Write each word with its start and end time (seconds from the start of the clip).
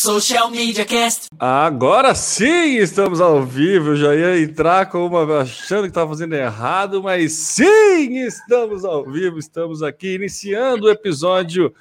Social 0.00 0.48
Media 0.48 0.84
Cast. 0.84 1.26
Agora 1.40 2.14
sim 2.14 2.76
estamos 2.76 3.20
ao 3.20 3.44
vivo. 3.44 3.90
Eu 3.90 3.96
já 3.96 4.14
ia 4.14 4.40
entrar 4.40 4.86
com 4.86 5.04
uma 5.04 5.40
achando 5.40 5.82
que 5.82 5.88
estava 5.88 6.08
fazendo 6.10 6.34
errado, 6.34 7.02
mas 7.02 7.32
sim 7.32 8.18
estamos 8.18 8.84
ao 8.84 9.04
vivo. 9.04 9.40
Estamos 9.40 9.82
aqui 9.82 10.14
iniciando 10.14 10.86
o 10.86 10.90
episódio 10.90 11.74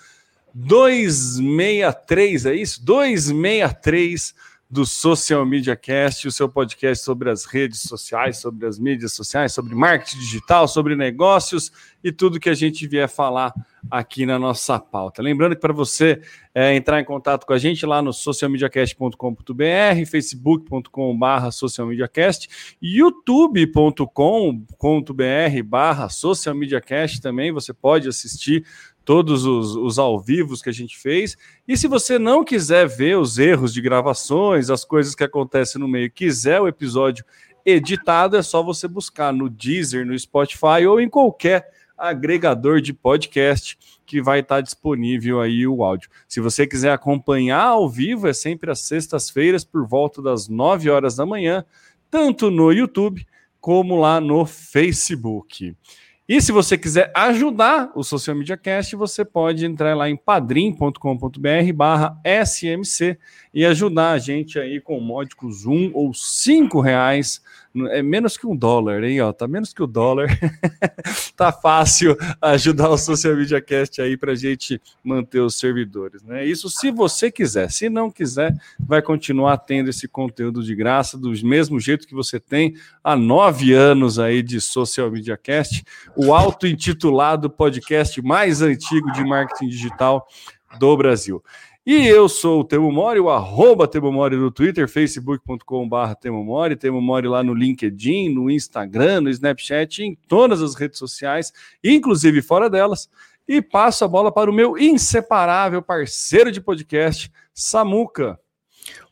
263, 0.51 2.47
é 2.47 2.55
isso? 2.55 2.83
263 2.83 4.33
do 4.67 4.83
Social 4.83 5.45
Media 5.45 5.75
Cast, 5.75 6.27
o 6.27 6.31
seu 6.31 6.49
podcast 6.49 7.05
sobre 7.05 7.29
as 7.29 7.45
redes 7.45 7.81
sociais, 7.81 8.37
sobre 8.37 8.65
as 8.67 8.79
mídias 8.79 9.13
sociais, 9.13 9.53
sobre 9.53 9.75
marketing 9.75 10.17
digital, 10.17 10.67
sobre 10.67 10.95
negócios 10.95 11.71
e 12.03 12.11
tudo 12.11 12.39
que 12.39 12.49
a 12.49 12.55
gente 12.55 12.87
vier 12.87 13.07
falar 13.07 13.53
aqui 13.89 14.25
na 14.25 14.37
nossa 14.37 14.79
pauta. 14.79 15.21
Lembrando 15.21 15.55
que 15.55 15.61
para 15.61 15.73
você 15.73 16.21
é, 16.53 16.75
entrar 16.75 16.99
em 16.99 17.05
contato 17.05 17.45
com 17.45 17.53
a 17.53 17.57
gente 17.57 17.85
lá 17.85 18.01
no 18.01 18.11
socialmediacast.com.br, 18.11 20.05
facebook.com.br 20.09 21.51
socialmediacast, 21.51 22.77
youtube.com.br 22.81 24.03
barra 25.65 26.09
socialmediacast 26.09 27.21
também, 27.21 27.51
você 27.51 27.73
pode 27.73 28.07
assistir 28.07 28.65
todos 29.05 29.45
os, 29.45 29.75
os 29.75 29.97
ao 29.97 30.19
vivos 30.19 30.61
que 30.61 30.69
a 30.69 30.73
gente 30.73 30.97
fez. 30.97 31.37
E 31.65 31.77
se 31.77 31.87
você 31.87 32.19
não 32.19 32.43
quiser 32.43 32.87
ver 32.87 33.17
os 33.17 33.37
erros 33.37 33.73
de 33.73 33.81
gravações, 33.81 34.69
as 34.69 34.83
coisas 34.83 35.15
que 35.15 35.23
acontecem 35.23 35.79
no 35.79 35.87
meio, 35.87 36.11
quiser 36.11 36.59
o 36.59 36.67
episódio 36.67 37.23
editado, 37.65 38.35
é 38.35 38.41
só 38.41 38.61
você 38.61 38.87
buscar 38.87 39.31
no 39.31 39.49
Deezer, 39.49 40.05
no 40.05 40.17
Spotify 40.17 40.85
ou 40.87 40.99
em 40.99 41.09
qualquer 41.09 41.69
agregador 41.97 42.79
de 42.81 42.93
podcast 42.93 43.77
que 44.05 44.21
vai 44.21 44.39
estar 44.39 44.61
disponível 44.61 45.41
aí 45.41 45.67
o 45.67 45.83
áudio. 45.83 46.09
Se 46.27 46.39
você 46.39 46.67
quiser 46.67 46.91
acompanhar 46.91 47.65
ao 47.65 47.89
vivo, 47.89 48.27
é 48.27 48.33
sempre 48.33 48.71
às 48.71 48.79
sextas-feiras 48.81 49.63
por 49.65 49.85
volta 49.87 50.21
das 50.21 50.47
9 50.47 50.89
horas 50.89 51.15
da 51.15 51.25
manhã, 51.25 51.65
tanto 52.09 52.51
no 52.51 52.71
YouTube 52.71 53.25
como 53.59 53.99
lá 53.99 54.21
no 54.21 54.45
Facebook. 54.45 55.75
E 56.29 56.41
se 56.41 56.51
você 56.51 56.77
quiser 56.77 57.09
ajudar 57.15 57.89
o 57.95 58.03
Social 58.03 58.35
Media 58.35 58.57
Cast, 58.57 58.93
você 58.97 59.23
pode 59.23 59.65
entrar 59.65 59.95
lá 59.95 60.09
em 60.09 60.17
padrim.com.br 60.17 61.73
barra 61.73 62.21
SMC 62.45 63.17
e 63.53 63.65
ajudar 63.65 64.11
a 64.11 64.17
gente 64.17 64.59
aí 64.59 64.81
com 64.81 64.99
módicos 64.99 65.65
um 65.65 65.89
ou 65.93 66.13
cinco 66.13 66.81
reais 66.81 67.41
é 67.91 68.01
menos 68.01 68.37
que 68.37 68.47
um 68.47 68.55
dólar, 68.55 69.03
hein? 69.03 69.21
Ó, 69.21 69.31
tá 69.31 69.47
menos 69.47 69.73
que 69.73 69.83
o 69.83 69.87
dólar. 69.87 70.27
tá 71.35 71.51
fácil 71.51 72.17
ajudar 72.41 72.89
o 72.89 72.97
Social 72.97 73.35
Media 73.35 73.61
Cast 73.61 74.01
aí 74.01 74.17
para 74.17 74.35
gente 74.35 74.81
manter 75.03 75.39
os 75.39 75.57
servidores, 75.57 76.23
né? 76.23 76.45
Isso 76.45 76.69
se 76.69 76.91
você 76.91 77.31
quiser. 77.31 77.69
Se 77.71 77.89
não 77.89 78.09
quiser, 78.09 78.55
vai 78.79 79.01
continuar 79.01 79.57
tendo 79.57 79.89
esse 79.89 80.07
conteúdo 80.07 80.63
de 80.63 80.75
graça 80.75 81.17
do 81.17 81.31
mesmo 81.45 81.79
jeito 81.79 82.07
que 82.07 82.15
você 82.15 82.39
tem 82.39 82.75
há 83.03 83.15
nove 83.15 83.73
anos 83.73 84.19
aí 84.19 84.41
de 84.41 84.59
Social 84.59 85.11
Media 85.11 85.37
Cast, 85.37 85.83
o 86.15 86.33
auto-intitulado 86.33 87.49
podcast 87.49 88.21
mais 88.21 88.61
antigo 88.61 89.11
de 89.11 89.23
marketing 89.23 89.67
digital 89.67 90.27
do 90.79 90.95
Brasil. 90.97 91.43
E 91.89 92.05
eu 92.05 92.27
sou 92.27 92.59
o 92.59 92.63
Temo 92.65 92.91
Mori, 92.91 93.17
o 93.17 93.29
arroba 93.29 93.87
Temo 93.87 94.11
Mori 94.11 94.35
no 94.35 94.51
Twitter, 94.51 94.89
facebook.com.br 94.89 96.15
Temo 96.19 96.43
Mori, 96.43 96.75
Temo 96.75 96.99
Mori 96.99 97.29
lá 97.29 97.41
no 97.41 97.53
LinkedIn, 97.53 98.27
no 98.27 98.51
Instagram, 98.51 99.21
no 99.21 99.29
Snapchat, 99.29 100.03
em 100.03 100.13
todas 100.27 100.61
as 100.61 100.75
redes 100.75 100.99
sociais, 100.99 101.53
inclusive 101.81 102.41
fora 102.41 102.69
delas. 102.69 103.09
E 103.47 103.61
passo 103.61 104.03
a 104.03 104.07
bola 104.09 104.33
para 104.33 104.51
o 104.51 104.53
meu 104.53 104.77
inseparável 104.77 105.81
parceiro 105.81 106.51
de 106.51 106.59
podcast, 106.59 107.31
Samuca. 107.53 108.37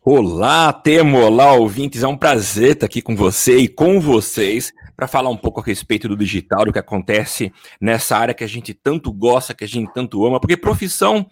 Olá, 0.04 0.74
Temo, 0.74 1.22
olá, 1.22 1.54
ouvintes. 1.54 2.04
É 2.04 2.08
um 2.10 2.18
prazer 2.18 2.74
estar 2.74 2.88
aqui 2.88 3.02
com 3.02 3.16
você 3.16 3.56
e 3.56 3.70
com 3.70 4.02
vocês 4.02 4.74
para 4.96 5.08
falar 5.08 5.30
um 5.30 5.38
pouco 5.38 5.60
a 5.60 5.64
respeito 5.64 6.08
do 6.08 6.16
digital, 6.16 6.66
do 6.66 6.74
que 6.74 6.80
acontece 6.80 7.52
nessa 7.80 8.18
área 8.18 8.34
que 8.34 8.44
a 8.44 8.48
gente 8.48 8.74
tanto 8.74 9.12
gosta, 9.12 9.54
que 9.54 9.64
a 9.64 9.68
gente 9.68 9.92
tanto 9.94 10.26
ama, 10.26 10.40
porque 10.40 10.56
profissão 10.58 11.26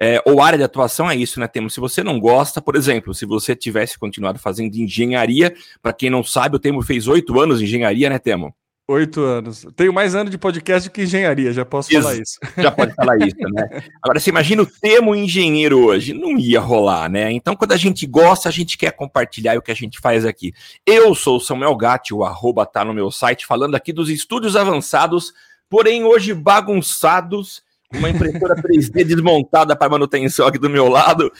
é, 0.00 0.22
ou 0.24 0.40
área 0.40 0.56
de 0.56 0.62
atuação 0.64 1.10
é 1.10 1.16
isso, 1.16 1.40
né, 1.40 1.48
Temo? 1.48 1.68
Se 1.68 1.80
você 1.80 2.04
não 2.04 2.20
gosta, 2.20 2.62
por 2.62 2.76
exemplo, 2.76 3.12
se 3.12 3.26
você 3.26 3.56
tivesse 3.56 3.98
continuado 3.98 4.38
fazendo 4.38 4.76
engenharia, 4.76 5.54
para 5.82 5.92
quem 5.92 6.08
não 6.08 6.22
sabe, 6.22 6.54
o 6.54 6.58
Temo 6.58 6.82
fez 6.82 7.08
oito 7.08 7.40
anos 7.40 7.58
de 7.58 7.64
engenharia, 7.64 8.08
né, 8.08 8.18
Temo? 8.18 8.54
Oito 8.90 9.20
anos. 9.20 9.66
Tenho 9.76 9.92
mais 9.92 10.14
anos 10.14 10.30
de 10.30 10.38
podcast 10.38 10.88
que 10.88 11.02
engenharia, 11.02 11.52
já 11.52 11.62
posso 11.62 11.92
isso, 11.92 12.00
falar 12.00 12.16
isso. 12.16 12.38
Já 12.56 12.70
pode 12.70 12.94
falar 12.94 13.18
isso, 13.20 13.36
né? 13.36 13.82
Agora, 14.02 14.18
você 14.18 14.30
imagina 14.30 14.62
o 14.62 14.66
termo 14.66 15.14
engenheiro 15.14 15.84
hoje, 15.84 16.14
não 16.14 16.38
ia 16.38 16.58
rolar, 16.58 17.06
né? 17.10 17.30
Então, 17.30 17.54
quando 17.54 17.72
a 17.72 17.76
gente 17.76 18.06
gosta, 18.06 18.48
a 18.48 18.52
gente 18.52 18.78
quer 18.78 18.92
compartilhar 18.92 19.58
o 19.58 19.62
que 19.62 19.70
a 19.70 19.74
gente 19.74 20.00
faz 20.00 20.24
aqui. 20.24 20.54
Eu 20.86 21.14
sou 21.14 21.36
o 21.36 21.40
Samuel 21.40 21.76
Gatti, 21.76 22.14
o 22.14 22.24
arroba 22.24 22.64
tá 22.64 22.82
no 22.82 22.94
meu 22.94 23.10
site, 23.10 23.44
falando 23.44 23.74
aqui 23.74 23.92
dos 23.92 24.08
estúdios 24.08 24.56
avançados, 24.56 25.34
porém 25.68 26.04
hoje 26.04 26.32
bagunçados, 26.32 27.62
uma 27.92 28.08
impressora 28.08 28.56
3D 28.62 29.04
desmontada 29.04 29.76
para 29.76 29.90
manutenção 29.90 30.46
aqui 30.46 30.58
do 30.58 30.70
meu 30.70 30.88
lado. 30.88 31.30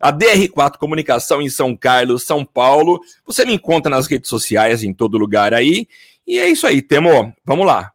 A 0.00 0.12
DR4 0.12 0.76
Comunicação 0.78 1.40
em 1.40 1.50
São 1.50 1.76
Carlos, 1.76 2.24
São 2.24 2.44
Paulo. 2.44 3.00
Você 3.26 3.44
me 3.44 3.52
encontra 3.52 3.90
nas 3.90 4.08
redes 4.08 4.28
sociais, 4.28 4.82
em 4.82 4.92
todo 4.92 5.18
lugar 5.18 5.54
aí. 5.54 5.86
E 6.30 6.38
é 6.38 6.48
isso 6.48 6.64
aí, 6.64 6.80
Temo. 6.80 7.34
Vamos 7.44 7.66
lá. 7.66 7.90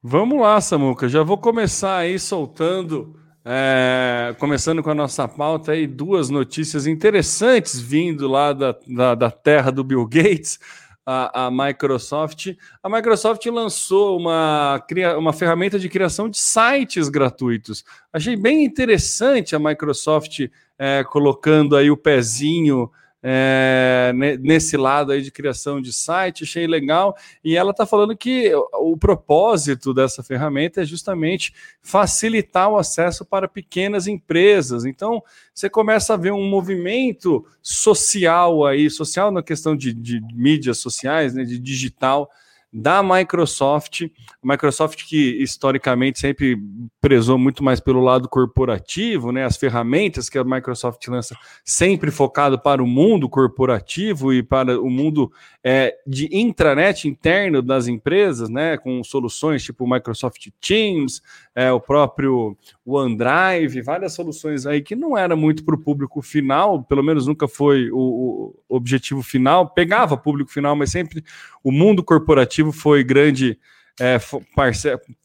Vamos 0.00 0.40
lá, 0.40 0.60
Samuca. 0.60 1.08
Já 1.08 1.24
vou 1.24 1.36
começar 1.36 1.96
aí 1.96 2.16
soltando, 2.16 3.18
é, 3.44 4.36
começando 4.38 4.80
com 4.80 4.90
a 4.90 4.94
nossa 4.94 5.26
pauta 5.26 5.72
aí, 5.72 5.84
duas 5.84 6.30
notícias 6.30 6.86
interessantes 6.86 7.80
vindo 7.80 8.28
lá 8.28 8.52
da, 8.52 8.76
da, 8.86 9.14
da 9.16 9.30
terra 9.32 9.72
do 9.72 9.82
Bill 9.82 10.06
Gates, 10.06 10.60
a, 11.04 11.46
a, 11.46 11.50
Microsoft. 11.50 12.54
A 12.80 12.88
Microsoft 12.88 13.44
lançou 13.46 14.16
uma, 14.16 14.80
uma 15.18 15.32
ferramenta 15.32 15.76
de 15.76 15.88
criação 15.88 16.28
de 16.28 16.38
sites 16.38 17.08
gratuitos. 17.08 17.84
Achei 18.12 18.36
bem 18.36 18.64
interessante 18.64 19.56
a 19.56 19.58
Microsoft 19.58 20.48
é, 20.78 21.02
colocando 21.02 21.74
aí 21.74 21.90
o 21.90 21.96
pezinho 21.96 22.88
é, 23.22 24.12
nesse 24.40 24.76
lado 24.76 25.12
aí 25.12 25.20
de 25.20 25.30
criação 25.30 25.80
de 25.80 25.92
site, 25.92 26.44
achei 26.44 26.66
legal. 26.66 27.14
E 27.44 27.56
ela 27.56 27.70
está 27.70 27.84
falando 27.84 28.16
que 28.16 28.52
o 28.74 28.96
propósito 28.96 29.92
dessa 29.92 30.22
ferramenta 30.22 30.80
é 30.80 30.84
justamente 30.84 31.52
facilitar 31.82 32.70
o 32.70 32.78
acesso 32.78 33.24
para 33.24 33.46
pequenas 33.46 34.06
empresas. 34.06 34.84
Então, 34.84 35.22
você 35.54 35.68
começa 35.68 36.14
a 36.14 36.16
ver 36.16 36.32
um 36.32 36.48
movimento 36.48 37.46
social 37.60 38.64
aí, 38.64 38.88
social 38.88 39.30
na 39.30 39.42
questão 39.42 39.76
de, 39.76 39.92
de 39.92 40.20
mídias 40.32 40.78
sociais, 40.78 41.34
né, 41.34 41.44
de 41.44 41.58
digital 41.58 42.30
da 42.72 43.02
Microsoft. 43.02 44.02
Microsoft 44.42 45.04
que 45.06 45.42
historicamente 45.42 46.18
sempre 46.18 46.56
prezou 47.00 47.36
muito 47.36 47.64
mais 47.64 47.80
pelo 47.80 48.00
lado 48.00 48.28
corporativo, 48.28 49.32
né? 49.32 49.44
As 49.44 49.56
ferramentas 49.56 50.28
que 50.28 50.38
a 50.38 50.44
Microsoft 50.44 51.06
lança 51.08 51.36
sempre 51.64 52.10
focado 52.10 52.58
para 52.58 52.82
o 52.82 52.86
mundo 52.86 53.28
corporativo 53.28 54.32
e 54.32 54.42
para 54.42 54.80
o 54.80 54.88
mundo 54.88 55.32
é, 55.64 55.96
de 56.06 56.28
intranet 56.32 57.08
interno 57.08 57.60
das 57.60 57.88
empresas, 57.88 58.48
né? 58.48 58.76
Com 58.76 59.02
soluções 59.02 59.62
tipo 59.62 59.88
Microsoft 59.88 60.48
Teams, 60.60 61.20
é, 61.54 61.72
o 61.72 61.80
próprio 61.80 62.56
OneDrive, 62.86 63.82
várias 63.82 64.12
soluções 64.12 64.66
aí 64.66 64.80
que 64.80 64.94
não 64.94 65.16
era 65.18 65.34
muito 65.34 65.64
para 65.64 65.74
o 65.74 65.80
público 65.80 66.22
final, 66.22 66.84
pelo 66.84 67.02
menos 67.02 67.26
nunca 67.26 67.48
foi 67.48 67.90
o, 67.90 68.54
o 68.68 68.76
objetivo 68.76 69.22
final, 69.22 69.68
pegava 69.70 70.16
público 70.16 70.50
final, 70.50 70.76
mas 70.76 70.90
sempre 70.90 71.24
o 71.62 71.72
mundo 71.72 72.02
corporativo 72.02 72.59
foi 72.72 73.02
grande, 73.04 73.58
é, 73.98 74.18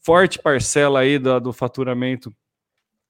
forte 0.02 0.38
parcela 0.38 1.00
aí 1.00 1.18
do, 1.18 1.40
do 1.40 1.52
faturamento 1.52 2.34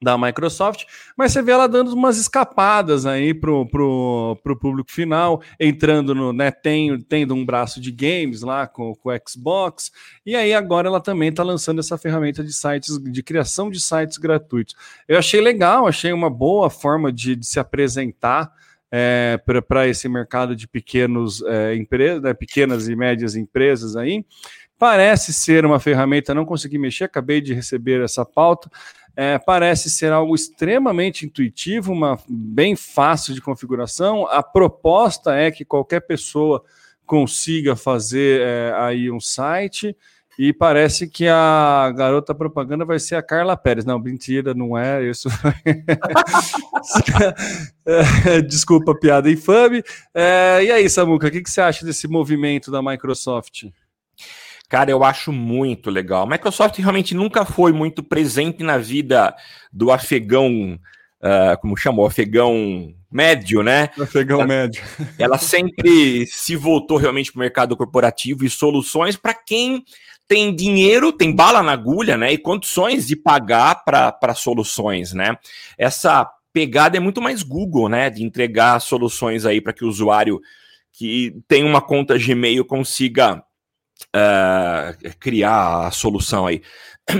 da 0.03 0.19
Microsoft, 0.19 0.85
mas 1.17 1.33
você 1.33 1.41
vê 1.41 1.53
ela 1.53 1.67
dando 1.67 1.93
umas 1.95 2.19
escapadas 2.19 3.07
aí 3.07 3.33
pro, 3.33 3.67
pro, 3.67 4.39
pro 4.43 4.59
público 4.59 4.93
final, 4.93 5.41
entrando 5.59 6.15
no, 6.15 6.33
né, 6.33 6.51
tem, 6.51 7.01
tendo 7.01 7.35
um 7.35 7.45
braço 7.45 7.81
de 7.81 7.91
games 7.91 8.43
lá 8.43 8.67
com, 8.67 8.95
com 8.95 9.09
o 9.09 9.21
Xbox, 9.27 9.91
e 10.25 10.37
aí 10.37 10.53
agora 10.53 10.89
ela 10.89 11.01
também 11.01 11.31
está 11.31 11.43
lançando 11.43 11.81
essa 11.81 11.97
ferramenta 11.97 12.45
de 12.45 12.53
sites, 12.53 12.99
de 12.99 13.23
criação 13.23 13.71
de 13.71 13.81
sites 13.81 14.19
gratuitos. 14.19 14.75
Eu 15.09 15.19
achei 15.19 15.41
legal, 15.41 15.87
achei 15.87 16.13
uma 16.13 16.29
boa 16.29 16.69
forma 16.69 17.11
de, 17.11 17.35
de 17.35 17.47
se 17.47 17.59
apresentar 17.59 18.53
é, 18.91 19.39
para 19.67 19.89
esse 19.89 20.09
mercado 20.09 20.55
de 20.55 20.69
pequenos 20.69 21.43
é, 21.43 21.75
empresas, 21.75 22.23
né, 22.23 22.35
pequenas 22.35 22.89
e 22.89 22.97
médias 22.97 23.35
empresas 23.35 23.97
aí. 23.97 24.25
Parece 24.79 25.33
ser 25.33 25.65
uma 25.65 25.81
ferramenta, 25.81 26.35
não 26.35 26.45
consegui 26.45 26.79
mexer, 26.79 27.05
acabei 27.05 27.41
de 27.41 27.55
receber 27.55 28.03
essa 28.03 28.25
pauta. 28.25 28.71
É, 29.17 29.39
parece 29.39 29.89
ser 29.89 30.13
algo 30.13 30.35
extremamente 30.35 31.25
intuitivo, 31.25 31.93
uma 31.93 32.19
bem 32.29 32.77
fácil 32.77 33.33
de 33.33 33.41
configuração. 33.41 34.27
A 34.27 34.43
proposta 34.43 35.35
é 35.35 35.51
que 35.51 35.65
qualquer 35.65 36.01
pessoa 36.01 36.63
consiga 37.07 37.75
fazer 37.75 38.43
é, 38.43 38.73
aí 38.77 39.11
um 39.11 39.21
site 39.21 39.97
E 40.39 40.53
parece 40.53 41.09
que 41.09 41.27
a 41.27 41.91
garota 41.97 42.35
propaganda 42.35 42.85
vai 42.85 42.99
ser 42.99 43.15
a 43.15 43.23
Carla 43.23 43.57
Pérez. 43.57 43.87
Não, 43.87 43.99
mentira, 43.99 44.53
não 44.53 44.77
é 44.77 45.03
isso. 45.03 45.31
Desculpa, 48.47 48.95
piada 48.95 49.31
infame. 49.31 49.83
É, 50.15 50.63
e 50.63 50.71
aí, 50.71 50.91
Samuca, 50.91 51.29
o 51.29 51.31
que, 51.31 51.41
que 51.41 51.51
você 51.51 51.63
acha 51.63 51.87
desse 51.87 52.07
movimento 52.07 52.71
da 52.71 52.83
Microsoft? 52.83 53.65
Cara, 54.69 54.91
eu 54.91 55.05
acho 55.05 55.33
muito 55.33 55.91
legal. 55.91 56.25
A 56.25 56.27
Microsoft 56.27 56.77
realmente 56.79 57.15
nunca 57.15 57.47
foi 57.47 57.73
muito 57.73 58.03
presente 58.03 58.63
na 58.63 58.77
vida 58.77 59.35
do 59.73 59.91
afegão, 59.91 60.79
uh, 61.23 61.59
como 61.63 61.77
chamou, 61.77 62.05
afegão 62.05 62.93
médio, 63.11 63.63
né? 63.63 63.89
Afegão 63.99 64.41
ela, 64.41 64.49
médio. 64.49 64.83
Ela 65.19 65.39
sempre 65.39 66.27
se 66.27 66.57
voltou 66.57 66.99
realmente 66.99 67.33
para 67.33 67.39
o 67.39 67.41
mercado 67.41 67.77
corporativo 67.77 68.45
e 68.45 68.51
soluções 68.51 69.17
para 69.17 69.33
quem 69.33 69.83
tem 70.29 70.55
dinheiro, 70.55 71.13
tem 71.13 71.35
bala 71.35 71.63
na 71.63 71.73
agulha, 71.73 72.17
né? 72.17 72.33
E 72.33 72.39
condições 72.39 73.07
de 73.07 73.17
pagar 73.17 73.85
para 73.85 74.35
soluções, 74.35 75.13
né? 75.13 75.37
Essa 75.79 76.29
pegada 76.53 76.97
é 76.97 77.01
muito 77.01 77.21
mais 77.21 77.43
Google, 77.43 77.89
né? 77.89 78.11
De 78.11 78.25
entregar 78.25 78.81
soluções 78.81 79.45
aí 79.45 79.61
para 79.61 79.73
que 79.73 79.85
o 79.85 79.89
usuário 79.89 80.41
que 80.93 81.37
tem 81.47 81.63
uma 81.63 81.81
conta 81.81 82.19
Gmail 82.19 82.65
consiga 82.65 83.43
uh, 84.07 85.19
criar 85.21 85.87
a 85.87 85.91
solução 85.91 86.47
aí. 86.47 86.63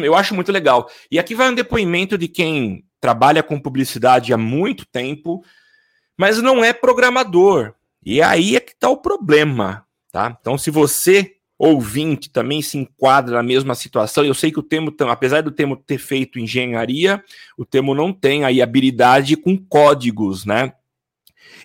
Eu 0.03 0.15
acho 0.15 0.35
muito 0.35 0.51
legal. 0.51 0.89
E 1.11 1.19
aqui 1.19 1.35
vai 1.35 1.51
um 1.51 1.55
depoimento 1.55 2.17
de 2.17 2.27
quem 2.27 2.85
trabalha 3.01 3.43
com 3.43 3.61
publicidade 3.61 4.33
há 4.33 4.39
muito 4.39 4.87
tempo, 4.87 5.45
mas 6.17 6.41
não 6.43 6.65
é 6.65 6.73
programador. 6.73 7.75
E 8.05 8.23
aí 8.23 8.57
é 8.57 8.61
que 8.61 8.73
está 8.73 8.89
o 8.89 8.97
problema, 8.97 9.87
tá? 10.11 10.37
Então, 10.41 10.57
se 10.57 10.71
você 10.71 11.36
ouvinte 11.59 12.31
também 12.31 12.61
se 12.61 12.79
enquadra 12.79 13.37
na 13.37 13.43
mesma 13.43 13.75
situação. 13.75 14.25
Eu 14.25 14.35
sei 14.35 14.51
que 14.51 14.59
o 14.59 14.63
termo, 14.63 14.95
apesar 15.09 15.43
do 15.43 15.51
termo 15.51 15.77
ter 15.77 15.99
feito 15.99 16.39
engenharia, 16.39 17.23
o 17.57 17.65
termo 17.65 17.95
não 17.95 18.13
tem 18.13 18.45
aí 18.45 18.61
habilidade 18.61 19.37
com 19.37 19.57
códigos, 19.57 20.45
né? 20.45 20.73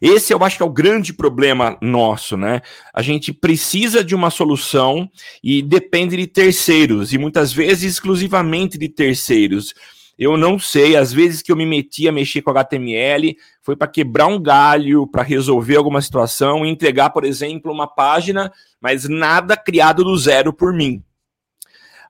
Esse 0.02 0.34
eu 0.34 0.44
acho 0.44 0.58
que 0.58 0.64
é 0.64 0.66
o 0.66 0.72
grande 0.72 1.14
problema 1.14 1.78
nosso, 1.80 2.36
né? 2.36 2.62
A 2.94 3.04
gente 3.04 3.32
precisa 3.32 4.04
de 4.04 4.16
uma 4.16 4.32
solução 4.32 5.10
e 5.44 5.62
depende 5.62 6.18
de 6.18 6.26
terceiros, 6.26 7.14
e 7.14 7.20
muitas 7.20 7.54
vezes 7.54 7.94
exclusivamente 7.94 8.78
de 8.80 8.90
terceiros. 8.90 9.74
Eu 10.18 10.38
não 10.38 10.60
sei, 10.60 10.96
às 10.96 11.12
vezes 11.12 11.42
que 11.42 11.52
eu 11.52 11.56
me 11.56 11.66
meti 11.66 12.08
a 12.08 12.12
mexer 12.12 12.42
com 12.42 12.52
HTML, 12.52 13.36
foi 13.62 13.76
para 13.76 13.88
quebrar 13.88 14.28
um 14.28 14.40
galho, 14.40 15.08
para 15.08 15.24
resolver 15.24 15.76
alguma 15.76 16.02
situação 16.02 16.66
entregar, 16.66 17.10
por 17.10 17.24
exemplo, 17.24 17.72
uma 17.72 17.88
página, 17.88 18.52
mas 18.80 19.08
nada 19.08 19.58
criado 19.58 20.04
do 20.04 20.16
zero 20.18 20.54
por 20.54 20.74
mim. 20.74 21.04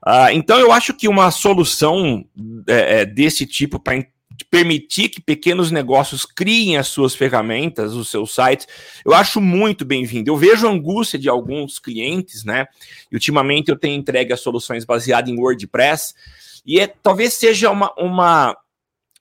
Uh, 0.04 0.30
então, 0.32 0.58
eu 0.58 0.72
acho 0.72 0.92
que 0.92 1.06
uma 1.06 1.30
solução 1.30 2.24
é, 2.66 3.00
é, 3.00 3.06
desse 3.06 3.46
tipo 3.46 3.78
para 3.78 4.04
permitir 4.50 5.08
que 5.08 5.20
pequenos 5.20 5.70
negócios 5.70 6.24
criem 6.24 6.76
as 6.76 6.88
suas 6.88 7.14
ferramentas, 7.14 7.94
os 7.94 8.10
seus 8.10 8.34
sites, 8.34 8.66
eu 9.04 9.14
acho 9.14 9.40
muito 9.40 9.84
bem-vindo. 9.84 10.30
Eu 10.30 10.36
vejo 10.36 10.66
a 10.66 10.70
angústia 10.70 11.18
de 11.18 11.28
alguns 11.28 11.78
clientes, 11.78 12.44
né? 12.44 12.66
E 13.10 13.14
ultimamente 13.14 13.68
eu 13.68 13.78
tenho 13.78 13.98
entregue 13.98 14.32
as 14.32 14.40
soluções 14.40 14.84
baseadas 14.84 15.30
em 15.30 15.38
WordPress, 15.38 16.14
e 16.64 16.80
é, 16.80 16.86
talvez 16.86 17.34
seja 17.34 17.70
uma, 17.70 17.92
uma, 17.98 18.56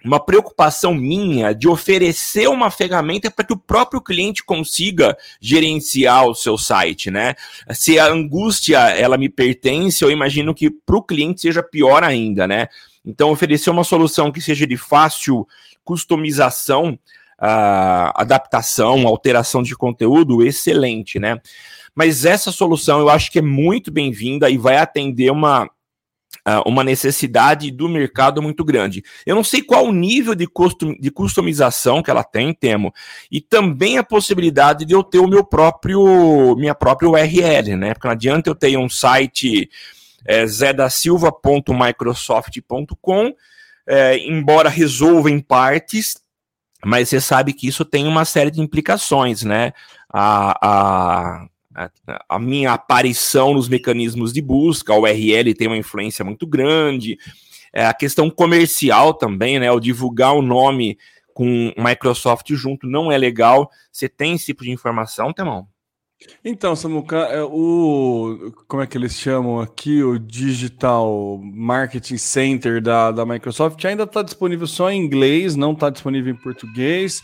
uma 0.03 0.19
preocupação 0.19 0.93
minha 0.93 1.53
de 1.53 1.67
oferecer 1.67 2.47
uma 2.47 2.69
ferramenta 2.69 3.31
para 3.31 3.45
que 3.45 3.53
o 3.53 3.57
próprio 3.57 4.01
cliente 4.01 4.43
consiga 4.43 5.17
gerenciar 5.39 6.27
o 6.27 6.35
seu 6.35 6.57
site, 6.57 7.09
né? 7.09 7.35
Se 7.71 7.97
a 7.99 8.07
angústia 8.07 8.77
ela 8.89 9.17
me 9.17 9.29
pertence, 9.29 10.03
eu 10.03 10.11
imagino 10.11 10.53
que 10.53 10.69
para 10.69 10.97
o 10.97 11.03
cliente 11.03 11.41
seja 11.41 11.63
pior 11.63 12.03
ainda, 12.03 12.47
né? 12.47 12.67
Então, 13.03 13.31
oferecer 13.31 13.69
uma 13.69 13.83
solução 13.83 14.31
que 14.31 14.39
seja 14.39 14.67
de 14.67 14.77
fácil 14.77 15.47
customização, 15.83 16.99
uh, 17.39 18.11
adaptação, 18.15 19.07
alteração 19.07 19.63
de 19.63 19.75
conteúdo, 19.75 20.45
excelente, 20.45 21.19
né? 21.19 21.41
Mas 21.95 22.23
essa 22.23 22.51
solução 22.51 22.99
eu 22.99 23.09
acho 23.09 23.31
que 23.31 23.39
é 23.39 23.41
muito 23.41 23.91
bem-vinda 23.91 24.49
e 24.49 24.57
vai 24.57 24.77
atender 24.77 25.31
uma, 25.31 25.67
uh, 26.47 26.61
uma 26.67 26.83
necessidade 26.83 27.71
do 27.71 27.89
mercado 27.89 28.41
muito 28.41 28.63
grande. 28.63 29.03
Eu 29.25 29.35
não 29.35 29.43
sei 29.43 29.61
qual 29.61 29.85
o 29.85 29.91
nível 29.91 30.33
de, 30.35 30.47
custom, 30.47 30.95
de 30.99 31.11
customização 31.11 32.01
que 32.01 32.09
ela 32.09 32.23
tem, 32.23 32.53
Temo, 32.53 32.93
e 33.31 33.41
também 33.41 33.97
a 33.97 34.03
possibilidade 34.03 34.85
de 34.85 34.93
eu 34.93 35.03
ter 35.03 35.19
o 35.19 35.27
meu 35.27 35.43
próprio, 35.43 36.55
minha 36.57 36.75
própria 36.75 37.09
URL, 37.09 37.75
né? 37.75 37.93
Porque 37.93 38.07
não 38.07 38.13
adianta 38.13 38.49
eu 38.49 38.55
ter 38.55 38.77
um 38.77 38.89
site 38.89 39.69
é, 40.25 40.45
zedasilva.microsoft.com, 40.45 43.33
é, 43.87 44.17
embora 44.17 44.69
resolva 44.69 45.31
em 45.31 45.39
partes, 45.39 46.21
mas 46.83 47.09
você 47.09 47.21
sabe 47.21 47.53
que 47.53 47.67
isso 47.67 47.85
tem 47.85 48.07
uma 48.07 48.25
série 48.25 48.51
de 48.51 48.61
implicações, 48.61 49.43
né? 49.43 49.73
A, 50.11 50.57
a, 50.61 51.47
a 52.27 52.39
minha 52.39 52.73
aparição 52.73 53.53
nos 53.53 53.69
mecanismos 53.69 54.33
de 54.33 54.41
busca, 54.41 54.93
a 54.93 54.99
URL 54.99 55.53
tem 55.53 55.67
uma 55.67 55.77
influência 55.77 56.23
muito 56.25 56.45
grande, 56.45 57.17
é, 57.73 57.85
a 57.85 57.93
questão 57.93 58.29
comercial 58.29 59.13
também, 59.13 59.59
né? 59.59 59.71
O 59.71 59.79
divulgar 59.79 60.33
o 60.33 60.41
nome 60.41 60.97
com 61.33 61.73
Microsoft 61.77 62.49
junto 62.53 62.85
não 62.85 63.11
é 63.11 63.17
legal. 63.17 63.69
Você 63.91 64.09
tem 64.09 64.33
esse 64.33 64.47
tipo 64.47 64.63
de 64.63 64.71
informação, 64.71 65.31
Temão? 65.31 65.67
Então, 66.45 66.75
Samuca, 66.75 67.17
é, 67.17 67.41
o 67.43 68.53
como 68.67 68.83
é 68.83 68.87
que 68.87 68.97
eles 68.97 69.15
chamam 69.15 69.59
aqui? 69.59 70.03
O 70.03 70.19
Digital 70.19 71.39
Marketing 71.41 72.17
Center 72.17 72.81
da, 72.81 73.11
da 73.11 73.25
Microsoft 73.25 73.83
ainda 73.85 74.03
está 74.03 74.21
disponível 74.21 74.67
só 74.67 74.91
em 74.91 75.01
inglês, 75.01 75.55
não 75.55 75.71
está 75.71 75.89
disponível 75.89 76.31
em 76.31 76.37
português. 76.37 77.23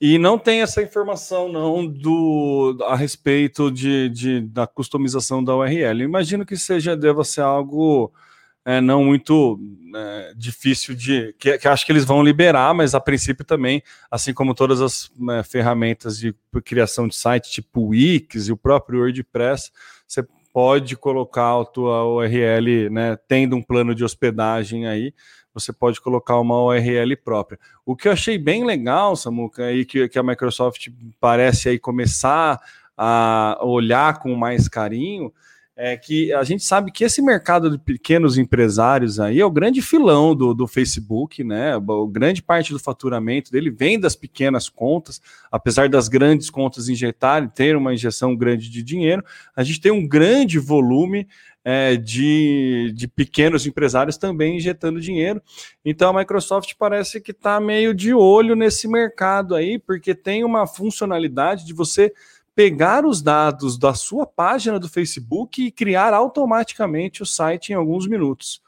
E 0.00 0.16
não 0.16 0.38
tem 0.38 0.62
essa 0.62 0.80
informação 0.80 1.50
não 1.50 1.84
do 1.84 2.78
a 2.86 2.94
respeito 2.94 3.70
de, 3.70 4.08
de 4.10 4.40
da 4.40 4.66
customização 4.66 5.42
da 5.42 5.56
URL. 5.56 6.02
imagino 6.02 6.46
que 6.46 6.56
seja 6.56 6.96
deva 6.96 7.24
ser 7.24 7.40
algo 7.40 8.12
é, 8.64 8.80
não 8.80 9.02
muito 9.02 9.58
é, 9.96 10.34
difícil 10.36 10.94
de. 10.94 11.34
Que, 11.38 11.58
que, 11.58 11.66
acho 11.66 11.86
que 11.86 11.90
eles 11.90 12.04
vão 12.04 12.22
liberar, 12.22 12.74
mas 12.74 12.94
a 12.94 13.00
princípio 13.00 13.44
também, 13.44 13.82
assim 14.10 14.34
como 14.34 14.54
todas 14.54 14.80
as 14.80 15.10
é, 15.30 15.42
ferramentas 15.42 16.18
de 16.18 16.34
criação 16.64 17.08
de 17.08 17.16
site, 17.16 17.50
tipo 17.50 17.88
Wix 17.88 18.48
e 18.48 18.52
o 18.52 18.56
próprio 18.56 19.00
WordPress, 19.00 19.72
você 20.06 20.22
pode 20.52 20.96
colocar 20.96 21.60
a 21.60 21.64
tua 21.64 22.04
URL, 22.04 22.90
né, 22.90 23.16
tendo 23.26 23.56
um 23.56 23.62
plano 23.62 23.94
de 23.94 24.04
hospedagem 24.04 24.86
aí, 24.86 25.14
você 25.52 25.72
pode 25.72 26.00
colocar 26.00 26.38
uma 26.38 26.62
URL 26.62 27.16
própria. 27.16 27.58
O 27.84 27.96
que 27.96 28.08
eu 28.08 28.12
achei 28.12 28.38
bem 28.38 28.64
legal, 28.64 29.16
Samuca, 29.16 29.64
aí 29.64 29.84
que, 29.84 30.08
que 30.08 30.18
a 30.18 30.22
Microsoft 30.22 30.88
parece 31.20 31.70
aí 31.70 31.78
começar 31.78 32.60
a 32.96 33.58
olhar 33.62 34.18
com 34.18 34.34
mais 34.34 34.68
carinho, 34.68 35.32
é 35.80 35.96
que 35.96 36.32
a 36.32 36.42
gente 36.42 36.64
sabe 36.64 36.90
que 36.90 37.04
esse 37.04 37.22
mercado 37.22 37.70
de 37.70 37.78
pequenos 37.78 38.36
empresários 38.36 39.20
aí 39.20 39.38
é 39.38 39.46
o 39.46 39.50
grande 39.50 39.80
filão 39.80 40.34
do, 40.34 40.52
do 40.52 40.66
Facebook, 40.66 41.44
né? 41.44 41.76
O 41.76 42.08
grande 42.08 42.42
parte 42.42 42.72
do 42.72 42.80
faturamento 42.80 43.52
dele 43.52 43.70
vem 43.70 43.98
das 43.98 44.16
pequenas 44.16 44.68
contas, 44.68 45.22
apesar 45.52 45.88
das 45.88 46.08
grandes 46.08 46.50
contas 46.50 46.88
injetarem, 46.88 47.48
ter 47.48 47.76
uma 47.76 47.94
injeção 47.94 48.34
grande 48.34 48.68
de 48.68 48.82
dinheiro, 48.82 49.24
a 49.54 49.62
gente 49.62 49.80
tem 49.80 49.92
um 49.92 50.06
grande 50.06 50.58
volume 50.58 51.28
é, 51.70 51.96
de, 51.96 52.94
de 52.94 53.06
pequenos 53.06 53.66
empresários 53.66 54.16
também 54.16 54.56
injetando 54.56 55.02
dinheiro. 55.02 55.42
Então 55.84 56.08
a 56.08 56.18
Microsoft 56.18 56.72
parece 56.78 57.20
que 57.20 57.30
está 57.30 57.60
meio 57.60 57.92
de 57.92 58.14
olho 58.14 58.56
nesse 58.56 58.88
mercado 58.88 59.54
aí, 59.54 59.78
porque 59.78 60.14
tem 60.14 60.44
uma 60.44 60.66
funcionalidade 60.66 61.66
de 61.66 61.74
você 61.74 62.10
pegar 62.54 63.04
os 63.04 63.20
dados 63.20 63.78
da 63.78 63.92
sua 63.92 64.26
página 64.26 64.80
do 64.80 64.88
Facebook 64.88 65.62
e 65.62 65.70
criar 65.70 66.14
automaticamente 66.14 67.22
o 67.22 67.26
site 67.26 67.68
em 67.68 67.74
alguns 67.74 68.08
minutos. 68.08 68.62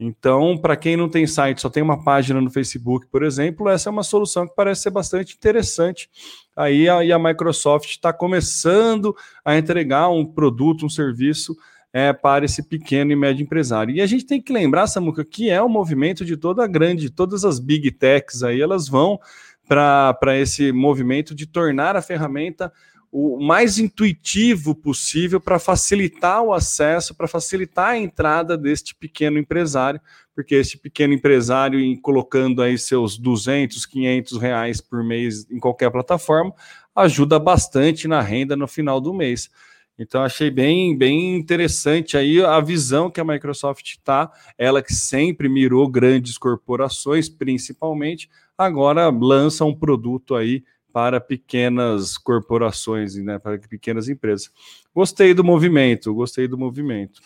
Então, 0.00 0.56
para 0.56 0.74
quem 0.74 0.96
não 0.96 1.08
tem 1.10 1.26
site, 1.26 1.60
só 1.60 1.68
tem 1.68 1.82
uma 1.82 2.02
página 2.02 2.40
no 2.40 2.50
Facebook, 2.50 3.08
por 3.08 3.24
exemplo, 3.24 3.68
essa 3.68 3.90
é 3.90 3.92
uma 3.92 4.02
solução 4.02 4.48
que 4.48 4.54
parece 4.54 4.84
ser 4.84 4.90
bastante 4.90 5.34
interessante. 5.34 6.08
Aí 6.56 6.88
a, 6.88 7.00
a 7.14 7.18
Microsoft 7.18 7.90
está 7.90 8.10
começando 8.10 9.14
a 9.44 9.58
entregar 9.58 10.08
um 10.08 10.24
produto, 10.24 10.86
um 10.86 10.88
serviço 10.88 11.54
é, 11.92 12.12
para 12.12 12.44
esse 12.44 12.62
pequeno 12.62 13.12
e 13.12 13.16
médio 13.16 13.42
empresário. 13.42 13.94
E 13.94 14.00
a 14.00 14.06
gente 14.06 14.26
tem 14.26 14.40
que 14.40 14.52
lembrar, 14.52 14.86
Samuca, 14.86 15.24
que 15.24 15.50
é 15.50 15.60
o 15.60 15.66
um 15.66 15.70
movimento 15.70 16.24
de 16.24 16.36
toda 16.36 16.64
a 16.64 16.66
grande, 16.66 17.10
todas 17.10 17.44
as 17.44 17.58
big 17.58 17.90
techs 17.92 18.42
aí, 18.42 18.60
elas 18.60 18.88
vão 18.88 19.18
para 19.66 20.38
esse 20.38 20.72
movimento 20.72 21.34
de 21.34 21.46
tornar 21.46 21.94
a 21.96 22.02
ferramenta 22.02 22.72
o 23.10 23.42
mais 23.42 23.78
intuitivo 23.78 24.74
possível 24.74 25.40
para 25.40 25.58
facilitar 25.58 26.42
o 26.42 26.52
acesso, 26.52 27.14
para 27.14 27.26
facilitar 27.26 27.90
a 27.90 27.98
entrada 27.98 28.56
deste 28.56 28.94
pequeno 28.94 29.38
empresário, 29.38 30.00
porque 30.34 30.54
este 30.54 30.76
pequeno 30.76 31.14
empresário, 31.14 31.80
em 31.80 31.96
colocando 31.96 32.60
aí 32.60 32.76
seus 32.76 33.16
200, 33.16 33.86
500 33.86 34.38
reais 34.38 34.80
por 34.80 35.02
mês 35.02 35.50
em 35.50 35.58
qualquer 35.58 35.90
plataforma, 35.90 36.52
ajuda 36.94 37.38
bastante 37.38 38.06
na 38.06 38.20
renda 38.20 38.54
no 38.54 38.68
final 38.68 39.00
do 39.00 39.14
mês. 39.14 39.48
Então 39.98 40.22
achei 40.22 40.50
bem, 40.50 40.96
bem 40.96 41.36
interessante 41.36 42.16
aí 42.16 42.42
a 42.42 42.60
visão 42.60 43.10
que 43.10 43.20
a 43.20 43.24
Microsoft 43.24 43.84
está, 43.84 44.30
ela 44.56 44.80
que 44.80 44.94
sempre 44.94 45.48
mirou 45.48 45.88
grandes 45.88 46.38
corporações, 46.38 47.28
principalmente, 47.28 48.30
agora 48.56 49.08
lança 49.08 49.64
um 49.64 49.74
produto 49.74 50.36
aí 50.36 50.62
para 50.92 51.20
pequenas 51.20 52.16
corporações, 52.16 53.16
né, 53.16 53.38
para 53.38 53.58
pequenas 53.58 54.08
empresas. 54.08 54.50
Gostei 54.94 55.34
do 55.34 55.44
movimento, 55.44 56.14
gostei 56.14 56.46
do 56.46 56.56
movimento. 56.56 57.20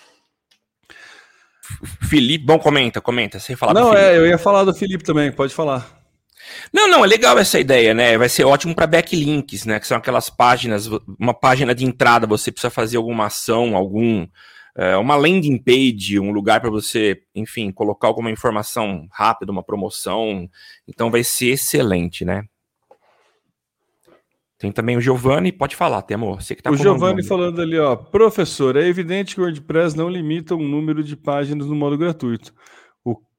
Felipe, 2.08 2.44
bom, 2.44 2.58
comenta, 2.58 3.00
comenta, 3.00 3.38
sem 3.38 3.54
falar 3.54 3.72
Não, 3.72 3.94
é, 3.94 4.16
eu 4.16 4.26
ia 4.26 4.36
falar 4.36 4.64
do 4.64 4.74
Felipe 4.74 5.04
também, 5.04 5.30
pode 5.30 5.54
falar. 5.54 6.01
Não, 6.72 6.88
não, 6.88 7.04
é 7.04 7.08
legal 7.08 7.38
essa 7.38 7.58
ideia, 7.58 7.94
né? 7.94 8.16
Vai 8.16 8.28
ser 8.28 8.44
ótimo 8.44 8.74
para 8.74 8.86
backlinks, 8.86 9.64
né? 9.64 9.78
Que 9.78 9.86
são 9.86 9.96
aquelas 9.96 10.30
páginas, 10.30 10.88
uma 11.18 11.34
página 11.34 11.74
de 11.74 11.84
entrada, 11.84 12.26
você 12.26 12.50
precisa 12.50 12.70
fazer 12.70 12.96
alguma 12.96 13.26
ação, 13.26 13.76
algum. 13.76 14.26
É, 14.74 14.96
uma 14.96 15.16
landing 15.16 15.58
page, 15.58 16.18
um 16.18 16.32
lugar 16.32 16.58
para 16.60 16.70
você, 16.70 17.20
enfim, 17.34 17.70
colocar 17.70 18.08
alguma 18.08 18.30
informação 18.30 19.06
rápida, 19.12 19.52
uma 19.52 19.62
promoção. 19.62 20.48
Então 20.88 21.10
vai 21.10 21.22
ser 21.22 21.50
excelente, 21.50 22.24
né? 22.24 22.44
Tem 24.62 24.70
também 24.70 24.96
o 24.96 25.00
Giovanni, 25.00 25.50
pode 25.50 25.74
falar, 25.74 26.02
Temo. 26.02 26.36
Você 26.36 26.54
que 26.54 26.62
tá 26.62 26.70
O 26.70 26.76
Giovanni 26.76 27.24
falando 27.24 27.60
ali, 27.60 27.76
ó, 27.76 27.96
professor, 27.96 28.76
é 28.76 28.86
evidente 28.86 29.34
que 29.34 29.40
o 29.40 29.44
WordPress 29.44 29.96
não 29.96 30.08
limita 30.08 30.54
o 30.54 30.62
número 30.62 31.02
de 31.02 31.16
páginas 31.16 31.66
no 31.66 31.74
modo 31.74 31.98
gratuito. 31.98 32.54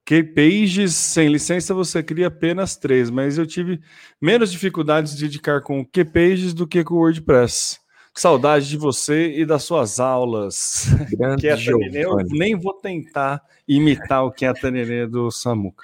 QPages 0.05 0.93
sem 0.95 1.29
licença 1.29 1.73
você 1.73 2.03
cria 2.03 2.27
apenas 2.27 2.75
três, 2.75 3.09
mas 3.09 3.37
eu 3.37 3.45
tive 3.45 3.79
menos 4.21 4.51
dificuldades 4.51 5.15
de 5.15 5.23
dedicar 5.23 5.61
com 5.61 5.79
o 5.79 5.85
QPages 5.85 6.53
do 6.53 6.67
que 6.67 6.83
com 6.83 6.95
o 6.95 6.97
WordPress. 6.97 7.81
Saudade 8.15 8.69
de 8.69 8.77
você 8.77 9.39
e 9.39 9.45
das 9.45 9.63
suas 9.63 9.99
aulas. 9.99 10.87
Grande 11.17 11.47
eu 11.93 12.17
nem 12.29 12.55
vou 12.55 12.73
tentar 12.73 13.41
imitar 13.67 14.23
o 14.23 14.31
que 14.31 14.45
é 14.45 14.49
a 14.49 14.53
Tanenê 14.53 15.07
do 15.07 15.31
Samuca. 15.31 15.83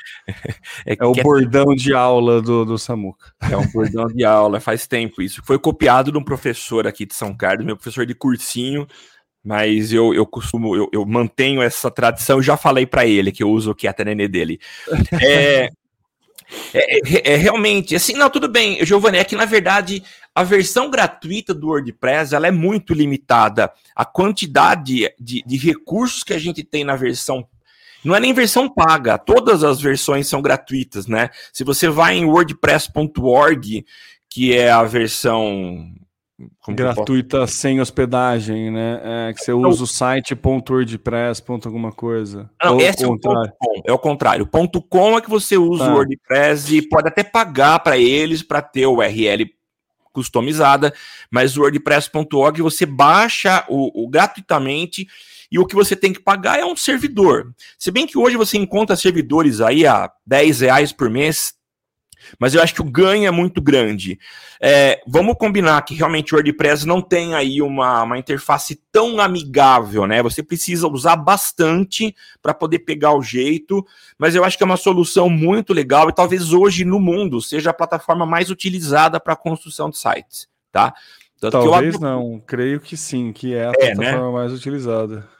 É, 0.85 0.95
é 0.99 1.05
o 1.05 1.13
bordão 1.13 1.73
de 1.73 1.93
aula 1.93 2.39
do, 2.41 2.65
do 2.65 2.77
Samuca. 2.77 3.33
É 3.49 3.57
um 3.57 3.65
bordão 3.71 4.05
de 4.05 4.23
aula, 4.23 4.59
faz 4.59 4.85
tempo 4.85 5.21
isso. 5.23 5.41
Foi 5.43 5.57
copiado 5.57 6.11
de 6.11 6.17
um 6.17 6.23
professor 6.23 6.85
aqui 6.85 7.05
de 7.05 7.15
São 7.15 7.35
Carlos, 7.35 7.65
meu 7.65 7.75
professor 7.75 8.05
de 8.05 8.13
cursinho 8.13 8.85
mas 9.43 9.93
eu, 9.93 10.13
eu 10.13 10.25
costumo, 10.25 10.75
eu, 10.75 10.89
eu 10.91 11.05
mantenho 11.05 11.61
essa 11.61 11.89
tradição, 11.89 12.41
já 12.41 12.57
falei 12.57 12.85
para 12.85 13.05
ele 13.05 13.31
que 13.31 13.43
eu 13.43 13.49
uso 13.49 13.71
o 13.71 13.75
é 13.81 14.05
nenê 14.05 14.27
dele. 14.27 14.59
É, 15.21 15.69
é, 16.73 16.97
é, 16.97 17.33
é, 17.33 17.35
realmente, 17.35 17.95
assim, 17.95 18.13
não, 18.13 18.27
tudo 18.27 18.47
bem, 18.47 18.83
Giovanni, 18.83 19.19
é 19.19 19.23
que 19.23 19.35
na 19.35 19.45
verdade 19.45 20.03
a 20.33 20.43
versão 20.43 20.89
gratuita 20.89 21.53
do 21.53 21.67
WordPress 21.67 22.33
ela 22.33 22.47
é 22.47 22.51
muito 22.51 22.93
limitada. 22.93 23.71
A 23.95 24.03
quantidade 24.03 25.13
de, 25.19 25.43
de 25.45 25.57
recursos 25.57 26.23
que 26.23 26.33
a 26.33 26.39
gente 26.39 26.63
tem 26.63 26.83
na 26.83 26.95
versão 26.95 27.47
não 28.03 28.15
é 28.15 28.19
nem 28.19 28.33
versão 28.33 28.69
paga, 28.69 29.17
todas 29.17 29.63
as 29.63 29.81
versões 29.81 30.27
são 30.27 30.41
gratuitas, 30.41 31.05
né? 31.05 31.29
Se 31.51 31.65
você 31.65 31.89
vai 31.89 32.15
em 32.15 32.25
wordpress.org, 32.25 33.85
que 34.29 34.55
é 34.55 34.71
a 34.71 34.83
versão 34.83 35.93
gratuita 36.69 37.45
sem 37.47 37.81
hospedagem, 37.81 38.71
né? 38.71 39.01
É, 39.03 39.33
que 39.33 39.43
você 39.43 39.51
então, 39.51 39.69
usa 39.69 39.83
o 39.83 39.87
site 39.87 40.37
.wordpress, 40.41 41.43
alguma 41.65 41.91
coisa. 41.91 42.49
Não, 42.63 42.75
Ou 42.75 42.81
esse 42.81 43.03
é 43.03 43.07
o 43.07 43.11
contrário. 43.11 43.53
Com, 43.59 43.81
é 43.85 43.91
o 43.91 43.99
contrário. 43.99 44.47
Ponto 44.47 44.81
.com 44.81 45.17
é 45.17 45.21
que 45.21 45.29
você 45.29 45.57
usa 45.57 45.85
tá. 45.85 45.91
o 45.91 45.95
WordPress 45.95 46.75
e 46.75 46.81
pode 46.81 47.07
até 47.07 47.23
pagar 47.23 47.79
para 47.79 47.97
eles 47.97 48.43
para 48.43 48.61
ter 48.61 48.85
o 48.85 48.97
URL 48.97 49.45
customizada, 50.11 50.93
mas 51.31 51.55
o 51.55 51.61
WordPress.org 51.61 52.61
você 52.61 52.85
baixa 52.85 53.63
o, 53.69 54.03
o 54.03 54.09
gratuitamente 54.09 55.07
e 55.51 55.57
o 55.57 55.65
que 55.65 55.75
você 55.75 55.95
tem 55.95 56.13
que 56.13 56.19
pagar 56.19 56.59
é 56.59 56.65
um 56.65 56.75
servidor. 56.75 57.53
Se 57.77 57.89
bem 57.91 58.05
que 58.05 58.17
hoje 58.17 58.35
você 58.35 58.57
encontra 58.57 58.95
servidores 58.95 59.61
aí 59.61 59.85
a 59.85 60.11
10 60.25 60.61
reais 60.61 60.91
por 60.91 61.09
mês, 61.09 61.53
mas 62.37 62.53
eu 62.53 62.61
acho 62.61 62.73
que 62.73 62.81
o 62.81 62.91
ganho 62.91 63.25
é 63.25 63.31
muito 63.31 63.61
grande. 63.61 64.19
É, 64.61 65.01
vamos 65.07 65.35
combinar 65.37 65.81
que 65.83 65.95
realmente 65.95 66.33
o 66.33 66.37
WordPress 66.37 66.85
não 66.85 67.01
tem 67.01 67.33
aí 67.33 67.61
uma, 67.61 68.03
uma 68.03 68.17
interface 68.17 68.81
tão 68.91 69.19
amigável, 69.19 70.05
né? 70.05 70.21
Você 70.21 70.43
precisa 70.43 70.87
usar 70.87 71.15
bastante 71.15 72.13
para 72.41 72.53
poder 72.53 72.79
pegar 72.79 73.13
o 73.13 73.21
jeito, 73.21 73.85
mas 74.17 74.35
eu 74.35 74.43
acho 74.43 74.57
que 74.57 74.63
é 74.63 74.65
uma 74.65 74.77
solução 74.77 75.29
muito 75.29 75.73
legal 75.73 76.09
e 76.09 76.13
talvez 76.13 76.51
hoje 76.51 76.83
no 76.83 76.99
mundo 76.99 77.41
seja 77.41 77.69
a 77.69 77.73
plataforma 77.73 78.25
mais 78.25 78.49
utilizada 78.49 79.19
para 79.19 79.33
a 79.33 79.37
construção 79.37 79.89
de 79.89 79.97
sites, 79.97 80.47
tá? 80.71 80.93
Tanto 81.39 81.53
talvez 81.53 81.95
eu... 81.95 82.01
não, 82.01 82.41
creio 82.45 82.81
que 82.81 82.97
sim, 82.97 83.31
que 83.31 83.53
é 83.53 83.67
a 83.67 83.71
é, 83.79 83.95
né? 83.95 83.95
plataforma 83.95 84.27
né? 84.27 84.33
mais 84.33 84.51
utilizada. 84.51 85.38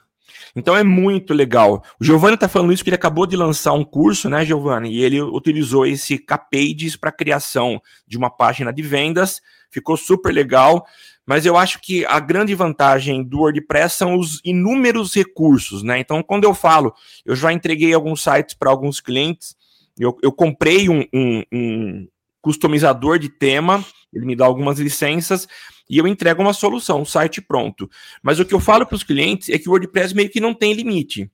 Então 0.56 0.76
é 0.76 0.84
muito 0.84 1.34
legal. 1.34 1.84
O 2.00 2.04
Giovanni 2.04 2.36
está 2.36 2.48
falando 2.48 2.74
isso 2.74 2.82
porque 2.82 2.90
ele 2.90 2.96
acabou 2.96 3.26
de 3.26 3.36
lançar 3.36 3.74
um 3.74 3.84
curso, 3.84 4.30
né, 4.30 4.46
Giovanni? 4.46 4.92
E 4.92 5.04
ele 5.04 5.22
utilizou 5.22 5.86
esse 5.86 6.18
Kpages 6.18 6.96
para 6.96 7.12
criação 7.12 7.82
de 8.08 8.18
uma 8.18 8.30
página 8.30 8.72
de 8.74 8.82
vendas. 8.82 9.42
Ficou 9.70 9.96
super 9.98 10.34
legal. 10.34 10.86
Mas 11.30 11.46
eu 11.46 11.56
acho 11.56 11.80
que 11.80 12.04
a 12.06 12.20
grande 12.20 12.56
vantagem 12.56 13.24
do 13.24 13.42
WordPress 13.42 13.96
são 13.96 14.18
os 14.18 14.42
inúmeros 14.44 15.14
recursos, 15.14 15.84
né? 15.84 16.00
Então, 16.00 16.24
quando 16.24 16.44
eu 16.44 16.56
falo, 16.56 16.92
eu 17.24 17.36
já 17.36 17.54
entreguei 17.54 17.94
alguns 17.94 18.24
sites 18.24 18.56
para 18.56 18.72
alguns 18.72 19.00
clientes, 19.00 19.56
eu, 19.96 20.18
eu 20.24 20.32
comprei 20.32 20.90
um, 20.90 21.06
um, 21.14 21.44
um 21.54 22.08
customizador 22.42 23.20
de 23.20 23.30
tema, 23.30 23.86
ele 24.12 24.26
me 24.26 24.36
dá 24.36 24.46
algumas 24.46 24.80
licenças, 24.80 25.48
e 25.90 25.98
eu 25.98 26.08
entrego 26.08 26.42
uma 26.42 26.54
solução, 26.54 27.02
um 27.02 27.06
site 27.06 27.42
pronto. 27.42 27.90
Mas 28.22 28.40
o 28.40 28.46
que 28.46 28.54
eu 28.54 28.60
falo 28.60 28.86
para 28.86 28.96
os 28.96 29.04
clientes 29.04 29.50
é 29.50 29.58
que 29.58 29.68
o 29.68 29.72
WordPress 29.72 30.14
meio 30.14 30.30
que 30.30 30.40
não 30.40 30.54
tem 30.54 30.74
limite. 30.74 31.30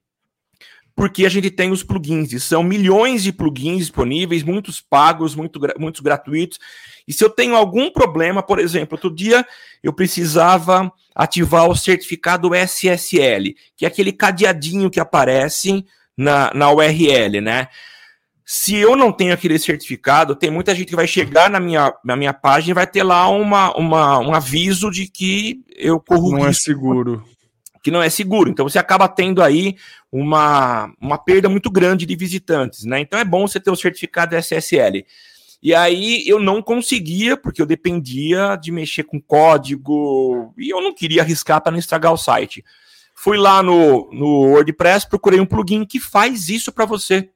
Porque 0.94 1.26
a 1.26 1.28
gente 1.28 1.50
tem 1.50 1.70
os 1.70 1.82
plugins, 1.82 2.32
e 2.32 2.40
são 2.40 2.62
milhões 2.62 3.22
de 3.22 3.30
plugins 3.30 3.80
disponíveis, 3.80 4.42
muitos 4.42 4.80
pagos, 4.80 5.34
muito, 5.34 5.60
muitos 5.78 6.00
gratuitos. 6.00 6.58
E 7.06 7.12
se 7.12 7.22
eu 7.22 7.28
tenho 7.28 7.54
algum 7.54 7.90
problema, 7.90 8.42
por 8.42 8.58
exemplo, 8.58 8.94
outro 8.94 9.14
dia 9.14 9.46
eu 9.82 9.92
precisava 9.92 10.90
ativar 11.14 11.68
o 11.68 11.76
certificado 11.76 12.54
SSL, 12.54 13.54
que 13.76 13.84
é 13.84 13.88
aquele 13.88 14.10
cadeadinho 14.10 14.90
que 14.90 14.98
aparece 14.98 15.84
na, 16.16 16.50
na 16.54 16.70
URL, 16.70 17.42
né? 17.42 17.68
Se 18.48 18.76
eu 18.76 18.94
não 18.94 19.10
tenho 19.10 19.34
aquele 19.34 19.58
certificado, 19.58 20.36
tem 20.36 20.52
muita 20.52 20.72
gente 20.72 20.90
que 20.90 20.94
vai 20.94 21.08
chegar 21.08 21.50
na 21.50 21.58
minha, 21.58 21.92
na 22.04 22.14
minha 22.14 22.32
página 22.32 22.70
e 22.70 22.74
vai 22.74 22.86
ter 22.86 23.02
lá 23.02 23.28
uma, 23.28 23.76
uma, 23.76 24.20
um 24.20 24.32
aviso 24.32 24.88
de 24.88 25.08
que 25.08 25.64
eu 25.74 25.98
corro 25.98 26.30
Não 26.30 26.44
é 26.44 26.48
risco, 26.50 26.70
é 26.70 26.72
seguro. 26.72 27.24
Que 27.82 27.90
não 27.90 28.00
é 28.00 28.08
seguro. 28.08 28.48
Então 28.48 28.68
você 28.68 28.78
acaba 28.78 29.08
tendo 29.08 29.42
aí 29.42 29.74
uma, 30.12 30.92
uma 31.00 31.18
perda 31.18 31.48
muito 31.48 31.68
grande 31.68 32.06
de 32.06 32.14
visitantes, 32.14 32.84
né? 32.84 33.00
Então 33.00 33.18
é 33.18 33.24
bom 33.24 33.48
você 33.48 33.58
ter 33.58 33.72
o 33.72 33.76
certificado 33.76 34.36
SSL. 34.36 35.04
E 35.60 35.74
aí 35.74 36.22
eu 36.28 36.38
não 36.38 36.62
conseguia, 36.62 37.36
porque 37.36 37.60
eu 37.60 37.66
dependia 37.66 38.54
de 38.54 38.70
mexer 38.70 39.02
com 39.02 39.20
código 39.20 40.54
e 40.56 40.70
eu 40.70 40.80
não 40.80 40.94
queria 40.94 41.22
arriscar 41.22 41.60
para 41.60 41.72
não 41.72 41.80
estragar 41.80 42.12
o 42.12 42.16
site. 42.16 42.64
Fui 43.12 43.36
lá 43.36 43.60
no, 43.60 44.08
no 44.12 44.50
WordPress, 44.50 45.08
procurei 45.08 45.40
um 45.40 45.46
plugin 45.46 45.84
que 45.84 45.98
faz 45.98 46.48
isso 46.48 46.70
para 46.70 46.84
você 46.84 47.30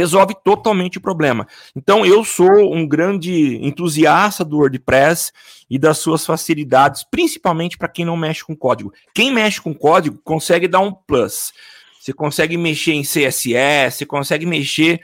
resolve 0.00 0.34
totalmente 0.42 0.98
o 0.98 1.00
problema. 1.00 1.46
Então, 1.76 2.04
eu 2.04 2.24
sou 2.24 2.74
um 2.74 2.86
grande 2.86 3.58
entusiasta 3.64 4.44
do 4.44 4.58
WordPress 4.58 5.30
e 5.68 5.78
das 5.78 5.98
suas 5.98 6.24
facilidades, 6.24 7.04
principalmente 7.08 7.76
para 7.76 7.88
quem 7.88 8.04
não 8.04 8.16
mexe 8.16 8.44
com 8.44 8.56
código. 8.56 8.92
Quem 9.14 9.32
mexe 9.32 9.60
com 9.60 9.74
código 9.74 10.18
consegue 10.24 10.66
dar 10.66 10.80
um 10.80 10.92
plus. 10.92 11.52
Você 12.00 12.12
consegue 12.12 12.56
mexer 12.56 12.92
em 12.92 13.02
CSS, 13.02 13.98
você 13.98 14.06
consegue 14.06 14.46
mexer 14.46 15.00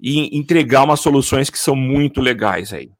e 0.00 0.36
entregar 0.36 0.84
umas 0.84 1.00
soluções 1.00 1.50
que 1.50 1.58
são 1.58 1.76
muito 1.76 2.20
legais 2.20 2.72
aí. 2.72 2.90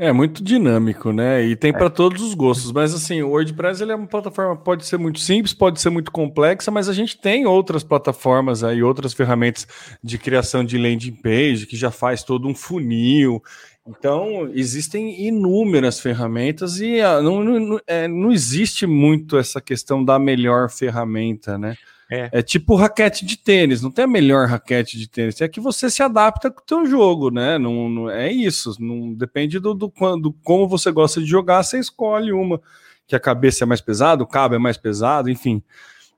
É 0.00 0.12
muito 0.12 0.44
dinâmico, 0.44 1.10
né? 1.10 1.44
E 1.44 1.56
tem 1.56 1.70
é. 1.70 1.72
para 1.72 1.90
todos 1.90 2.22
os 2.22 2.32
gostos. 2.32 2.70
Mas 2.70 2.94
assim, 2.94 3.20
o 3.20 3.30
WordPress 3.30 3.82
ele 3.82 3.90
é 3.90 3.96
uma 3.96 4.06
plataforma 4.06 4.54
pode 4.54 4.86
ser 4.86 4.96
muito 4.96 5.18
simples, 5.18 5.52
pode 5.52 5.80
ser 5.80 5.90
muito 5.90 6.12
complexa, 6.12 6.70
mas 6.70 6.88
a 6.88 6.92
gente 6.92 7.18
tem 7.18 7.46
outras 7.46 7.82
plataformas 7.82 8.62
aí, 8.62 8.80
outras 8.80 9.12
ferramentas 9.12 9.66
de 10.02 10.16
criação 10.16 10.64
de 10.64 10.78
landing 10.78 11.16
page 11.16 11.66
que 11.66 11.76
já 11.76 11.90
faz 11.90 12.22
todo 12.22 12.46
um 12.46 12.54
funil. 12.54 13.42
Então 13.88 14.48
existem 14.54 15.26
inúmeras 15.26 15.98
ferramentas 15.98 16.78
e 16.78 17.00
ah, 17.00 17.20
não, 17.20 17.42
não, 17.42 17.80
é, 17.84 18.06
não 18.06 18.30
existe 18.30 18.86
muito 18.86 19.36
essa 19.36 19.60
questão 19.60 20.04
da 20.04 20.16
melhor 20.16 20.70
ferramenta, 20.70 21.58
né? 21.58 21.74
É. 22.10 22.30
é 22.32 22.42
tipo 22.42 22.74
raquete 22.74 23.26
de 23.26 23.36
tênis, 23.36 23.82
não 23.82 23.90
tem 23.90 24.04
a 24.04 24.08
melhor 24.08 24.48
raquete 24.48 24.96
de 24.96 25.06
tênis, 25.08 25.40
é 25.42 25.48
que 25.48 25.60
você 25.60 25.90
se 25.90 26.02
adapta 26.02 26.50
com 26.50 26.60
o 26.60 26.64
teu 26.64 26.86
jogo, 26.86 27.30
né? 27.30 27.58
Não, 27.58 27.88
não 27.88 28.10
é 28.10 28.32
isso, 28.32 28.74
não 28.80 29.12
depende 29.12 29.58
do, 29.58 29.74
do, 29.74 29.92
do, 30.18 30.32
como 30.42 30.66
você 30.66 30.90
gosta 30.90 31.20
de 31.20 31.26
jogar, 31.26 31.62
você 31.62 31.78
escolhe 31.78 32.32
uma 32.32 32.60
que 33.06 33.16
a 33.16 33.20
cabeça 33.20 33.64
é 33.64 33.66
mais 33.66 33.80
pesada, 33.80 34.22
o 34.22 34.26
cabo 34.26 34.54
é 34.54 34.58
mais 34.58 34.76
pesado, 34.76 35.30
enfim. 35.30 35.62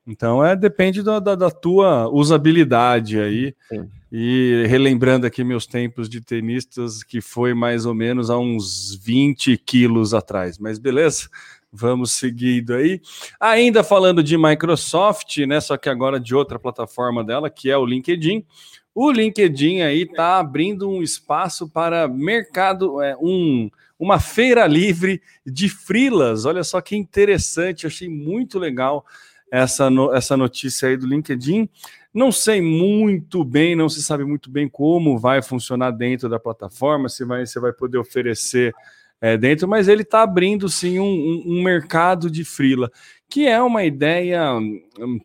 Então 0.05 0.43
é 0.43 0.55
depende 0.55 1.03
da, 1.03 1.19
da, 1.19 1.35
da 1.35 1.49
tua 1.49 2.09
usabilidade 2.09 3.19
aí. 3.19 3.55
Sim. 3.69 3.89
E 4.11 4.65
relembrando 4.67 5.25
aqui 5.25 5.41
meus 5.41 5.65
tempos 5.65 6.09
de 6.09 6.19
tenistas, 6.19 7.01
que 7.01 7.21
foi 7.21 7.53
mais 7.53 7.85
ou 7.85 7.93
menos 7.93 8.29
há 8.29 8.37
uns 8.37 8.93
20 9.01 9.57
quilos 9.57 10.13
atrás, 10.13 10.57
mas 10.57 10.77
beleza. 10.77 11.29
Vamos 11.71 12.11
seguindo 12.11 12.73
aí. 12.73 13.01
Ainda 13.39 13.83
falando 13.83 14.21
de 14.21 14.37
Microsoft, 14.37 15.37
né? 15.39 15.61
Só 15.61 15.77
que 15.77 15.89
agora 15.89 16.19
de 16.19 16.35
outra 16.35 16.59
plataforma 16.59 17.23
dela, 17.23 17.49
que 17.49 17.69
é 17.69 17.77
o 17.77 17.85
LinkedIn. 17.85 18.45
O 18.93 19.09
LinkedIn 19.09 19.81
aí 19.81 20.01
está 20.01 20.37
abrindo 20.37 20.89
um 20.89 21.01
espaço 21.01 21.69
para 21.69 22.07
mercado, 22.07 23.01
é, 23.01 23.15
um, 23.17 23.69
uma 23.97 24.19
feira 24.19 24.67
livre 24.67 25.21
de 25.45 25.69
frilas. 25.69 26.45
Olha 26.45 26.63
só 26.63 26.81
que 26.81 26.95
interessante, 26.95 27.87
achei 27.87 28.09
muito 28.09 28.59
legal 28.59 29.05
essa, 29.49 29.89
no, 29.89 30.13
essa 30.13 30.35
notícia 30.35 30.89
aí 30.89 30.97
do 30.97 31.07
LinkedIn. 31.07 31.69
Não 32.13 32.31
sei 32.31 32.61
muito 32.61 33.45
bem, 33.45 33.73
não 33.73 33.87
se 33.87 34.03
sabe 34.03 34.25
muito 34.25 34.49
bem 34.49 34.67
como 34.67 35.17
vai 35.17 35.41
funcionar 35.41 35.91
dentro 35.91 36.27
da 36.27 36.37
plataforma, 36.37 37.07
se 37.07 37.23
vai, 37.23 37.45
você 37.45 37.57
vai 37.57 37.71
poder 37.71 37.97
oferecer 37.97 38.73
é, 39.21 39.37
dentro, 39.37 39.67
mas 39.67 39.87
ele 39.87 40.01
está 40.01 40.23
abrindo 40.23 40.67
sim 40.67 40.99
um, 40.99 41.43
um, 41.45 41.63
mercado 41.63 42.29
de 42.29 42.43
frila, 42.43 42.91
que 43.29 43.47
é 43.47 43.61
uma 43.61 43.83
ideia 43.83 44.53
um, 44.55 45.19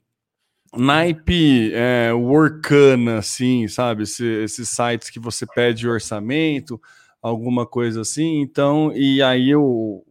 naipe 0.76 1.73
é, 1.73 2.12
workana, 2.12 3.19
assim, 3.19 3.67
sabe? 3.67 4.03
Esse, 4.03 4.25
esses 4.45 4.69
sites 4.69 5.09
que 5.09 5.19
você 5.19 5.47
pede 5.47 5.88
orçamento, 5.88 6.79
alguma 7.23 7.67
coisa 7.67 8.03
assim. 8.03 8.43
Então, 8.43 8.93
e 8.95 9.23
aí 9.23 9.57
o, 9.57 10.05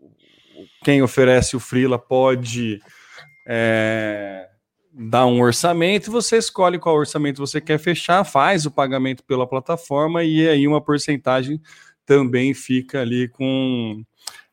quem 0.84 1.04
oferece 1.04 1.56
o 1.56 1.60
frila 1.60 2.00
pode 2.00 2.82
é, 3.48 4.48
dar 4.92 5.26
um 5.28 5.42
orçamento, 5.42 6.12
você 6.12 6.38
escolhe 6.38 6.80
qual 6.80 6.96
orçamento 6.96 7.38
você 7.38 7.62
quer 7.62 7.78
fechar, 7.78 8.24
faz 8.24 8.66
o 8.66 8.72
pagamento 8.72 9.24
pela 9.24 9.48
plataforma 9.48 10.24
e 10.24 10.48
aí 10.48 10.68
uma 10.68 10.82
porcentagem 10.82 11.62
também 12.06 12.54
fica 12.54 13.02
ali 13.02 13.28
com 13.28 14.04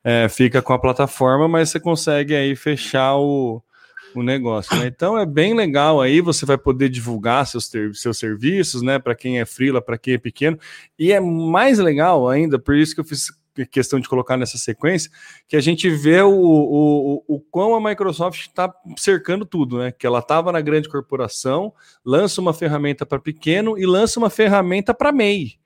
é, 0.04 0.28
fica 0.28 0.60
com 0.60 0.72
a 0.72 0.78
plataforma, 0.78 1.46
mas 1.46 1.70
você 1.70 1.78
consegue 1.78 2.34
aí 2.34 2.56
fechar 2.56 3.16
o, 3.16 3.62
o 4.14 4.22
negócio. 4.22 4.76
Né? 4.76 4.86
Então 4.86 5.16
é 5.16 5.24
bem 5.24 5.54
legal 5.54 6.00
aí, 6.00 6.20
você 6.20 6.44
vai 6.44 6.58
poder 6.58 6.88
divulgar 6.88 7.46
seus, 7.46 7.68
ter, 7.68 7.94
seus 7.94 8.18
serviços, 8.18 8.82
né? 8.82 8.98
Para 8.98 9.14
quem 9.14 9.40
é 9.40 9.46
frila, 9.46 9.80
para 9.80 9.98
quem 9.98 10.14
é 10.14 10.18
pequeno, 10.18 10.58
e 10.98 11.12
é 11.12 11.20
mais 11.20 11.78
legal 11.78 12.28
ainda, 12.28 12.58
por 12.58 12.74
isso 12.74 12.94
que 12.94 13.00
eu 13.00 13.04
fiz 13.04 13.30
questão 13.70 14.00
de 14.00 14.08
colocar 14.08 14.36
nessa 14.36 14.56
sequência, 14.56 15.10
que 15.46 15.56
a 15.56 15.60
gente 15.60 15.90
vê 15.90 16.22
o, 16.22 16.30
o, 16.30 17.14
o, 17.28 17.36
o 17.36 17.40
quão 17.40 17.74
a 17.74 17.88
Microsoft 17.88 18.40
está 18.40 18.72
cercando 18.96 19.44
tudo, 19.44 19.78
né? 19.78 19.92
Que 19.92 20.06
ela 20.06 20.20
estava 20.20 20.50
na 20.50 20.60
grande 20.60 20.88
corporação, 20.88 21.72
lança 22.04 22.40
uma 22.40 22.54
ferramenta 22.54 23.04
para 23.04 23.20
pequeno 23.20 23.78
e 23.78 23.84
lança 23.84 24.18
uma 24.18 24.30
ferramenta 24.30 24.94
para 24.94 25.12
MEI, 25.12 25.58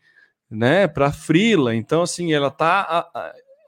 né? 0.50 0.86
Para 0.86 1.12
frila. 1.12 1.74
Então, 1.74 2.02
assim, 2.02 2.32
ela 2.32 2.48
está 2.48 3.10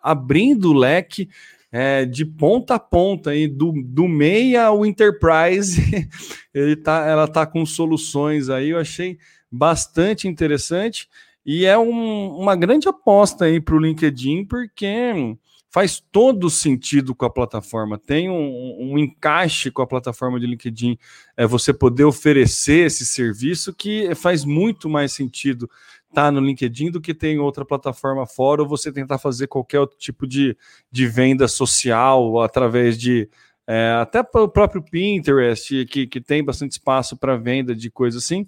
abrindo 0.02 0.70
o 0.70 0.78
leque 0.78 1.28
é, 1.70 2.04
de 2.04 2.24
ponta 2.24 2.76
a 2.76 2.78
ponta, 2.78 3.30
aí, 3.30 3.46
do, 3.46 3.72
do 3.84 4.08
MEI 4.08 4.56
ao 4.56 4.86
Enterprise, 4.86 6.08
ele 6.54 6.76
tá, 6.76 7.06
ela 7.06 7.24
está 7.24 7.46
com 7.46 7.64
soluções 7.66 8.48
aí, 8.48 8.70
eu 8.70 8.78
achei 8.78 9.18
bastante 9.50 10.26
interessante. 10.26 11.08
E 11.44 11.64
é 11.64 11.78
um, 11.78 12.36
uma 12.36 12.54
grande 12.54 12.88
aposta 12.88 13.46
aí 13.46 13.60
para 13.60 13.74
o 13.74 13.78
LinkedIn, 13.78 14.44
porque 14.44 15.36
faz 15.70 16.02
todo 16.12 16.50
sentido 16.50 17.14
com 17.14 17.24
a 17.24 17.30
plataforma. 17.30 17.98
Tem 17.98 18.28
um, 18.28 18.92
um, 18.92 18.98
encaixe 18.98 19.70
com 19.70 19.80
a 19.80 19.86
plataforma 19.86 20.38
de 20.40 20.46
LinkedIn, 20.46 20.98
é 21.36 21.46
você 21.46 21.72
poder 21.72 22.04
oferecer 22.04 22.86
esse 22.86 23.06
serviço 23.06 23.72
que 23.74 24.14
faz 24.14 24.44
muito 24.44 24.88
mais 24.88 25.12
sentido 25.12 25.70
no 26.32 26.40
LinkedIn 26.40 26.90
do 26.90 27.00
que 27.00 27.14
ter 27.14 27.28
em 27.28 27.38
outra 27.38 27.64
plataforma 27.64 28.26
fora, 28.26 28.62
ou 28.62 28.68
você 28.68 28.92
tentar 28.92 29.18
fazer 29.18 29.46
qualquer 29.46 29.80
outro 29.80 29.96
tipo 29.98 30.26
de, 30.26 30.56
de 30.90 31.06
venda 31.06 31.46
social 31.48 32.40
através 32.40 32.98
de 32.98 33.28
é, 33.66 33.98
até 34.00 34.20
o 34.20 34.48
próprio 34.48 34.82
Pinterest, 34.82 35.84
que, 35.86 36.06
que 36.06 36.20
tem 36.20 36.42
bastante 36.42 36.72
espaço 36.72 37.16
para 37.16 37.36
venda 37.36 37.74
de 37.74 37.90
coisa 37.90 38.18
assim 38.18 38.46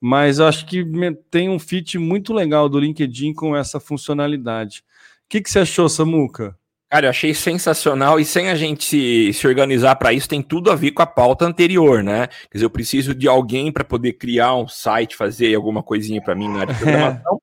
mas 0.00 0.40
acho 0.40 0.64
que 0.64 0.82
tem 1.30 1.50
um 1.50 1.58
fit 1.58 1.98
muito 1.98 2.32
legal 2.32 2.68
do 2.68 2.80
LinkedIn 2.80 3.34
com 3.34 3.54
essa 3.54 3.78
funcionalidade. 3.78 4.82
O 5.26 5.28
que, 5.28 5.42
que 5.42 5.50
você 5.50 5.60
achou, 5.60 5.88
Samuca? 5.88 6.58
Cara, 6.90 7.06
eu 7.06 7.10
achei 7.10 7.32
sensacional 7.32 8.18
e 8.18 8.24
sem 8.24 8.50
a 8.50 8.56
gente 8.56 9.32
se 9.32 9.46
organizar 9.46 9.94
para 9.94 10.12
isso, 10.12 10.28
tem 10.28 10.42
tudo 10.42 10.72
a 10.72 10.74
ver 10.74 10.90
com 10.90 11.02
a 11.02 11.06
pauta 11.06 11.44
anterior, 11.44 12.02
né? 12.02 12.26
Quer 12.50 12.58
dizer, 12.58 12.64
eu 12.64 12.70
preciso 12.70 13.14
de 13.14 13.28
alguém 13.28 13.70
para 13.70 13.84
poder 13.84 14.14
criar 14.14 14.56
um 14.56 14.66
site, 14.66 15.14
fazer 15.14 15.54
alguma 15.54 15.84
coisinha 15.84 16.20
para 16.20 16.34
mim 16.34 16.48
na 16.48 16.62
área 16.62 16.74
de 16.74 16.80
programação. 16.82 17.40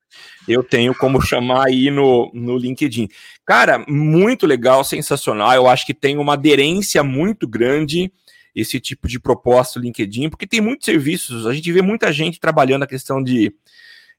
eu 0.49 0.61
tenho 0.61 0.93
como 0.93 1.21
chamar 1.21 1.67
aí 1.67 1.89
no, 1.89 2.29
no 2.33 2.57
LinkedIn. 2.57 3.07
Cara, 3.45 3.85
muito 3.87 4.45
legal, 4.45 4.83
sensacional. 4.83 5.53
Eu 5.53 5.69
acho 5.69 5.85
que 5.85 5.93
tem 5.93 6.17
uma 6.17 6.33
aderência 6.33 7.01
muito 7.01 7.47
grande 7.47 8.11
esse 8.53 8.81
tipo 8.81 9.07
de 9.07 9.17
proposta 9.17 9.79
LinkedIn, 9.79 10.29
porque 10.29 10.45
tem 10.45 10.59
muitos 10.59 10.83
serviços, 10.83 11.47
a 11.47 11.53
gente 11.53 11.71
vê 11.71 11.81
muita 11.81 12.11
gente 12.11 12.37
trabalhando 12.37 12.83
a 12.83 12.87
questão 12.87 13.23
de 13.23 13.53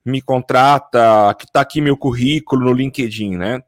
me 0.03 0.23
contrata, 0.23 1.35
que 1.38 1.45
está 1.45 1.61
aqui 1.61 1.83
meu 1.83 1.99
currículo 1.99 2.64
no 2.64 2.73
LinkedIn, 2.73 3.37
né? 3.37 3.62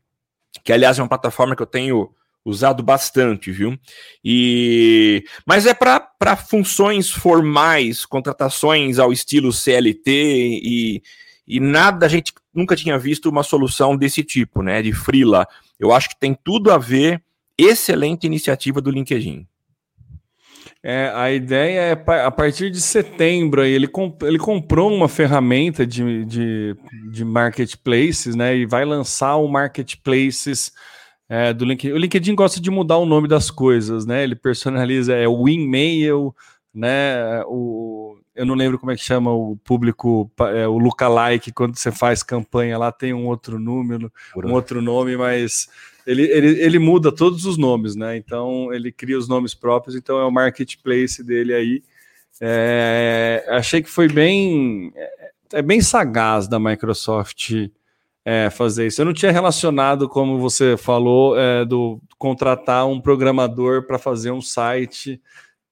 Que 0.64 0.72
aliás 0.72 0.98
é 0.98 1.02
uma 1.02 1.08
plataforma 1.08 1.56
que 1.56 1.62
eu 1.62 1.66
tenho 1.66 2.10
usado 2.44 2.82
bastante, 2.82 3.50
viu? 3.50 3.78
E 4.24 5.24
mas 5.46 5.66
é 5.66 5.74
para 5.74 6.36
funções 6.36 7.10
formais, 7.10 8.06
contratações 8.06 8.98
ao 8.98 9.12
estilo 9.12 9.52
CLT 9.52 10.10
e, 10.62 11.02
e 11.46 11.60
nada 11.60 12.06
a 12.06 12.08
gente 12.08 12.32
nunca 12.54 12.76
tinha 12.76 12.98
visto 12.98 13.28
uma 13.28 13.42
solução 13.42 13.96
desse 13.96 14.22
tipo, 14.22 14.62
né? 14.62 14.82
De 14.82 14.92
freela. 14.92 15.46
Eu 15.78 15.92
acho 15.92 16.08
que 16.10 16.18
tem 16.18 16.34
tudo 16.34 16.70
a 16.70 16.78
ver. 16.78 17.22
Excelente 17.58 18.24
iniciativa 18.26 18.80
do 18.80 18.90
LinkedIn. 18.90 19.46
É, 20.82 21.12
a 21.14 21.30
ideia 21.30 21.80
é 21.80 22.22
a 22.22 22.30
partir 22.30 22.70
de 22.70 22.80
setembro 22.80 23.62
ele, 23.62 23.86
comp 23.86 24.22
ele 24.22 24.38
comprou 24.38 24.90
uma 24.90 25.08
ferramenta 25.08 25.86
de, 25.86 26.24
de, 26.24 26.74
de, 27.12 27.22
marketplaces, 27.22 28.34
né? 28.34 28.56
E 28.56 28.64
vai 28.64 28.86
lançar 28.86 29.36
o 29.36 29.46
marketplaces 29.46 30.72
é, 31.28 31.52
do 31.52 31.66
LinkedIn. 31.66 31.94
O 31.94 31.98
LinkedIn 31.98 32.34
gosta 32.34 32.58
de 32.58 32.70
mudar 32.70 32.96
o 32.96 33.04
nome 33.04 33.28
das 33.28 33.50
coisas, 33.50 34.06
né? 34.06 34.22
Ele 34.24 34.34
personaliza, 34.34 35.14
é 35.14 35.28
o 35.28 35.44
Winmail, 35.44 36.34
né? 36.74 37.42
O, 37.46 38.16
eu 38.34 38.46
não 38.46 38.54
lembro 38.54 38.78
como 38.78 38.90
é 38.90 38.96
que 38.96 39.04
chama 39.04 39.30
o 39.30 39.56
público, 39.56 40.30
é, 40.54 40.66
o 40.66 40.78
lookalike, 40.78 41.52
quando 41.52 41.76
você 41.76 41.92
faz 41.92 42.22
campanha 42.22 42.78
lá 42.78 42.90
tem 42.90 43.12
um 43.12 43.26
outro 43.26 43.58
número, 43.58 44.10
um 44.34 44.52
outro 44.52 44.80
nome, 44.80 45.14
mas 45.14 45.68
ele, 46.10 46.22
ele, 46.24 46.60
ele 46.60 46.78
muda 46.78 47.12
todos 47.12 47.46
os 47.46 47.56
nomes, 47.56 47.94
né? 47.94 48.16
Então 48.16 48.72
ele 48.74 48.90
cria 48.90 49.16
os 49.16 49.28
nomes 49.28 49.54
próprios, 49.54 49.94
então 49.94 50.18
é 50.18 50.24
o 50.24 50.30
marketplace 50.30 51.22
dele 51.22 51.54
aí. 51.54 51.82
É, 52.40 53.44
achei 53.48 53.80
que 53.80 53.88
foi 53.88 54.08
bem 54.08 54.92
é, 54.96 55.30
é 55.52 55.62
bem 55.62 55.80
sagaz 55.80 56.48
da 56.48 56.58
Microsoft 56.58 57.52
é, 58.24 58.50
fazer 58.50 58.88
isso. 58.88 59.00
Eu 59.00 59.06
não 59.06 59.12
tinha 59.12 59.30
relacionado, 59.30 60.08
como 60.08 60.38
você 60.38 60.76
falou, 60.76 61.38
é, 61.38 61.64
do 61.64 62.00
contratar 62.18 62.88
um 62.88 63.00
programador 63.00 63.86
para 63.86 63.98
fazer 63.98 64.32
um 64.32 64.42
site 64.42 65.20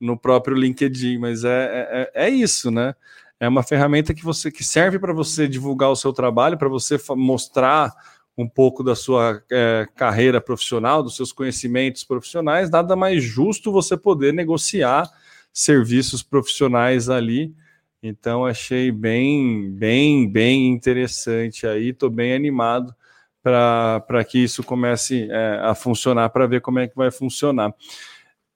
no 0.00 0.16
próprio 0.16 0.56
LinkedIn, 0.56 1.18
mas 1.18 1.42
é, 1.42 1.48
é, 1.48 2.10
é, 2.14 2.26
é 2.26 2.30
isso, 2.30 2.70
né? 2.70 2.94
É 3.40 3.48
uma 3.48 3.64
ferramenta 3.64 4.14
que 4.14 4.24
você 4.24 4.52
que 4.52 4.62
serve 4.62 5.00
para 5.00 5.12
você 5.12 5.48
divulgar 5.48 5.90
o 5.90 5.96
seu 5.96 6.12
trabalho, 6.12 6.56
para 6.56 6.68
você 6.68 6.96
mostrar 7.16 7.92
um 8.38 8.48
pouco 8.48 8.84
da 8.84 8.94
sua 8.94 9.42
é, 9.50 9.84
carreira 9.96 10.40
profissional, 10.40 11.02
dos 11.02 11.16
seus 11.16 11.32
conhecimentos 11.32 12.04
profissionais, 12.04 12.70
nada 12.70 12.94
mais 12.94 13.22
justo 13.22 13.72
você 13.72 13.96
poder 13.96 14.32
negociar 14.32 15.10
serviços 15.52 16.22
profissionais 16.22 17.10
ali. 17.10 17.52
Então 18.00 18.46
achei 18.46 18.92
bem, 18.92 19.72
bem, 19.72 20.30
bem 20.30 20.68
interessante 20.68 21.66
aí. 21.66 21.88
Estou 21.88 22.08
bem 22.08 22.32
animado 22.32 22.94
para 23.42 24.24
que 24.24 24.38
isso 24.38 24.62
comece 24.62 25.28
é, 25.30 25.60
a 25.62 25.74
funcionar, 25.74 26.28
para 26.30 26.46
ver 26.46 26.60
como 26.60 26.78
é 26.78 26.86
que 26.86 26.94
vai 26.94 27.10
funcionar. 27.10 27.74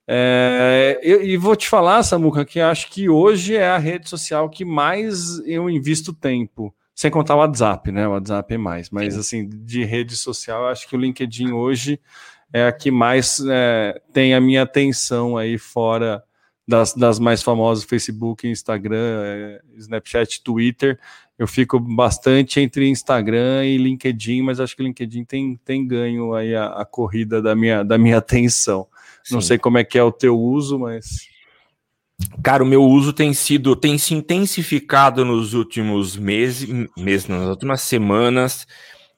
É, 0.06 1.00
eu, 1.02 1.24
e 1.24 1.36
vou 1.36 1.56
te 1.56 1.68
falar, 1.68 2.04
Samuca, 2.04 2.44
que 2.44 2.60
acho 2.60 2.88
que 2.88 3.08
hoje 3.08 3.56
é 3.56 3.66
a 3.66 3.78
rede 3.78 4.08
social 4.08 4.48
que 4.48 4.64
mais 4.64 5.40
eu 5.44 5.68
invisto 5.68 6.12
tempo. 6.12 6.72
Sem 7.02 7.10
contar 7.10 7.34
o 7.34 7.38
WhatsApp, 7.38 7.90
né? 7.90 8.06
O 8.06 8.12
WhatsApp 8.12 8.54
é 8.54 8.56
mais. 8.56 8.88
Mas, 8.88 9.14
Sim. 9.14 9.18
assim, 9.18 9.48
de 9.48 9.82
rede 9.82 10.16
social, 10.16 10.68
acho 10.68 10.88
que 10.88 10.94
o 10.94 11.00
LinkedIn 11.00 11.50
hoje 11.50 11.98
é 12.52 12.68
a 12.68 12.70
que 12.70 12.92
mais 12.92 13.44
é, 13.44 14.00
tem 14.12 14.34
a 14.34 14.40
minha 14.40 14.62
atenção 14.62 15.36
aí, 15.36 15.58
fora 15.58 16.22
das, 16.64 16.94
das 16.94 17.18
mais 17.18 17.42
famosas, 17.42 17.82
Facebook, 17.82 18.46
Instagram, 18.46 19.20
é, 19.24 19.60
Snapchat, 19.78 20.44
Twitter. 20.44 20.96
Eu 21.36 21.48
fico 21.48 21.80
bastante 21.80 22.60
entre 22.60 22.88
Instagram 22.88 23.64
e 23.64 23.78
LinkedIn, 23.78 24.40
mas 24.42 24.60
acho 24.60 24.76
que 24.76 24.82
o 24.82 24.86
LinkedIn 24.86 25.24
tem, 25.24 25.58
tem 25.64 25.84
ganho 25.84 26.34
aí 26.34 26.54
a, 26.54 26.66
a 26.66 26.84
corrida 26.84 27.42
da 27.42 27.56
minha, 27.56 27.82
da 27.82 27.98
minha 27.98 28.18
atenção. 28.18 28.86
Sim. 29.24 29.34
Não 29.34 29.40
sei 29.40 29.58
como 29.58 29.76
é 29.76 29.82
que 29.82 29.98
é 29.98 30.04
o 30.04 30.12
teu 30.12 30.38
uso, 30.38 30.78
mas... 30.78 31.31
Cara, 32.42 32.62
o 32.62 32.66
meu 32.66 32.82
uso 32.82 33.12
tem 33.12 33.32
sido, 33.32 33.76
tem 33.76 33.96
se 33.98 34.14
intensificado 34.14 35.24
nos 35.24 35.54
últimos 35.54 36.16
meses, 36.16 36.68
meses 36.96 37.28
nas 37.28 37.48
últimas 37.48 37.82
semanas. 37.82 38.66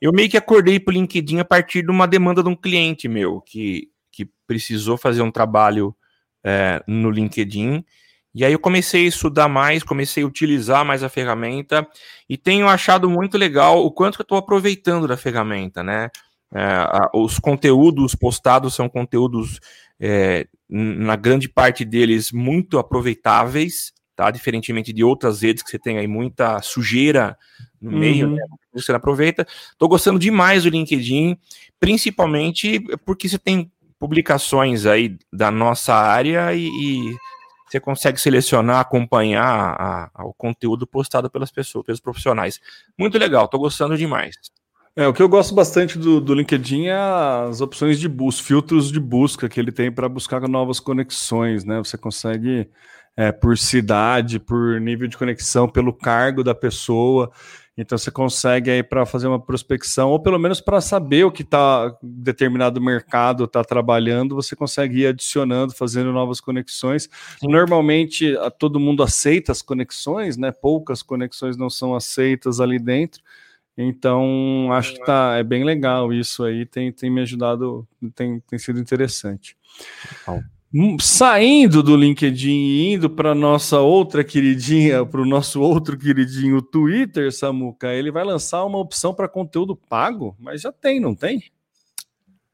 Eu 0.00 0.12
meio 0.12 0.28
que 0.28 0.36
acordei 0.36 0.78
pro 0.78 0.92
LinkedIn 0.92 1.38
a 1.38 1.44
partir 1.44 1.82
de 1.82 1.90
uma 1.90 2.06
demanda 2.06 2.42
de 2.42 2.48
um 2.48 2.56
cliente 2.56 3.08
meu, 3.08 3.40
que, 3.40 3.88
que 4.12 4.28
precisou 4.46 4.96
fazer 4.96 5.22
um 5.22 5.30
trabalho 5.30 5.94
é, 6.44 6.82
no 6.86 7.10
LinkedIn. 7.10 7.84
E 8.34 8.44
aí 8.44 8.52
eu 8.52 8.58
comecei 8.58 9.04
a 9.04 9.08
estudar 9.08 9.48
mais, 9.48 9.82
comecei 9.82 10.24
a 10.24 10.26
utilizar 10.26 10.84
mais 10.84 11.02
a 11.02 11.08
ferramenta 11.08 11.86
e 12.28 12.36
tenho 12.36 12.68
achado 12.68 13.08
muito 13.08 13.38
legal 13.38 13.84
o 13.84 13.92
quanto 13.92 14.16
que 14.16 14.22
eu 14.22 14.24
estou 14.24 14.38
aproveitando 14.38 15.06
da 15.06 15.16
ferramenta, 15.16 15.82
né? 15.82 16.10
É, 16.52 16.86
os 17.14 17.38
conteúdos 17.38 18.14
postados 18.14 18.74
são 18.74 18.88
conteúdos, 18.88 19.60
é, 20.00 20.46
na 20.68 21.16
grande 21.16 21.48
parte 21.48 21.84
deles, 21.84 22.32
muito 22.32 22.78
aproveitáveis, 22.78 23.92
tá? 24.16 24.30
Diferentemente 24.30 24.92
de 24.92 25.04
outras 25.04 25.42
redes 25.42 25.62
que 25.62 25.70
você 25.70 25.78
tem 25.78 25.98
aí 25.98 26.06
muita 26.06 26.60
sujeira 26.62 27.36
no 27.80 27.92
uhum. 27.92 27.98
meio, 27.98 28.30
né? 28.30 28.42
Você 28.72 28.92
aproveita. 28.92 29.46
Estou 29.70 29.88
gostando 29.88 30.18
demais 30.18 30.64
do 30.64 30.70
LinkedIn, 30.70 31.36
principalmente 31.78 32.80
porque 33.04 33.28
você 33.28 33.38
tem 33.38 33.70
publicações 33.98 34.86
aí 34.86 35.16
da 35.32 35.50
nossa 35.50 35.94
área 35.94 36.52
e, 36.54 36.66
e 36.66 37.16
você 37.68 37.80
consegue 37.80 38.20
selecionar, 38.20 38.80
acompanhar 38.80 39.44
a, 39.44 40.10
a, 40.14 40.24
o 40.24 40.34
conteúdo 40.34 40.86
postado 40.86 41.30
pelas 41.30 41.50
pessoas, 41.50 41.84
pelos 41.84 42.00
profissionais. 42.00 42.60
Muito 42.98 43.18
legal, 43.18 43.46
estou 43.46 43.60
gostando 43.60 43.96
demais. 43.96 44.36
É, 44.96 45.08
o 45.08 45.12
que 45.12 45.20
eu 45.20 45.28
gosto 45.28 45.52
bastante 45.56 45.98
do, 45.98 46.20
do 46.20 46.34
LinkedIn 46.34 46.86
é 46.86 46.96
as 47.48 47.60
opções 47.60 47.98
de 47.98 48.08
busca, 48.08 48.46
filtros 48.46 48.92
de 48.92 49.00
busca 49.00 49.48
que 49.48 49.58
ele 49.58 49.72
tem 49.72 49.90
para 49.90 50.08
buscar 50.08 50.40
novas 50.48 50.78
conexões, 50.78 51.64
né? 51.64 51.78
Você 51.78 51.98
consegue 51.98 52.70
é, 53.16 53.32
por 53.32 53.58
cidade, 53.58 54.38
por 54.38 54.80
nível 54.80 55.08
de 55.08 55.16
conexão, 55.18 55.68
pelo 55.68 55.92
cargo 55.92 56.44
da 56.44 56.54
pessoa. 56.54 57.32
Então 57.76 57.98
você 57.98 58.08
consegue 58.08 58.70
aí 58.70 58.84
para 58.84 59.04
fazer 59.04 59.26
uma 59.26 59.40
prospecção, 59.40 60.10
ou 60.10 60.20
pelo 60.20 60.38
menos 60.38 60.60
para 60.60 60.80
saber 60.80 61.24
o 61.24 61.32
que 61.32 61.42
está 61.42 61.92
determinado 62.00 62.80
mercado 62.80 63.44
está 63.44 63.64
trabalhando, 63.64 64.36
você 64.36 64.54
consegue 64.54 65.00
ir 65.00 65.06
adicionando, 65.08 65.74
fazendo 65.74 66.12
novas 66.12 66.40
conexões. 66.40 67.10
Sim. 67.40 67.48
Normalmente 67.48 68.32
todo 68.60 68.78
mundo 68.78 69.02
aceita 69.02 69.50
as 69.50 69.60
conexões, 69.60 70.36
né? 70.36 70.52
Poucas 70.52 71.02
conexões 71.02 71.56
não 71.56 71.68
são 71.68 71.96
aceitas 71.96 72.60
ali 72.60 72.78
dentro. 72.78 73.20
Então, 73.76 74.72
acho 74.72 74.94
que 74.94 75.04
tá, 75.04 75.36
é 75.36 75.42
bem 75.42 75.64
legal 75.64 76.12
isso 76.12 76.44
aí, 76.44 76.64
tem, 76.64 76.92
tem 76.92 77.10
me 77.10 77.20
ajudado, 77.22 77.86
tem, 78.14 78.40
tem 78.40 78.58
sido 78.58 78.78
interessante. 78.78 79.56
Hum, 80.72 80.96
saindo 81.00 81.82
do 81.82 81.96
LinkedIn 81.96 82.50
e 82.50 82.94
indo 82.94 83.10
para 83.10 83.34
nossa 83.34 83.80
outra 83.80 84.24
queridinha, 84.24 85.04
para 85.04 85.20
o 85.20 85.26
nosso 85.26 85.60
outro 85.60 85.98
queridinho 85.98 86.62
Twitter, 86.62 87.32
Samuca, 87.32 87.92
ele 87.92 88.10
vai 88.10 88.24
lançar 88.24 88.64
uma 88.64 88.78
opção 88.78 89.12
para 89.12 89.28
conteúdo 89.28 89.76
pago, 89.76 90.36
mas 90.38 90.62
já 90.62 90.72
tem, 90.72 91.00
não 91.00 91.14
tem? 91.14 91.44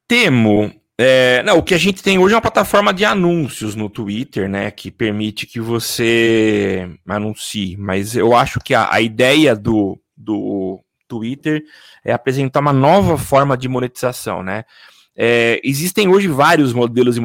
Temo. 0.06 0.72
É, 0.98 1.42
não, 1.44 1.56
o 1.56 1.62
que 1.62 1.72
a 1.72 1.78
gente 1.78 2.02
tem 2.02 2.18
hoje 2.18 2.34
é 2.34 2.36
uma 2.36 2.42
plataforma 2.42 2.92
de 2.92 3.06
anúncios 3.06 3.74
no 3.74 3.88
Twitter, 3.88 4.50
né, 4.50 4.70
que 4.70 4.90
permite 4.90 5.46
que 5.46 5.58
você 5.58 6.90
anuncie, 7.06 7.74
mas 7.78 8.14
eu 8.14 8.36
acho 8.36 8.60
que 8.60 8.74
a, 8.74 8.92
a 8.92 9.00
ideia 9.00 9.56
do, 9.56 9.98
do 10.14 10.78
Twitter 11.10 11.64
é 12.04 12.12
apresentar 12.12 12.60
uma 12.60 12.72
nova 12.72 13.18
forma 13.18 13.58
de 13.58 13.68
monetização, 13.68 14.42
né? 14.42 14.64
É, 15.16 15.60
existem 15.64 16.08
hoje 16.08 16.28
vários 16.28 16.72
modelos 16.72 17.16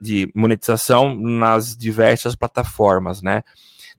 de 0.00 0.32
monetização 0.34 1.14
nas 1.14 1.76
diversas 1.76 2.34
plataformas, 2.34 3.20
né? 3.22 3.44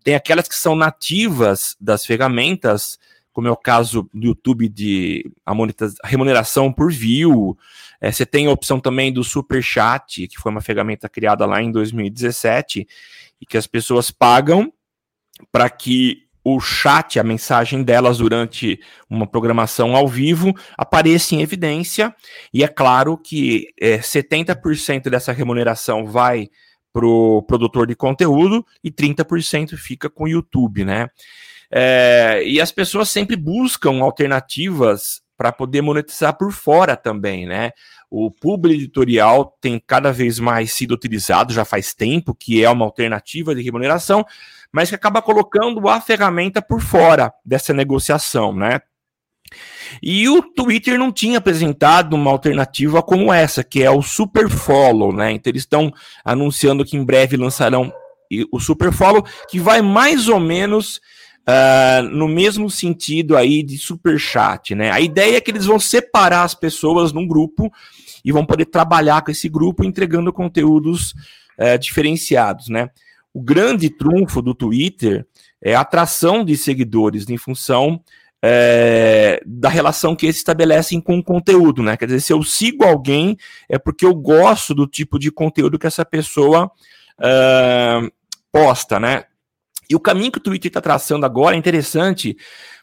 Tem 0.03 0.15
aquelas 0.15 0.47
que 0.47 0.55
são 0.55 0.75
nativas 0.75 1.77
das 1.79 2.05
ferramentas, 2.05 2.99
como 3.31 3.47
é 3.47 3.51
o 3.51 3.55
caso 3.55 4.09
do 4.13 4.27
YouTube 4.27 4.67
de 4.67 5.31
a, 5.45 5.53
remuneração 6.03 6.71
por 6.71 6.91
view. 6.91 7.57
É, 8.01 8.11
você 8.11 8.25
tem 8.25 8.47
a 8.47 8.51
opção 8.51 8.79
também 8.79 9.13
do 9.13 9.23
Super 9.23 9.63
Chat, 9.63 10.27
que 10.27 10.37
foi 10.37 10.51
uma 10.51 10.61
ferramenta 10.61 11.07
criada 11.07 11.45
lá 11.45 11.61
em 11.61 11.71
2017 11.71 12.87
e 13.39 13.45
que 13.45 13.57
as 13.57 13.67
pessoas 13.67 14.11
pagam 14.11 14.71
para 15.51 15.69
que 15.69 16.24
o 16.47 16.59
chat, 16.59 17.19
a 17.19 17.23
mensagem 17.23 17.81
delas 17.81 18.19
durante 18.19 18.79
uma 19.09 19.25
programação 19.25 19.95
ao 19.95 20.07
vivo 20.07 20.53
apareça 20.77 21.33
em 21.33 21.41
evidência, 21.41 22.15
e 22.53 22.63
é 22.63 22.67
claro 22.67 23.17
que 23.17 23.69
é, 23.81 23.97
70% 23.97 25.09
dessa 25.09 25.31
remuneração 25.31 26.05
vai 26.05 26.47
para 26.93 27.05
o 27.07 27.41
produtor 27.41 27.87
de 27.87 27.95
conteúdo 27.95 28.63
e 28.83 28.91
30% 28.91 29.75
fica 29.75 30.07
com 30.07 30.25
o 30.25 30.27
YouTube, 30.27 30.85
né? 30.85 31.07
É, 31.71 32.43
e 32.45 32.61
as 32.61 32.71
pessoas 32.71 33.09
sempre 33.09 33.35
buscam 33.35 34.01
alternativas 34.01 35.21
para 35.35 35.51
poder 35.51 35.81
monetizar 35.81 36.37
por 36.37 36.51
fora 36.51 36.95
também, 36.95 37.47
né? 37.47 37.71
O 38.09 38.31
publi 38.31 38.75
editorial 38.75 39.57
tem 39.59 39.81
cada 39.85 40.11
vez 40.13 40.39
mais 40.39 40.71
sido 40.71 40.93
utilizado, 40.93 41.53
já 41.53 41.65
faz 41.65 41.93
tempo 41.93 42.35
que 42.35 42.63
é 42.63 42.69
uma 42.69 42.85
alternativa 42.85 43.53
de 43.53 43.61
remuneração, 43.61 44.23
mas 44.75 44.89
que 44.89 44.95
acaba 44.95 45.21
colocando 45.21 45.87
a 45.87 46.01
ferramenta 46.01 46.61
por 46.61 46.81
fora 46.81 47.31
dessa 47.45 47.73
negociação, 47.73 48.53
né? 48.53 48.81
E 50.03 50.27
o 50.27 50.41
Twitter 50.41 50.99
não 50.99 51.13
tinha 51.13 51.37
apresentado 51.37 52.13
uma 52.13 52.29
alternativa 52.29 53.01
como 53.01 53.31
essa, 53.31 53.63
que 53.63 53.81
é 53.81 53.89
o 53.89 54.01
Super 54.01 54.49
Follow, 54.49 55.13
né? 55.13 55.31
Então 55.31 55.49
eles 55.49 55.61
estão 55.61 55.93
anunciando 56.25 56.83
que 56.83 56.97
em 56.97 57.05
breve 57.05 57.37
lançarão 57.37 57.89
o 58.51 58.59
Super 58.59 58.91
Follow, 58.91 59.23
que 59.49 59.61
vai 59.61 59.81
mais 59.81 60.27
ou 60.27 60.41
menos 60.41 60.97
uh, 61.47 62.03
no 62.11 62.27
mesmo 62.27 62.69
sentido 62.69 63.37
aí 63.37 63.63
de 63.63 63.77
Super 63.77 64.19
Chat, 64.19 64.75
né? 64.75 64.91
A 64.91 64.99
ideia 64.99 65.37
é 65.37 65.41
que 65.41 65.51
eles 65.51 65.67
vão 65.67 65.79
separar 65.79 66.43
as 66.43 66.53
pessoas 66.53 67.13
num 67.13 67.25
grupo 67.25 67.71
e 68.25 68.29
vão 68.29 68.45
poder 68.45 68.65
trabalhar 68.65 69.21
com 69.21 69.31
esse 69.31 69.47
grupo 69.47 69.85
entregando 69.85 70.33
conteúdos 70.33 71.13
uh, 71.57 71.79
diferenciados, 71.79 72.67
né? 72.67 72.89
O 73.35 73.41
grande 73.41 73.89
trunfo 73.89 74.41
do 74.41 74.55
Twitter 74.55 75.27
é 75.61 75.75
a 75.75 75.81
atração 75.81 76.45
de 76.45 76.55
seguidores 76.55 77.29
em 77.29 77.35
função 77.35 78.01
é, 78.41 79.41
da 79.45 79.67
relação 79.67 80.15
que 80.15 80.25
eles 80.25 80.37
estabelecem 80.37 81.01
com 81.01 81.19
o 81.19 81.23
conteúdo, 81.23 81.83
né? 81.83 81.97
Quer 81.97 82.05
dizer, 82.05 82.21
se 82.21 82.31
eu 82.31 82.41
sigo 82.43 82.85
alguém, 82.85 83.35
é 83.67 83.77
porque 83.77 84.05
eu 84.05 84.15
gosto 84.15 84.73
do 84.73 84.87
tipo 84.87 85.19
de 85.19 85.29
conteúdo 85.31 85.77
que 85.77 85.85
essa 85.85 86.05
pessoa 86.05 86.71
é, 87.21 88.09
posta, 88.53 89.01
né? 89.01 89.25
E 89.89 89.97
o 89.97 89.99
caminho 89.99 90.31
que 90.31 90.37
o 90.37 90.41
Twitter 90.41 90.69
está 90.69 90.79
traçando 90.79 91.25
agora 91.25 91.57
é 91.57 91.59
interessante, 91.59 92.37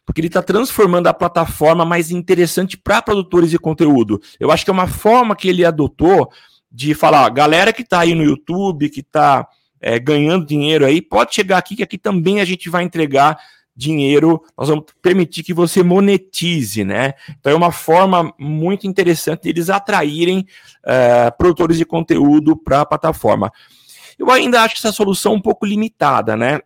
porque 0.05 0.21
ele 0.21 0.29
está 0.29 0.43
transformando 0.43 1.07
a 1.07 1.15
plataforma 1.15 1.83
mais 1.83 2.11
interessante 2.11 2.77
para 2.77 3.01
produtores 3.01 3.49
de 3.49 3.59
conteúdo. 3.59 4.21
Eu 4.39 4.51
acho 4.51 4.67
que 4.67 4.71
é 4.71 4.75
uma 4.75 4.87
forma 4.87 5.35
que 5.35 5.49
ele 5.49 5.65
adotou 5.65 6.31
de 6.71 6.93
falar, 6.93 7.27
galera 7.31 7.73
que 7.73 7.81
está 7.81 8.01
aí 8.01 8.15
no 8.15 8.23
YouTube, 8.23 8.91
que 8.91 9.01
está 9.01 9.49
é, 9.83 9.99
ganhando 9.99 10.47
dinheiro 10.47 10.87
aí, 10.87 11.03
pode 11.03 11.35
chegar 11.35 11.59
aqui, 11.59 11.75
que 11.75 11.83
aqui 11.83 11.99
também 11.99 12.41
a 12.41 12.45
gente 12.45 12.71
vai 12.71 12.85
entregar 12.85 13.37
dinheiro, 13.75 14.43
nós 14.57 14.69
vamos 14.69 14.85
permitir 15.01 15.43
que 15.43 15.53
você 15.53 15.83
monetize, 15.83 16.85
né? 16.85 17.15
Então 17.41 17.53
é 17.53 17.57
uma 17.57 17.73
forma 17.73 18.33
muito 18.39 18.87
interessante 18.87 19.45
deles 19.45 19.69
atraírem 19.71 20.47
é, 20.85 21.31
produtores 21.31 21.79
de 21.79 21.85
conteúdo 21.85 22.57
para 22.57 22.83
a 22.83 22.87
plataforma. 22.87 23.51
Eu 24.19 24.31
ainda 24.31 24.63
acho 24.63 24.77
essa 24.77 24.93
solução 24.93 25.35
um 25.35 25.41
pouco 25.41 25.67
limitada, 25.67 26.37
né? 26.37 26.61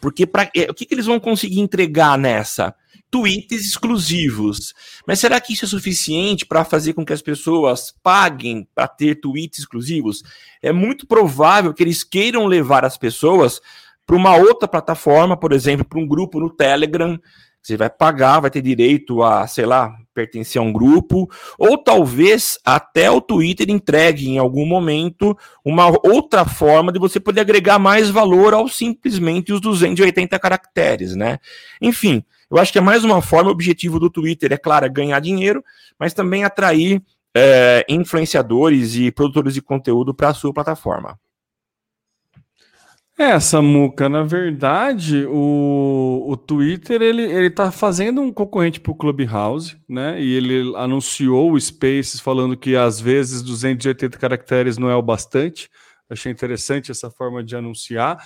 Porque 0.00 0.26
pra, 0.26 0.50
é, 0.54 0.70
o 0.70 0.74
que, 0.74 0.86
que 0.86 0.94
eles 0.94 1.06
vão 1.06 1.20
conseguir 1.20 1.60
entregar 1.60 2.16
nessa? 2.18 2.74
tweets 3.12 3.66
exclusivos. 3.66 4.72
Mas 5.06 5.20
será 5.20 5.38
que 5.38 5.52
isso 5.52 5.66
é 5.66 5.68
suficiente 5.68 6.46
para 6.46 6.64
fazer 6.64 6.94
com 6.94 7.04
que 7.04 7.12
as 7.12 7.20
pessoas 7.20 7.94
paguem 8.02 8.66
para 8.74 8.88
ter 8.88 9.16
tweets 9.16 9.60
exclusivos? 9.60 10.22
É 10.62 10.72
muito 10.72 11.06
provável 11.06 11.74
que 11.74 11.82
eles 11.82 12.02
queiram 12.02 12.46
levar 12.46 12.86
as 12.86 12.96
pessoas 12.96 13.60
para 14.06 14.16
uma 14.16 14.34
outra 14.34 14.66
plataforma, 14.66 15.36
por 15.36 15.52
exemplo, 15.52 15.84
para 15.84 15.98
um 15.98 16.08
grupo 16.08 16.40
no 16.40 16.48
Telegram. 16.48 17.20
Você 17.62 17.76
vai 17.76 17.88
pagar, 17.88 18.40
vai 18.40 18.50
ter 18.50 18.60
direito 18.60 19.22
a, 19.22 19.46
sei 19.46 19.64
lá, 19.64 19.94
pertencer 20.12 20.60
a 20.60 20.64
um 20.64 20.72
grupo, 20.72 21.30
ou 21.56 21.78
talvez 21.78 22.58
até 22.64 23.10
o 23.10 23.20
Twitter 23.20 23.70
entregue 23.70 24.28
em 24.28 24.38
algum 24.38 24.66
momento 24.66 25.36
uma 25.64 25.88
outra 26.04 26.44
forma 26.44 26.90
de 26.90 26.98
você 26.98 27.20
poder 27.20 27.40
agregar 27.40 27.78
mais 27.78 28.10
valor 28.10 28.52
ao 28.52 28.68
simplesmente 28.68 29.52
os 29.52 29.60
280 29.60 30.38
caracteres, 30.40 31.14
né? 31.14 31.38
Enfim, 31.80 32.24
eu 32.50 32.58
acho 32.58 32.72
que 32.72 32.78
é 32.78 32.82
mais 32.82 33.04
uma 33.04 33.22
forma, 33.22 33.48
o 33.48 33.52
objetivo 33.52 34.00
do 34.00 34.10
Twitter 34.10 34.52
é, 34.52 34.56
claro, 34.56 34.84
é 34.84 34.88
ganhar 34.88 35.20
dinheiro, 35.20 35.64
mas 35.98 36.12
também 36.12 36.44
atrair 36.44 37.00
é, 37.34 37.84
influenciadores 37.88 38.96
e 38.96 39.10
produtores 39.10 39.54
de 39.54 39.62
conteúdo 39.62 40.12
para 40.12 40.28
a 40.28 40.34
sua 40.34 40.52
plataforma. 40.52 41.18
É, 43.18 43.38
Samuca, 43.38 44.08
na 44.08 44.22
verdade, 44.22 45.26
o, 45.26 46.24
o 46.28 46.36
Twitter 46.36 47.02
ele, 47.02 47.22
ele 47.22 47.50
tá 47.50 47.70
fazendo 47.70 48.22
um 48.22 48.32
concorrente 48.32 48.80
para 48.80 48.90
o 48.90 48.94
Clubhouse, 48.96 49.76
né? 49.88 50.20
E 50.20 50.34
ele 50.34 50.74
anunciou 50.76 51.52
o 51.52 51.60
Spaces 51.60 52.18
falando 52.18 52.56
que 52.56 52.74
às 52.74 53.00
vezes 53.00 53.42
280 53.42 54.18
caracteres 54.18 54.78
não 54.78 54.88
é 54.88 54.96
o 54.96 55.02
bastante. 55.02 55.68
Achei 56.08 56.32
interessante 56.32 56.90
essa 56.90 57.10
forma 57.10 57.44
de 57.44 57.54
anunciar. 57.54 58.18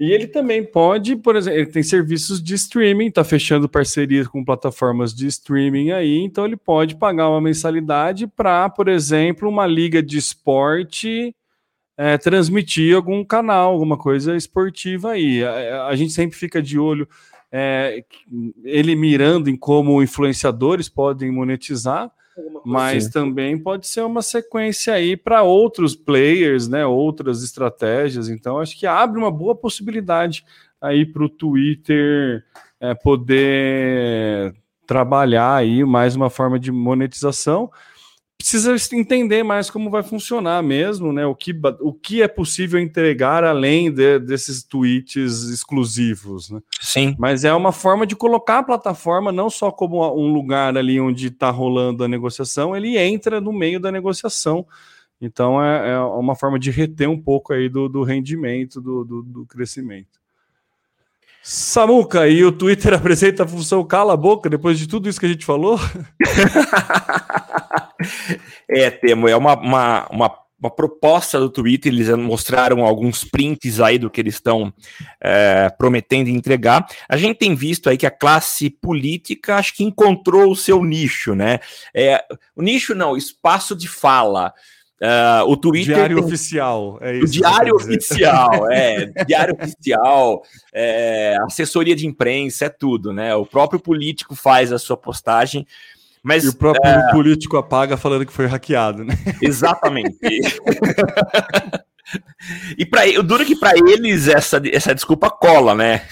E 0.00 0.10
ele 0.10 0.26
também 0.26 0.64
pode, 0.64 1.14
por 1.16 1.36
exemplo, 1.36 1.58
ele 1.60 1.70
tem 1.70 1.82
serviços 1.82 2.42
de 2.42 2.54
streaming, 2.54 3.08
está 3.08 3.22
fechando 3.22 3.68
parcerias 3.68 4.26
com 4.26 4.44
plataformas 4.44 5.14
de 5.14 5.26
streaming 5.26 5.90
aí, 5.90 6.16
então 6.16 6.46
ele 6.46 6.56
pode 6.56 6.96
pagar 6.96 7.28
uma 7.28 7.40
mensalidade 7.40 8.26
para, 8.26 8.68
por 8.70 8.88
exemplo, 8.88 9.48
uma 9.48 9.66
liga 9.66 10.02
de 10.02 10.16
esporte 10.16 11.34
é, 11.96 12.16
transmitir 12.18 12.96
algum 12.96 13.24
canal, 13.24 13.72
alguma 13.72 13.96
coisa 13.96 14.36
esportiva 14.36 15.12
aí. 15.12 15.44
A, 15.44 15.86
a 15.86 15.96
gente 15.96 16.12
sempre 16.12 16.36
fica 16.36 16.62
de 16.62 16.78
olho 16.78 17.08
é, 17.54 18.02
ele 18.64 18.96
mirando 18.96 19.50
em 19.50 19.56
como 19.56 20.02
influenciadores 20.02 20.88
podem 20.88 21.30
monetizar, 21.30 22.10
mas 22.64 23.08
também 23.08 23.58
pode 23.58 23.86
ser 23.86 24.00
uma 24.00 24.22
sequência 24.22 24.94
aí 24.94 25.18
para 25.18 25.42
outros 25.42 25.94
players, 25.94 26.66
né? 26.66 26.86
Outras 26.86 27.42
estratégias. 27.42 28.30
Então, 28.30 28.58
acho 28.58 28.78
que 28.78 28.86
abre 28.86 29.18
uma 29.18 29.30
boa 29.30 29.54
possibilidade 29.54 30.46
aí 30.80 31.04
para 31.04 31.24
o 31.24 31.28
Twitter 31.28 32.42
é, 32.80 32.94
poder 32.94 34.54
trabalhar 34.86 35.56
aí 35.56 35.84
mais 35.84 36.16
uma 36.16 36.30
forma 36.30 36.58
de 36.58 36.72
monetização 36.72 37.70
precisa 38.42 38.74
entender 38.96 39.44
mais 39.44 39.70
como 39.70 39.88
vai 39.88 40.02
funcionar 40.02 40.62
mesmo, 40.62 41.12
né? 41.12 41.24
O 41.24 41.34
que, 41.34 41.54
o 41.80 41.92
que 41.92 42.22
é 42.22 42.26
possível 42.26 42.80
entregar 42.80 43.44
além 43.44 43.90
de, 43.90 44.18
desses 44.18 44.64
tweets 44.64 45.44
exclusivos, 45.44 46.50
né? 46.50 46.60
Sim. 46.80 47.14
Mas 47.18 47.44
é 47.44 47.54
uma 47.54 47.70
forma 47.70 48.04
de 48.04 48.16
colocar 48.16 48.58
a 48.58 48.62
plataforma 48.64 49.30
não 49.30 49.48
só 49.48 49.70
como 49.70 50.04
um 50.16 50.32
lugar 50.32 50.76
ali 50.76 51.00
onde 51.00 51.28
está 51.28 51.50
rolando 51.50 52.02
a 52.02 52.08
negociação, 52.08 52.76
ele 52.76 52.98
entra 52.98 53.40
no 53.40 53.52
meio 53.52 53.78
da 53.78 53.92
negociação. 53.92 54.66
Então 55.20 55.62
é, 55.62 55.90
é 55.90 55.98
uma 56.00 56.34
forma 56.34 56.58
de 56.58 56.72
reter 56.72 57.08
um 57.08 57.20
pouco 57.20 57.52
aí 57.52 57.68
do, 57.68 57.88
do 57.88 58.02
rendimento, 58.02 58.80
do, 58.80 59.04
do, 59.04 59.22
do 59.22 59.46
crescimento. 59.46 60.20
Samuca, 61.44 62.28
e 62.28 62.44
o 62.44 62.50
Twitter 62.50 62.94
apresenta 62.94 63.44
a 63.44 63.48
função 63.48 63.84
cala 63.84 64.14
a 64.14 64.16
boca 64.16 64.50
depois 64.50 64.78
de 64.78 64.88
tudo 64.88 65.08
isso 65.08 65.20
que 65.20 65.26
a 65.26 65.28
gente 65.28 65.46
falou? 65.46 65.78
é, 68.68 68.90
Temo, 68.90 69.28
é 69.28 69.36
uma, 69.36 69.54
uma, 69.54 70.08
uma, 70.10 70.38
uma, 70.60 70.70
proposta 70.70 71.38
do 71.38 71.50
Twitter, 71.50 71.92
eles 71.92 72.08
mostraram 72.10 72.84
alguns 72.84 73.24
prints 73.24 73.80
aí 73.80 73.98
do 73.98 74.10
que 74.10 74.20
eles 74.20 74.34
estão 74.34 74.72
é, 75.20 75.70
prometendo 75.70 76.28
entregar. 76.28 76.86
A 77.08 77.16
gente 77.16 77.38
tem 77.38 77.54
visto 77.54 77.88
aí 77.88 77.96
que 77.96 78.06
a 78.06 78.10
classe 78.10 78.70
política 78.70 79.56
acho 79.56 79.74
que 79.74 79.84
encontrou 79.84 80.50
o 80.50 80.56
seu 80.56 80.84
nicho, 80.84 81.34
né? 81.34 81.60
É, 81.94 82.24
o 82.56 82.62
nicho 82.62 82.94
não, 82.94 83.16
espaço 83.16 83.76
de 83.76 83.88
fala. 83.88 84.52
Uh, 85.02 85.50
o 85.50 85.56
Twitter. 85.56 85.96
Diário 85.96 86.16
tem... 86.18 86.24
oficial, 86.24 86.98
é 87.00 87.16
isso. 87.16 87.24
O 87.24 87.28
diário 87.28 87.74
oficial, 87.74 88.70
é. 88.70 89.06
diário 89.26 89.56
oficial, 89.60 90.42
é, 90.72 91.36
assessoria 91.44 91.96
de 91.96 92.06
imprensa, 92.06 92.66
é 92.66 92.68
tudo, 92.68 93.12
né? 93.12 93.34
O 93.34 93.44
próprio 93.44 93.80
político 93.80 94.36
faz 94.36 94.72
a 94.72 94.78
sua 94.78 94.96
postagem. 94.96 95.66
Mas, 96.22 96.44
e 96.44 96.48
o 96.48 96.54
próprio 96.54 96.88
é... 96.88 97.10
político 97.10 97.56
apaga 97.56 97.96
falando 97.96 98.24
que 98.24 98.32
foi 98.32 98.46
hackeado, 98.46 99.04
né? 99.04 99.14
Exatamente. 99.42 100.16
e 102.78 102.86
para 102.86 103.08
o 103.18 103.22
duro 103.22 103.44
que 103.44 103.56
para 103.56 103.76
eles 103.76 104.28
essa, 104.28 104.62
essa 104.72 104.94
desculpa 104.94 105.28
cola, 105.30 105.74
né? 105.74 106.06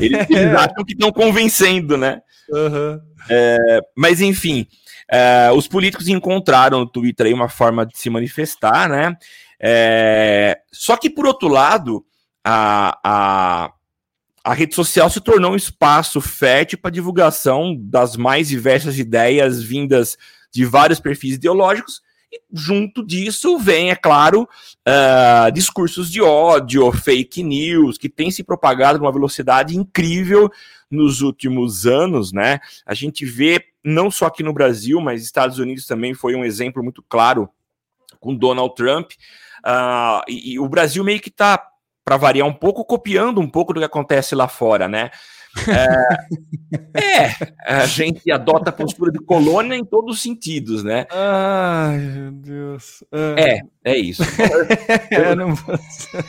Eles, 0.00 0.26
eles 0.30 0.54
acham 0.54 0.84
que 0.84 0.92
estão 0.92 1.10
convencendo, 1.10 1.96
né? 1.96 2.20
Uhum. 2.50 3.00
É, 3.28 3.80
mas 3.96 4.20
enfim, 4.20 4.66
é, 5.10 5.50
os 5.52 5.66
políticos 5.66 6.06
encontraram 6.06 6.80
no 6.80 6.86
Twitter 6.86 7.26
aí 7.26 7.34
uma 7.34 7.48
forma 7.48 7.84
de 7.84 7.98
se 7.98 8.08
manifestar, 8.08 8.88
né? 8.88 9.16
É, 9.60 10.58
só 10.72 10.96
que, 10.96 11.10
por 11.10 11.26
outro 11.26 11.48
lado, 11.48 12.04
a, 12.44 12.98
a, 13.02 13.72
a 14.48 14.54
rede 14.54 14.74
social 14.74 15.10
se 15.10 15.20
tornou 15.20 15.52
um 15.52 15.56
espaço 15.56 16.22
fértil 16.22 16.78
para 16.78 16.90
divulgação 16.90 17.76
das 17.78 18.16
mais 18.16 18.48
diversas 18.48 18.98
ideias 18.98 19.62
vindas 19.62 20.16
de 20.50 20.64
vários 20.64 20.98
perfis 20.98 21.34
ideológicos, 21.34 22.00
e 22.32 22.40
junto 22.50 23.06
disso 23.06 23.58
vem, 23.58 23.90
é 23.90 23.94
claro, 23.94 24.48
uh, 24.88 25.52
discursos 25.52 26.10
de 26.10 26.22
ódio, 26.22 26.90
fake 26.92 27.42
news, 27.42 27.98
que 27.98 28.08
têm 28.08 28.30
se 28.30 28.42
propagado 28.42 28.98
numa 28.98 29.12
velocidade 29.12 29.76
incrível 29.76 30.50
nos 30.90 31.20
últimos 31.20 31.84
anos, 31.84 32.32
né? 32.32 32.58
A 32.86 32.94
gente 32.94 33.26
vê 33.26 33.62
não 33.84 34.10
só 34.10 34.28
aqui 34.28 34.42
no 34.42 34.54
Brasil, 34.54 34.98
mas 34.98 35.22
Estados 35.22 35.58
Unidos 35.58 35.84
também 35.84 36.14
foi 36.14 36.34
um 36.34 36.44
exemplo 36.44 36.82
muito 36.82 37.04
claro 37.06 37.50
com 38.18 38.34
Donald 38.34 38.74
Trump. 38.74 39.10
Uh, 39.58 40.24
e, 40.26 40.54
e, 40.54 40.58
o 40.58 40.68
Brasil 40.68 41.04
meio 41.04 41.20
que 41.20 41.28
está, 41.28 41.67
para 42.08 42.16
variar 42.16 42.48
um 42.48 42.54
pouco, 42.54 42.86
copiando 42.86 43.38
um 43.38 43.46
pouco 43.46 43.74
do 43.74 43.80
que 43.80 43.84
acontece 43.84 44.34
lá 44.34 44.48
fora, 44.48 44.88
né? 44.88 45.10
É, 46.96 46.96
é, 46.96 47.34
a 47.66 47.84
gente 47.84 48.30
adota 48.32 48.70
a 48.70 48.72
postura 48.72 49.12
de 49.12 49.18
colônia 49.18 49.76
em 49.76 49.84
todos 49.84 50.16
os 50.16 50.22
sentidos, 50.22 50.82
né? 50.82 51.06
Ai, 51.10 51.98
meu 51.98 52.32
Deus. 52.32 53.04
É, 53.36 53.60
é 53.84 53.98
isso. 53.98 54.22
é, 55.10 55.34
não... 55.34 55.48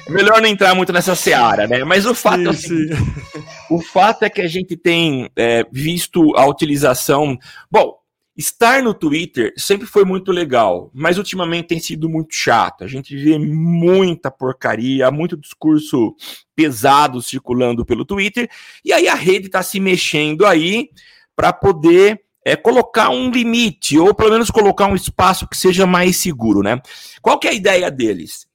Melhor 0.10 0.42
não 0.42 0.50
entrar 0.50 0.76
muito 0.76 0.92
nessa 0.92 1.16
seara, 1.16 1.66
né? 1.66 1.86
Mas 1.86 2.06
o 2.06 2.14
fato, 2.14 2.54
sim, 2.54 2.92
é, 2.92 3.74
o 3.74 3.80
fato 3.80 4.24
é 4.24 4.30
que 4.30 4.42
a 4.42 4.48
gente 4.50 4.76
tem 4.76 5.30
é, 5.38 5.64
visto 5.72 6.36
a 6.36 6.46
utilização. 6.46 7.38
Bom, 7.72 7.99
Estar 8.40 8.82
no 8.82 8.94
Twitter 8.94 9.52
sempre 9.58 9.86
foi 9.86 10.06
muito 10.06 10.32
legal, 10.32 10.90
mas 10.94 11.18
ultimamente 11.18 11.68
tem 11.68 11.80
sido 11.82 12.08
muito 12.08 12.34
chato. 12.34 12.86
A 12.86 12.88
gente 12.88 13.14
vê 13.14 13.38
muita 13.38 14.32
porcaria, 14.32 15.12
muito 15.12 15.36
discurso 15.36 16.16
pesado 16.56 17.22
circulando 17.22 17.86
pelo 17.86 18.06
Twitter, 18.06 18.50
e 18.86 18.94
aí 18.94 19.10
a 19.10 19.14
rede 19.14 19.48
está 19.48 19.62
se 19.62 19.78
mexendo 19.78 20.46
aí 20.46 20.88
para 21.36 21.52
poder 21.52 22.22
é, 22.46 22.56
colocar 22.56 23.10
um 23.10 23.30
limite, 23.30 24.00
ou 24.00 24.16
pelo 24.16 24.32
menos 24.32 24.50
colocar 24.50 24.88
um 24.88 24.96
espaço 24.96 25.46
que 25.46 25.58
seja 25.58 25.86
mais 25.86 26.16
seguro, 26.16 26.62
né? 26.62 26.82
Qual 27.22 27.38
que 27.38 27.46
é 27.46 27.52
a 27.52 27.54
ideia 27.54 27.92
deles? 27.92 28.48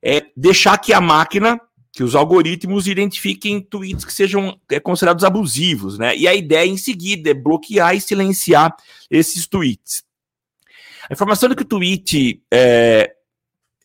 É 0.00 0.24
deixar 0.36 0.78
que 0.78 0.92
a 0.92 1.00
máquina 1.00 1.60
que 1.92 2.02
os 2.02 2.14
algoritmos 2.14 2.86
identifiquem 2.86 3.60
tweets 3.60 4.04
que 4.04 4.12
sejam 4.12 4.58
é, 4.70 4.80
considerados 4.80 5.24
abusivos, 5.24 5.98
né? 5.98 6.16
E 6.16 6.26
a 6.26 6.34
ideia 6.34 6.66
em 6.66 6.78
seguida 6.78 7.30
é 7.30 7.34
bloquear 7.34 7.94
e 7.94 8.00
silenciar 8.00 8.74
esses 9.10 9.46
tweets. 9.46 10.02
A 11.08 11.12
informação 11.12 11.48
de 11.48 11.54
que 11.54 11.62
o 11.62 11.66
tweet 11.66 12.42
é, 12.50 13.12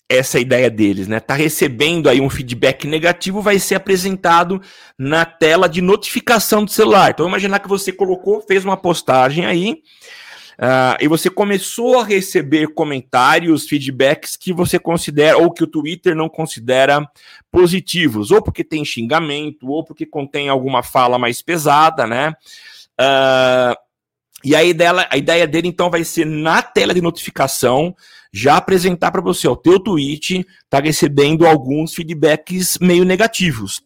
essa 0.09 0.39
ideia 0.39 0.69
deles, 0.69 1.07
né? 1.07 1.19
Tá 1.19 1.33
recebendo 1.33 2.07
aí 2.07 2.21
um 2.21 2.29
feedback 2.29 2.87
negativo, 2.87 3.41
vai 3.41 3.59
ser 3.59 3.75
apresentado 3.75 4.61
na 4.97 5.25
tela 5.25 5.67
de 5.67 5.81
notificação 5.81 6.63
do 6.63 6.71
celular. 6.71 7.11
Então, 7.11 7.27
imaginar 7.27 7.59
que 7.59 7.67
você 7.67 7.91
colocou, 7.91 8.41
fez 8.41 8.63
uma 8.63 8.77
postagem 8.77 9.45
aí, 9.45 9.81
Uh, 10.59 10.97
e 10.99 11.07
você 11.07 11.29
começou 11.29 11.99
a 11.99 12.03
receber 12.03 12.73
comentários, 12.73 13.67
feedbacks 13.67 14.35
que 14.35 14.51
você 14.51 14.79
considera, 14.79 15.37
ou 15.37 15.51
que 15.51 15.63
o 15.63 15.67
Twitter 15.67 16.15
não 16.15 16.27
considera 16.27 17.07
positivos, 17.51 18.31
ou 18.31 18.41
porque 18.41 18.63
tem 18.63 18.83
xingamento, 18.83 19.69
ou 19.69 19.83
porque 19.83 20.05
contém 20.05 20.49
alguma 20.49 20.81
fala 20.81 21.19
mais 21.19 21.43
pesada, 21.43 22.07
né? 22.07 22.33
Uh, 22.99 23.77
e 24.43 24.55
a 24.55 24.63
ideia, 24.63 25.07
a 25.09 25.17
ideia 25.17 25.47
dele, 25.47 25.67
então, 25.67 25.89
vai 25.89 26.03
ser 26.03 26.25
na 26.25 26.61
tela 26.61 26.93
de 26.93 27.01
notificação 27.01 27.95
já 28.31 28.57
apresentar 28.57 29.11
para 29.11 29.21
você, 29.21 29.47
o 29.47 29.55
teu 29.55 29.79
tweet 29.79 30.45
está 30.63 30.79
recebendo 30.79 31.47
alguns 31.47 31.93
feedbacks 31.93 32.77
meio 32.79 33.03
negativos. 33.03 33.81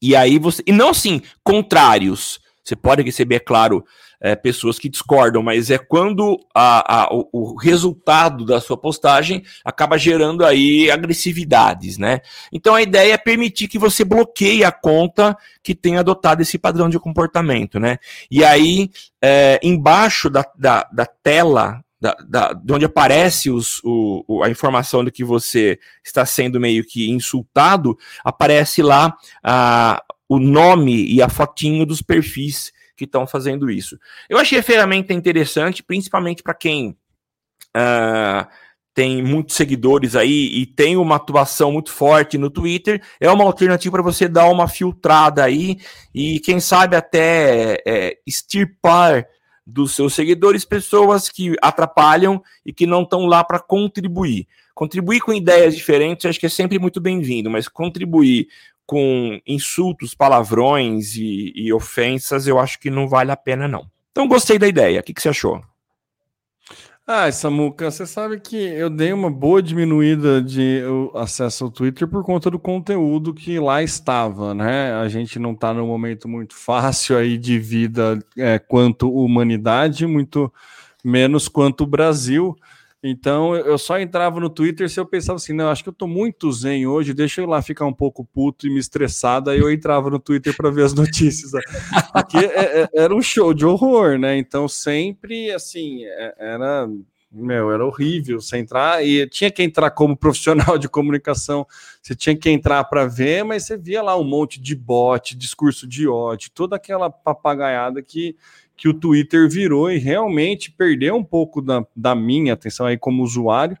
E 0.00 0.14
aí 0.16 0.38
você. 0.38 0.62
E 0.66 0.72
não 0.72 0.90
assim, 0.90 1.22
contrários. 1.42 2.40
Você 2.64 2.74
pode 2.74 3.02
receber, 3.02 3.36
é 3.36 3.40
claro, 3.40 3.84
é, 4.20 4.34
pessoas 4.34 4.78
que 4.78 4.88
discordam, 4.88 5.42
mas 5.42 5.70
é 5.70 5.78
quando 5.78 6.38
a, 6.54 7.02
a, 7.02 7.14
o, 7.14 7.28
o, 7.32 7.56
resultado 7.56 8.44
da 8.44 8.60
sua 8.60 8.76
postagem 8.76 9.42
acaba 9.64 9.98
gerando 9.98 10.44
aí 10.44 10.90
agressividades, 10.90 11.98
né? 11.98 12.20
Então 12.52 12.74
a 12.74 12.82
ideia 12.82 13.14
é 13.14 13.18
permitir 13.18 13.68
que 13.68 13.78
você 13.78 14.04
bloqueie 14.04 14.64
a 14.64 14.72
conta 14.72 15.36
que 15.62 15.74
tenha 15.74 16.00
adotado 16.00 16.42
esse 16.42 16.58
padrão 16.58 16.88
de 16.88 16.98
comportamento, 16.98 17.78
né? 17.78 17.98
E 18.30 18.44
aí, 18.44 18.90
é, 19.22 19.60
embaixo 19.62 20.30
da, 20.30 20.44
da, 20.58 20.88
da 20.92 21.06
tela 21.06 21.84
da, 22.00 22.16
da, 22.28 22.52
de 22.52 22.72
onde 22.72 22.84
aparece 22.84 23.50
os, 23.50 23.80
o, 23.82 24.42
a 24.42 24.50
informação 24.50 25.04
de 25.04 25.10
que 25.10 25.24
você 25.24 25.78
está 26.04 26.26
sendo 26.26 26.60
meio 26.60 26.84
que 26.84 27.10
insultado, 27.10 27.96
aparece 28.22 28.82
lá 28.82 29.16
a, 29.42 30.02
o 30.28 30.38
nome 30.38 31.06
e 31.06 31.22
a 31.22 31.28
fotinho 31.28 31.86
dos 31.86 32.02
perfis 32.02 32.72
que 32.96 33.04
estão 33.04 33.26
fazendo 33.26 33.70
isso. 33.70 33.98
Eu 34.28 34.38
achei 34.38 34.58
a 34.58 34.62
ferramenta 34.62 35.12
interessante, 35.12 35.82
principalmente 35.82 36.42
para 36.42 36.54
quem 36.54 36.96
uh, 37.76 38.46
tem 38.96 39.22
muitos 39.22 39.54
seguidores 39.56 40.16
aí 40.16 40.46
e 40.54 40.64
tem 40.64 40.96
uma 40.96 41.16
atuação 41.16 41.70
muito 41.70 41.92
forte 41.92 42.38
no 42.38 42.48
Twitter. 42.48 43.02
É 43.20 43.30
uma 43.30 43.44
alternativa 43.44 43.92
para 43.92 44.02
você 44.02 44.26
dar 44.26 44.48
uma 44.48 44.66
filtrada 44.66 45.44
aí 45.44 45.76
e, 46.14 46.40
quem 46.40 46.58
sabe, 46.60 46.96
até 46.96 47.82
é, 47.86 48.16
extirpar 48.26 49.26
dos 49.66 49.94
seus 49.94 50.14
seguidores 50.14 50.64
pessoas 50.64 51.28
que 51.28 51.54
atrapalham 51.60 52.42
e 52.64 52.72
que 52.72 52.86
não 52.86 53.02
estão 53.02 53.26
lá 53.26 53.44
para 53.44 53.58
contribuir. 53.58 54.48
Contribuir 54.74 55.20
com 55.20 55.32
ideias 55.34 55.76
diferentes, 55.76 56.24
acho 56.24 56.40
que 56.40 56.46
é 56.46 56.50
sempre 56.50 56.78
muito 56.78 56.98
bem-vindo, 56.98 57.50
mas 57.50 57.68
contribuir 57.68 58.48
com 58.86 59.40
insultos, 59.46 60.14
palavrões 60.14 61.16
e, 61.16 61.52
e 61.54 61.72
ofensas, 61.72 62.46
eu 62.46 62.58
acho 62.58 62.78
que 62.78 62.88
não 62.88 63.08
vale 63.08 63.32
a 63.32 63.36
pena, 63.36 63.66
não. 63.66 63.86
Então, 64.12 64.28
gostei 64.28 64.58
da 64.58 64.68
ideia. 64.68 65.00
O 65.00 65.02
que, 65.02 65.12
que 65.12 65.20
você 65.20 65.28
achou? 65.28 65.62
Ah, 67.08 67.30
Samuca, 67.30 67.88
você 67.88 68.04
sabe 68.04 68.40
que 68.40 68.56
eu 68.56 68.90
dei 68.90 69.12
uma 69.12 69.30
boa 69.30 69.62
diminuída 69.62 70.42
de 70.42 70.82
acesso 71.14 71.62
ao 71.62 71.70
Twitter 71.70 72.08
por 72.08 72.24
conta 72.24 72.50
do 72.50 72.58
conteúdo 72.58 73.32
que 73.32 73.60
lá 73.60 73.80
estava, 73.80 74.52
né? 74.52 74.92
A 74.94 75.08
gente 75.08 75.38
não 75.38 75.52
está 75.52 75.72
num 75.72 75.86
momento 75.86 76.28
muito 76.28 76.56
fácil 76.56 77.16
aí 77.16 77.38
de 77.38 77.60
vida 77.60 78.18
é, 78.36 78.58
quanto 78.58 79.08
humanidade, 79.08 80.04
muito 80.04 80.52
menos 81.04 81.46
quanto 81.46 81.86
Brasil. 81.86 82.56
Então 83.08 83.54
eu 83.54 83.78
só 83.78 83.98
entrava 83.98 84.40
no 84.40 84.50
Twitter 84.50 84.88
se 84.88 84.98
eu 84.98 85.06
pensava 85.06 85.36
assim, 85.36 85.52
não, 85.52 85.68
acho 85.68 85.82
que 85.82 85.88
eu 85.88 85.94
tô 85.94 86.06
muito 86.06 86.50
zen 86.52 86.86
hoje, 86.86 87.14
deixa 87.14 87.40
eu 87.40 87.46
lá 87.46 87.62
ficar 87.62 87.86
um 87.86 87.92
pouco 87.92 88.24
puto 88.24 88.66
e 88.66 88.70
me 88.70 88.78
estressado, 88.78 89.50
aí 89.50 89.58
eu 89.58 89.70
entrava 89.70 90.10
no 90.10 90.18
Twitter 90.18 90.56
para 90.56 90.70
ver 90.70 90.84
as 90.84 90.92
notícias. 90.94 91.52
Porque 92.12 92.38
é, 92.38 92.82
é, 92.82 92.88
era 92.94 93.14
um 93.14 93.22
show 93.22 93.54
de 93.54 93.64
horror, 93.64 94.18
né? 94.18 94.36
Então 94.36 94.68
sempre 94.68 95.50
assim, 95.52 96.04
é, 96.04 96.34
era 96.38 96.88
meu, 97.30 97.70
era 97.70 97.84
horrível 97.84 98.40
você 98.40 98.56
entrar 98.56 99.04
e 99.04 99.28
tinha 99.28 99.50
que 99.50 99.62
entrar 99.62 99.90
como 99.90 100.16
profissional 100.16 100.78
de 100.78 100.88
comunicação, 100.88 101.66
você 102.00 102.14
tinha 102.14 102.36
que 102.36 102.48
entrar 102.48 102.82
para 102.84 103.04
ver, 103.06 103.44
mas 103.44 103.64
você 103.64 103.76
via 103.76 104.02
lá 104.02 104.16
um 104.16 104.24
monte 104.24 104.60
de 104.60 104.74
bot, 104.74 105.36
discurso 105.36 105.86
de 105.86 106.08
ódio, 106.08 106.50
toda 106.54 106.76
aquela 106.76 107.10
papagaiada 107.10 108.02
que 108.02 108.36
que 108.76 108.88
o 108.88 108.94
Twitter 108.94 109.48
virou 109.48 109.90
e 109.90 109.98
realmente 109.98 110.70
perdeu 110.70 111.16
um 111.16 111.24
pouco 111.24 111.62
da, 111.62 111.84
da 111.94 112.14
minha 112.14 112.52
atenção 112.52 112.86
aí 112.86 112.98
como 112.98 113.22
usuário 113.22 113.78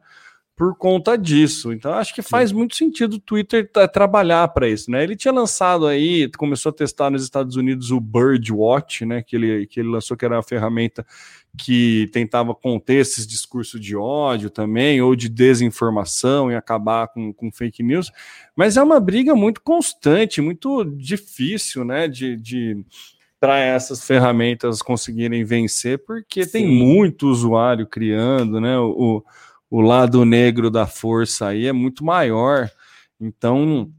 por 0.56 0.74
conta 0.74 1.18
disso. 1.18 1.70
Então, 1.70 1.92
acho 1.92 2.14
que 2.14 2.22
faz 2.22 2.50
muito 2.50 2.74
sentido 2.76 3.14
o 3.14 3.20
Twitter 3.20 3.70
trabalhar 3.92 4.48
para 4.48 4.66
isso, 4.66 4.90
né? 4.90 5.04
Ele 5.04 5.14
tinha 5.14 5.32
lançado 5.32 5.86
aí, 5.86 6.30
começou 6.38 6.70
a 6.70 6.72
testar 6.72 7.10
nos 7.10 7.22
Estados 7.22 7.56
Unidos 7.56 7.90
o 7.90 8.00
Birdwatch, 8.00 9.04
né? 9.04 9.22
Que 9.22 9.36
ele, 9.36 9.66
que 9.66 9.80
ele 9.80 9.90
lançou, 9.90 10.16
que 10.16 10.24
era 10.24 10.36
uma 10.36 10.42
ferramenta 10.42 11.06
que 11.58 12.08
tentava 12.10 12.54
conter 12.54 13.00
esses 13.00 13.26
discursos 13.26 13.78
de 13.78 13.94
ódio 13.94 14.48
também, 14.48 15.00
ou 15.02 15.14
de 15.14 15.28
desinformação 15.28 16.50
e 16.50 16.54
acabar 16.54 17.08
com, 17.08 17.34
com 17.34 17.52
fake 17.52 17.82
news. 17.82 18.10
Mas 18.54 18.78
é 18.78 18.82
uma 18.82 18.98
briga 18.98 19.34
muito 19.34 19.60
constante, 19.60 20.40
muito 20.40 20.84
difícil, 20.84 21.84
né? 21.84 22.08
de, 22.08 22.36
de 22.36 22.82
para 23.38 23.58
essas 23.58 24.04
ferramentas 24.04 24.80
conseguirem 24.82 25.44
vencer, 25.44 26.04
porque 26.04 26.44
Sim. 26.44 26.50
tem 26.52 26.66
muito 26.66 27.28
usuário 27.28 27.86
criando, 27.86 28.60
né? 28.60 28.78
O, 28.78 29.22
o 29.70 29.80
lado 29.80 30.24
negro 30.24 30.70
da 30.70 30.86
força 30.86 31.48
aí 31.48 31.66
é 31.66 31.72
muito 31.72 32.04
maior, 32.04 32.70
então 33.20 33.90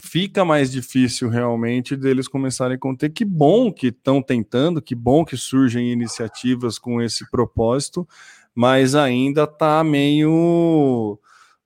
fica 0.00 0.44
mais 0.44 0.70
difícil 0.70 1.28
realmente 1.28 1.94
deles 1.94 2.26
começarem 2.26 2.76
a 2.76 2.78
conter. 2.78 3.10
Que 3.10 3.24
bom 3.24 3.72
que 3.72 3.88
estão 3.88 4.20
tentando, 4.20 4.82
que 4.82 4.94
bom 4.94 5.24
que 5.24 5.36
surgem 5.36 5.92
iniciativas 5.92 6.78
com 6.78 7.00
esse 7.00 7.30
propósito, 7.30 8.06
mas 8.54 8.94
ainda 8.94 9.44
está 9.44 9.84
meio 9.84 11.18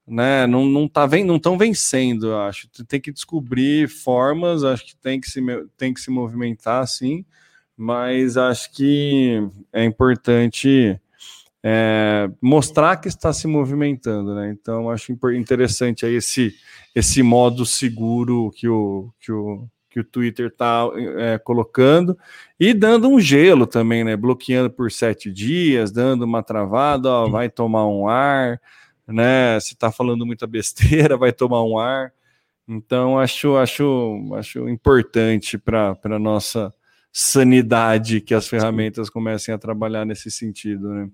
né? 0.06 0.46
Não 0.46 0.64
não 0.66 0.88
tá 0.88 1.06
vem, 1.06 1.24
não 1.24 1.36
estão 1.36 1.58
vencendo, 1.58 2.28
eu 2.28 2.40
acho. 2.40 2.68
Tem 2.86 3.00
que 3.00 3.12
descobrir 3.12 3.88
formas, 3.88 4.62
acho 4.62 4.86
que 4.86 4.96
tem 4.96 5.20
que 5.20 5.28
se 5.28 5.40
tem 5.76 5.92
que 5.92 6.00
se 6.00 6.10
movimentar, 6.10 6.86
sim. 6.86 7.24
Mas 7.76 8.36
acho 8.36 8.72
que 8.72 9.42
é 9.72 9.84
importante 9.84 10.98
é, 11.62 12.30
mostrar 12.40 12.96
que 12.96 13.08
está 13.08 13.32
se 13.32 13.46
movimentando, 13.48 14.34
né? 14.34 14.50
Então 14.50 14.88
acho 14.88 15.12
interessante 15.34 16.06
aí 16.06 16.14
esse 16.14 16.54
esse 16.94 17.22
modo 17.22 17.66
seguro 17.66 18.52
que 18.54 18.68
o 18.68 19.10
que 19.20 19.32
o 19.32 19.68
que 19.90 20.00
o 20.00 20.04
Twitter 20.04 20.48
está 20.48 20.88
é, 21.16 21.38
colocando 21.38 22.18
e 22.60 22.74
dando 22.74 23.08
um 23.08 23.18
gelo 23.18 23.66
também, 23.66 24.04
né? 24.04 24.14
Bloqueando 24.14 24.70
por 24.70 24.92
sete 24.92 25.32
dias, 25.32 25.90
dando 25.90 26.22
uma 26.24 26.42
travada, 26.42 27.10
ó, 27.10 27.28
vai 27.30 27.48
tomar 27.48 27.86
um 27.88 28.06
ar 28.06 28.60
né? 29.06 29.58
Se 29.60 29.74
está 29.74 29.92
falando 29.92 30.26
muita 30.26 30.46
besteira, 30.46 31.16
vai 31.18 31.32
tomar 31.32 31.62
um 31.62 31.78
ar. 31.78 32.12
Então, 32.68 33.18
acho, 33.18 33.56
acho, 33.56 34.34
acho 34.34 34.68
importante 34.68 35.56
para 35.56 35.96
a 36.02 36.18
nossa 36.18 36.74
sanidade 37.12 38.20
que 38.20 38.34
as 38.34 38.48
ferramentas 38.48 39.08
comecem 39.08 39.54
a 39.54 39.58
trabalhar 39.58 40.04
nesse 40.04 40.30
sentido, 40.30 40.88
né? 40.92 41.08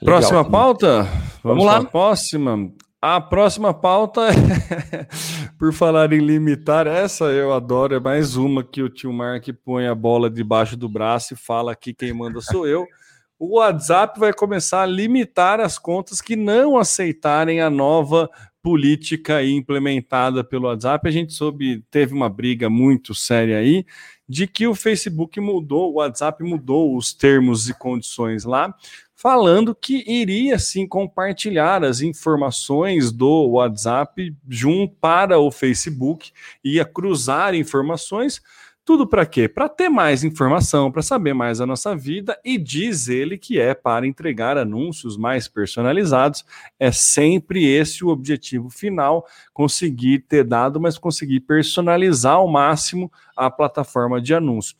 Legal, 0.00 0.20
próxima 0.20 0.44
pauta? 0.48 1.02
Vamos, 1.02 1.42
Vamos 1.42 1.64
lá. 1.64 1.84
Próxima. 1.84 2.72
A 3.00 3.20
próxima 3.20 3.72
pauta 3.72 4.22
é, 4.28 5.06
por 5.56 5.72
falar 5.72 6.12
em 6.12 6.18
limitar, 6.18 6.86
essa 6.86 7.26
eu 7.26 7.52
adoro, 7.52 7.94
é 7.94 8.00
mais 8.00 8.34
uma 8.34 8.64
que 8.64 8.82
o 8.82 8.88
tio 8.88 9.12
Mark 9.12 9.46
põe 9.64 9.86
a 9.86 9.94
bola 9.94 10.28
debaixo 10.28 10.76
do 10.76 10.88
braço 10.88 11.34
e 11.34 11.36
fala 11.36 11.76
que 11.76 11.94
quem 11.94 12.12
manda 12.12 12.40
sou 12.40 12.66
eu 12.66 12.84
o 13.38 13.58
WhatsApp 13.58 14.18
vai 14.18 14.32
começar 14.32 14.82
a 14.82 14.86
limitar 14.86 15.60
as 15.60 15.78
contas 15.78 16.20
que 16.20 16.34
não 16.34 16.76
aceitarem 16.76 17.60
a 17.60 17.70
nova 17.70 18.28
política 18.60 19.44
implementada 19.44 20.42
pelo 20.42 20.66
WhatsApp. 20.66 21.08
A 21.08 21.12
gente 21.12 21.32
soube, 21.32 21.84
teve 21.90 22.12
uma 22.12 22.28
briga 22.28 22.68
muito 22.68 23.14
séria 23.14 23.58
aí 23.58 23.86
de 24.28 24.46
que 24.46 24.66
o 24.66 24.74
Facebook 24.74 25.40
mudou, 25.40 25.92
o 25.92 25.94
WhatsApp 25.94 26.42
mudou 26.42 26.96
os 26.96 27.14
termos 27.14 27.68
e 27.68 27.74
condições 27.74 28.44
lá, 28.44 28.74
falando 29.14 29.74
que 29.74 30.04
iria 30.06 30.58
sim 30.58 30.86
compartilhar 30.86 31.82
as 31.82 32.02
informações 32.02 33.10
do 33.10 33.52
WhatsApp 33.52 34.34
junto 34.46 34.94
para 35.00 35.38
o 35.38 35.50
Facebook, 35.50 36.30
ia 36.62 36.84
cruzar 36.84 37.54
informações 37.54 38.42
tudo 38.88 39.06
para 39.06 39.26
quê? 39.26 39.46
Para 39.46 39.68
ter 39.68 39.90
mais 39.90 40.24
informação, 40.24 40.90
para 40.90 41.02
saber 41.02 41.34
mais 41.34 41.60
a 41.60 41.66
nossa 41.66 41.94
vida 41.94 42.40
e 42.42 42.56
diz 42.56 43.06
ele 43.06 43.36
que 43.36 43.60
é 43.60 43.74
para 43.74 44.06
entregar 44.06 44.56
anúncios 44.56 45.18
mais 45.18 45.46
personalizados. 45.46 46.42
É 46.80 46.90
sempre 46.90 47.66
esse 47.66 48.02
o 48.02 48.08
objetivo 48.08 48.70
final, 48.70 49.26
conseguir 49.52 50.20
ter 50.20 50.42
dado, 50.42 50.80
mas 50.80 50.96
conseguir 50.96 51.40
personalizar 51.40 52.36
ao 52.36 52.48
máximo 52.48 53.12
a 53.36 53.50
plataforma 53.50 54.22
de 54.22 54.32
anúncio. 54.32 54.74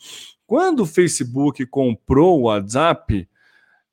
Quando 0.46 0.84
o 0.84 0.86
Facebook 0.86 1.66
comprou 1.66 2.40
o 2.40 2.42
WhatsApp, 2.44 3.28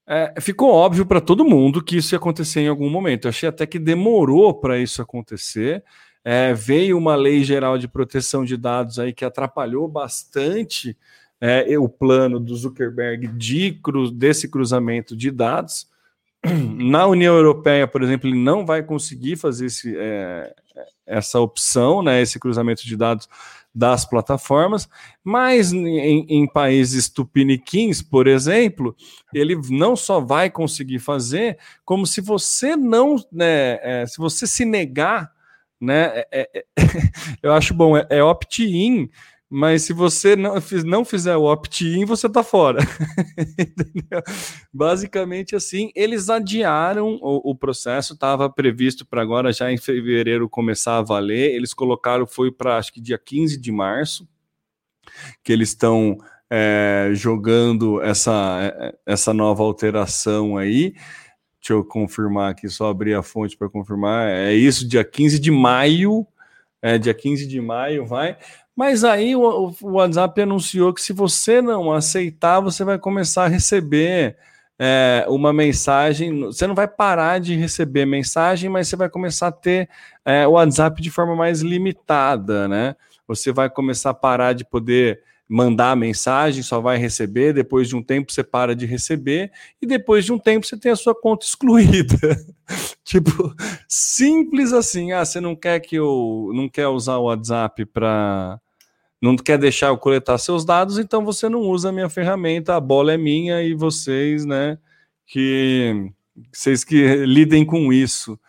é, 0.08 0.34
ficou 0.40 0.70
óbvio 0.70 1.06
para 1.06 1.20
todo 1.20 1.44
mundo 1.44 1.84
que 1.84 1.98
isso 1.98 2.16
ia 2.16 2.20
acontecer 2.20 2.62
em 2.62 2.70
algum 2.70 2.90
momento. 2.90 3.26
Eu 3.26 3.30
achei 3.32 3.50
até 3.50 3.66
que 3.66 3.78
demorou 3.78 4.54
para 4.54 4.80
isso 4.80 5.02
acontecer. 5.02 5.84
É, 6.28 6.56
veio 6.56 6.98
uma 6.98 7.16
lei 7.16 7.44
geral 7.44 7.78
de 7.78 7.88
proteção 7.88 8.44
de 8.44 8.58
dados 8.58 8.98
aí 8.98 9.14
que 9.14 9.24
atrapalhou 9.24 9.88
bastante 9.88 10.98
é, 11.40 11.78
o 11.78 11.88
plano 11.88 12.40
do 12.40 12.56
Zuckerberg 12.56 13.28
de 13.28 13.74
cru, 13.74 14.10
desse 14.10 14.50
cruzamento 14.50 15.16
de 15.16 15.30
dados. 15.30 15.88
Na 16.44 17.06
União 17.06 17.36
Europeia, 17.36 17.88
por 17.88 18.02
exemplo, 18.02 18.28
ele 18.28 18.40
não 18.40 18.66
vai 18.66 18.82
conseguir 18.82 19.36
fazer 19.36 19.68
esse, 19.68 19.96
é, 19.96 20.52
essa 21.06 21.40
opção, 21.40 22.02
né, 22.02 22.22
esse 22.22 22.40
cruzamento 22.40 22.84
de 22.86 22.98
dados 22.98 23.30
das 23.74 24.06
plataformas, 24.06 24.90
mas 25.24 25.74
em, 25.74 26.26
em, 26.30 26.48
países 26.48 27.10
tupiniquins, 27.10 28.02
por 28.02 28.26
exemplo, 28.26 28.96
ele 29.34 29.60
não 29.70 29.96
só 29.98 30.22
vai 30.22 30.50
conseguir 30.50 31.00
fazer, 31.00 31.58
como 31.84 32.08
se 32.08 32.22
você 32.22 32.76
não, 32.78 33.18
né, 33.32 33.78
é, 33.84 34.06
se 34.08 34.18
você 34.18 34.48
se 34.48 34.64
negar 34.64 35.35
né? 35.80 36.20
É, 36.20 36.28
é, 36.32 36.60
é 36.60 36.66
eu 37.42 37.54
acho 37.54 37.74
bom, 37.74 37.98
é, 37.98 38.06
é 38.10 38.24
opt-in, 38.24 39.10
mas 39.50 39.84
se 39.84 39.94
você 39.94 40.36
não, 40.36 40.56
não 40.86 41.06
fizer 41.06 41.36
o 41.38 41.44
opt-in, 41.44 42.04
você 42.04 42.28
tá 42.28 42.44
fora. 42.44 42.80
Basicamente 44.74 45.56
assim, 45.56 45.92
eles 45.96 46.30
adiaram 46.30 47.20
o, 47.22 47.52
o 47.52 47.56
processo, 47.56 48.14
estava 48.14 48.50
previsto 48.50 49.06
para 49.06 49.22
agora, 49.22 49.54
já 49.54 49.72
em 49.72 49.78
fevereiro, 49.78 50.50
começar 50.50 50.98
a 50.98 51.02
valer. 51.02 51.54
Eles 51.54 51.74
colocaram, 51.74 52.26
foi 52.26 52.52
para 52.52 52.78
acho 52.78 52.92
que 52.92 53.00
dia 53.00 53.18
15 53.18 53.60
de 53.60 53.72
março, 53.72 54.28
que 55.44 55.54
eles 55.54 55.70
estão 55.70 56.18
é, 56.50 57.12
jogando 57.14 58.02
essa, 58.02 58.74
é, 58.78 58.96
essa 59.06 59.34
nova 59.34 59.64
alteração 59.64 60.58
aí. 60.58 60.96
Deixa 61.66 61.74
eu 61.74 61.84
confirmar 61.84 62.52
aqui, 62.52 62.70
só 62.70 62.92
abrir 62.92 63.16
a 63.16 63.24
fonte 63.24 63.58
para 63.58 63.68
confirmar. 63.68 64.30
É 64.30 64.54
isso, 64.54 64.88
dia 64.88 65.04
15 65.04 65.40
de 65.40 65.50
maio. 65.50 66.28
É, 66.80 67.00
dia 67.00 67.12
15 67.12 67.48
de 67.48 67.60
maio 67.60 68.06
vai. 68.06 68.38
Mas 68.76 69.04
aí 69.04 69.36
o, 69.36 69.74
o 69.82 69.92
WhatsApp 69.94 70.40
anunciou 70.44 70.94
que 70.94 71.02
se 71.02 71.12
você 71.12 71.64
não 71.64 71.92
aceitar, 71.92 72.60
você 72.60 72.84
vai 72.84 73.00
começar 73.00 73.46
a 73.46 73.48
receber 73.48 74.38
é, 74.78 75.26
uma 75.28 75.52
mensagem. 75.52 76.42
Você 76.42 76.68
não 76.68 76.76
vai 76.76 76.88
parar 76.88 77.40
de 77.40 77.56
receber 77.56 78.06
mensagem, 78.06 78.70
mas 78.70 78.88
você 78.88 78.96
vai 78.96 79.10
começar 79.10 79.48
a 79.48 79.52
ter 79.52 79.90
é, 80.24 80.46
o 80.46 80.52
WhatsApp 80.52 81.02
de 81.02 81.10
forma 81.10 81.36
mais 81.36 81.62
limitada, 81.62 82.68
né? 82.68 82.96
Você 83.28 83.52
vai 83.52 83.72
começar 83.72 84.12
a 84.12 84.14
parar 84.14 84.54
de 84.54 84.64
poder 84.64 85.20
mandar 85.48 85.92
a 85.92 85.96
mensagem, 85.96 86.64
só 86.64 86.82
vai 86.82 86.98
receber, 86.98 87.54
depois 87.54 87.88
de 87.88 87.96
um 87.96 88.02
tempo 88.02 88.32
você 88.32 88.44
para 88.44 88.76
de 88.76 88.86
receber, 88.86 89.52
e 89.82 89.86
depois 89.86 90.26
de 90.26 90.34
um 90.34 90.40
tempo 90.40 90.66
você 90.66 90.78
tem 90.78 90.92
a 90.92 90.96
sua 90.96 91.14
conta 91.14 91.46
excluída. 91.48 92.18
tipo, 93.04 93.54
simples 93.88 94.74
assim. 94.74 95.12
Ah, 95.12 95.24
você 95.24 95.40
não 95.40 95.56
quer 95.56 95.80
que 95.80 95.96
eu 95.96 96.52
não 96.54 96.68
quer 96.68 96.88
usar 96.88 97.18
o 97.18 97.26
WhatsApp 97.26 97.86
para 97.86 98.60
não 99.22 99.36
quer 99.36 99.58
deixar 99.58 99.88
eu 99.88 99.98
coletar 99.98 100.38
seus 100.38 100.66
dados, 100.66 101.00
então 101.00 101.26
você 101.26 101.50
não 101.50 101.62
usa 101.62 101.90
a 101.90 101.92
minha 101.92 102.10
ferramenta, 102.10 102.76
a 102.76 102.80
bola 102.80 103.14
é 103.14 103.18
minha 103.18 103.62
e 103.64 103.74
vocês, 103.74 104.46
né, 104.46 104.78
que 105.26 106.12
vocês 106.54 106.84
que 106.84 107.26
lidem 107.26 107.66
com 107.66 107.92
isso. 107.92 108.40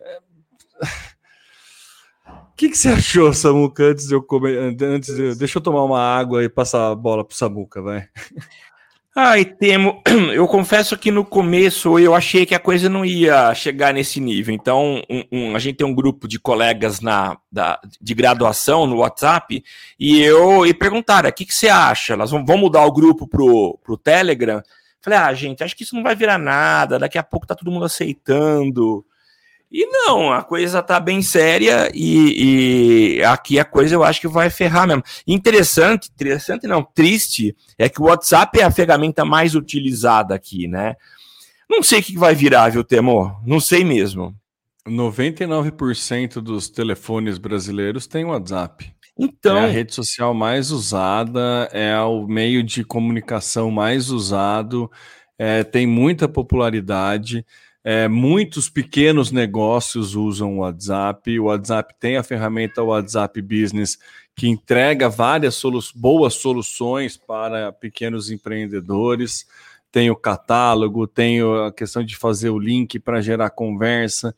É 0.00 0.18
que, 2.58 2.68
que 2.68 2.76
você 2.76 2.88
achou, 2.90 3.32
Samuca, 3.32 3.84
antes 3.84 4.08
de 4.08 4.14
eu 4.14 4.22
comer? 4.22 4.76
Antes 4.82 5.14
de, 5.14 5.34
deixa 5.36 5.58
eu 5.58 5.62
tomar 5.62 5.84
uma 5.84 6.00
água 6.00 6.42
e 6.44 6.48
passar 6.48 6.90
a 6.90 6.94
bola 6.94 7.24
pro 7.24 7.36
Samuca, 7.36 7.80
vai. 7.80 8.08
Ai, 9.14 9.44
Temo, 9.44 10.02
eu 10.34 10.46
confesso 10.46 10.96
que 10.96 11.10
no 11.10 11.24
começo 11.24 11.98
eu 11.98 12.14
achei 12.14 12.44
que 12.44 12.54
a 12.54 12.60
coisa 12.60 12.88
não 12.88 13.04
ia 13.04 13.54
chegar 13.54 13.94
nesse 13.94 14.20
nível. 14.20 14.54
Então, 14.54 15.02
um, 15.08 15.24
um, 15.32 15.56
a 15.56 15.58
gente 15.58 15.76
tem 15.76 15.86
um 15.86 15.94
grupo 15.94 16.28
de 16.28 16.38
colegas 16.38 17.00
na, 17.00 17.36
da, 17.50 17.80
de 18.00 18.14
graduação 18.14 18.86
no 18.86 18.98
WhatsApp 18.98 19.62
e 19.98 20.20
eu 20.20 20.66
e 20.66 20.74
perguntaram: 20.74 21.28
o 21.28 21.32
que, 21.32 21.46
que 21.46 21.54
você 21.54 21.68
acha? 21.68 22.16
Nós 22.16 22.30
vamos, 22.30 22.46
vamos 22.46 22.62
mudar 22.62 22.84
o 22.84 22.92
grupo 22.92 23.26
pro, 23.26 23.78
pro 23.82 23.96
Telegram? 23.96 24.62
Falei, 25.00 25.18
ah, 25.18 25.32
gente, 25.32 25.62
acho 25.62 25.76
que 25.76 25.84
isso 25.84 25.94
não 25.94 26.02
vai 26.02 26.14
virar 26.14 26.38
nada, 26.38 26.98
daqui 26.98 27.18
a 27.18 27.22
pouco 27.22 27.46
tá 27.46 27.54
todo 27.54 27.70
mundo 27.70 27.84
aceitando. 27.84 29.04
E 29.70 29.84
não, 29.86 30.32
a 30.32 30.42
coisa 30.42 30.82
tá 30.82 30.98
bem 30.98 31.20
séria 31.20 31.90
e, 31.94 33.18
e, 33.18 33.24
aqui 33.24 33.58
a 33.58 33.64
coisa 33.64 33.94
eu 33.94 34.02
acho 34.02 34.20
que 34.20 34.28
vai 34.28 34.48
ferrar 34.48 34.86
mesmo. 34.86 35.02
Interessante, 35.26 36.08
interessante 36.08 36.66
não, 36.66 36.82
triste, 36.82 37.54
é 37.76 37.88
que 37.88 38.00
o 38.00 38.06
WhatsApp 38.06 38.58
é 38.58 38.64
a 38.64 38.70
ferramenta 38.70 39.26
mais 39.26 39.54
utilizada 39.54 40.34
aqui, 40.34 40.66
né? 40.66 40.96
Não 41.68 41.82
sei 41.82 42.00
o 42.00 42.02
que 42.02 42.16
vai 42.16 42.34
virar, 42.34 42.70
viu, 42.70 42.82
Temor? 42.82 43.38
Não 43.46 43.60
sei 43.60 43.84
mesmo. 43.84 44.34
99% 44.86 46.40
dos 46.40 46.70
telefones 46.70 47.36
brasileiros 47.36 48.06
têm 48.06 48.24
WhatsApp. 48.24 48.90
Então, 49.18 49.58
é 49.58 49.64
a 49.64 49.68
rede 49.68 49.94
social 49.94 50.32
mais 50.32 50.70
usada, 50.70 51.68
é 51.72 52.00
o 52.00 52.26
meio 52.26 52.62
de 52.62 52.84
comunicação 52.84 53.70
mais 53.70 54.10
usado, 54.10 54.90
é, 55.36 55.62
tem 55.62 55.86
muita 55.86 56.28
popularidade. 56.28 57.44
É, 57.84 58.08
muitos 58.08 58.68
pequenos 58.68 59.30
negócios 59.30 60.14
usam 60.14 60.56
o 60.56 60.60
WhatsApp. 60.60 61.38
O 61.38 61.44
WhatsApp 61.44 61.94
tem 61.98 62.16
a 62.16 62.22
ferramenta 62.22 62.82
WhatsApp 62.82 63.40
Business, 63.40 63.98
que 64.34 64.48
entrega 64.48 65.08
várias 65.08 65.54
solu 65.54 65.80
boas 65.94 66.34
soluções 66.34 67.16
para 67.16 67.72
pequenos 67.72 68.30
empreendedores. 68.30 69.46
Tem 69.90 70.10
o 70.10 70.16
catálogo, 70.16 71.06
tem 71.06 71.40
a 71.40 71.72
questão 71.72 72.04
de 72.04 72.14
fazer 72.14 72.50
o 72.50 72.58
link 72.58 72.98
para 72.98 73.22
gerar 73.22 73.50
conversa. 73.50 74.34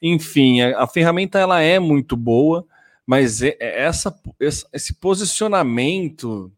Enfim, 0.00 0.60
a, 0.60 0.84
a, 0.84 0.86
ferramenta 0.86 1.38
ela 1.38 1.60
é 1.60 1.78
muito 1.78 2.16
boa, 2.16 2.64
mas 3.04 3.42
é, 3.42 3.56
é 3.58 3.82
essa, 3.82 4.14
esse 4.72 4.94
posicionamento 4.94 6.52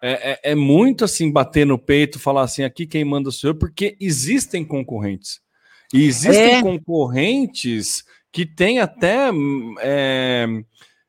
é, 0.00 0.32
é, 0.32 0.52
é, 0.52 0.54
muito 0.54 1.04
assim 1.04 1.30
bater 1.30 1.66
no 1.66 1.78
peito, 1.78 2.18
falar 2.18 2.42
assim 2.42 2.62
aqui 2.62 2.86
quem 2.86 3.04
manda 3.04 3.28
o 3.28 3.32
senhor, 3.32 3.54
porque 3.54 3.96
existem 4.00 4.64
concorrentes. 4.64 5.40
E 5.92 6.04
existem 6.04 6.56
é. 6.56 6.62
concorrentes 6.62 8.04
que 8.30 8.44
têm 8.44 8.78
até 8.78 9.30
é, 9.80 10.46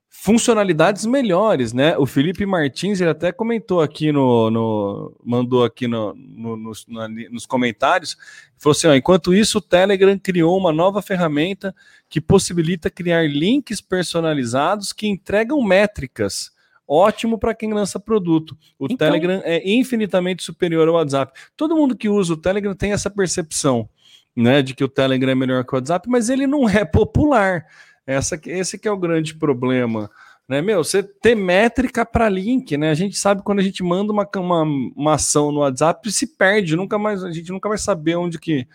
funcionalidades 0.10 1.06
melhores, 1.06 1.72
né? 1.72 1.98
O 1.98 2.06
Felipe 2.06 2.46
Martins 2.46 3.00
ele 3.00 3.10
até 3.10 3.32
comentou 3.32 3.82
aqui 3.82 4.12
no, 4.12 4.50
no 4.50 5.16
mandou 5.24 5.64
aqui 5.64 5.88
no, 5.88 6.14
no, 6.16 6.58
nos, 6.58 6.86
nos 6.88 7.46
comentários, 7.46 8.18
falou 8.58 8.72
assim: 8.72 8.88
ó, 8.88 8.96
enquanto 8.96 9.34
isso, 9.34 9.60
o 9.60 9.62
Telegram 9.62 10.18
criou 10.18 10.58
uma 10.58 10.74
nova 10.74 11.02
ferramenta 11.02 11.76
que 12.10 12.20
possibilita 12.20 12.90
criar 12.90 13.30
links 13.30 13.82
personalizados 13.82 14.92
que 14.92 15.08
entregam 15.08 15.62
métricas. 15.62 16.52
Ótimo 16.92 17.38
para 17.38 17.54
quem 17.54 17.72
lança 17.72 18.00
produto. 18.00 18.58
O 18.80 18.86
então... 18.86 18.98
Telegram 18.98 19.42
é 19.44 19.62
infinitamente 19.70 20.44
superior 20.44 20.88
ao 20.88 20.96
WhatsApp. 20.96 21.40
Todo 21.56 21.76
mundo 21.76 21.96
que 21.96 22.10
usa 22.10 22.34
o 22.34 22.38
Telegram 22.38 22.74
tem 22.74 22.94
essa 22.94 23.12
percepção 23.12 23.88
né, 24.36 24.64
de 24.64 24.74
que 24.74 24.84
o 24.84 24.90
Telegram 24.90 25.32
é 25.32 25.36
melhor 25.36 25.64
que 25.64 25.74
o 25.74 25.76
WhatsApp, 25.76 26.10
mas 26.10 26.30
ele 26.30 26.48
não 26.48 26.68
é 26.68 26.84
popular. 26.84 27.66
Essa, 28.08 28.40
esse 28.48 28.80
que 28.80 28.88
é 28.88 28.92
o 28.92 28.98
grande 28.98 29.36
problema. 29.36 30.10
Né, 30.48 30.64
meu, 30.64 30.84
você 30.84 31.04
ter 31.04 31.36
métrica 31.36 32.04
para 32.04 32.28
link, 32.28 32.76
né? 32.76 32.90
A 32.90 32.96
gente 32.96 33.16
sabe 33.16 33.44
quando 33.44 33.60
a 33.60 33.64
gente 33.64 33.84
manda 33.84 34.12
uma, 34.12 34.28
uma, 34.38 34.64
uma 34.64 35.14
ação 35.14 35.52
no 35.52 35.60
WhatsApp 35.60 36.12
se 36.12 36.26
perde, 36.26 36.76
nunca 36.76 36.98
mais 36.98 37.24
a 37.24 37.32
gente 37.32 37.52
nunca 37.52 37.70
vai 37.70 37.78
saber 37.78 38.16
onde 38.16 38.40
que 38.40 38.68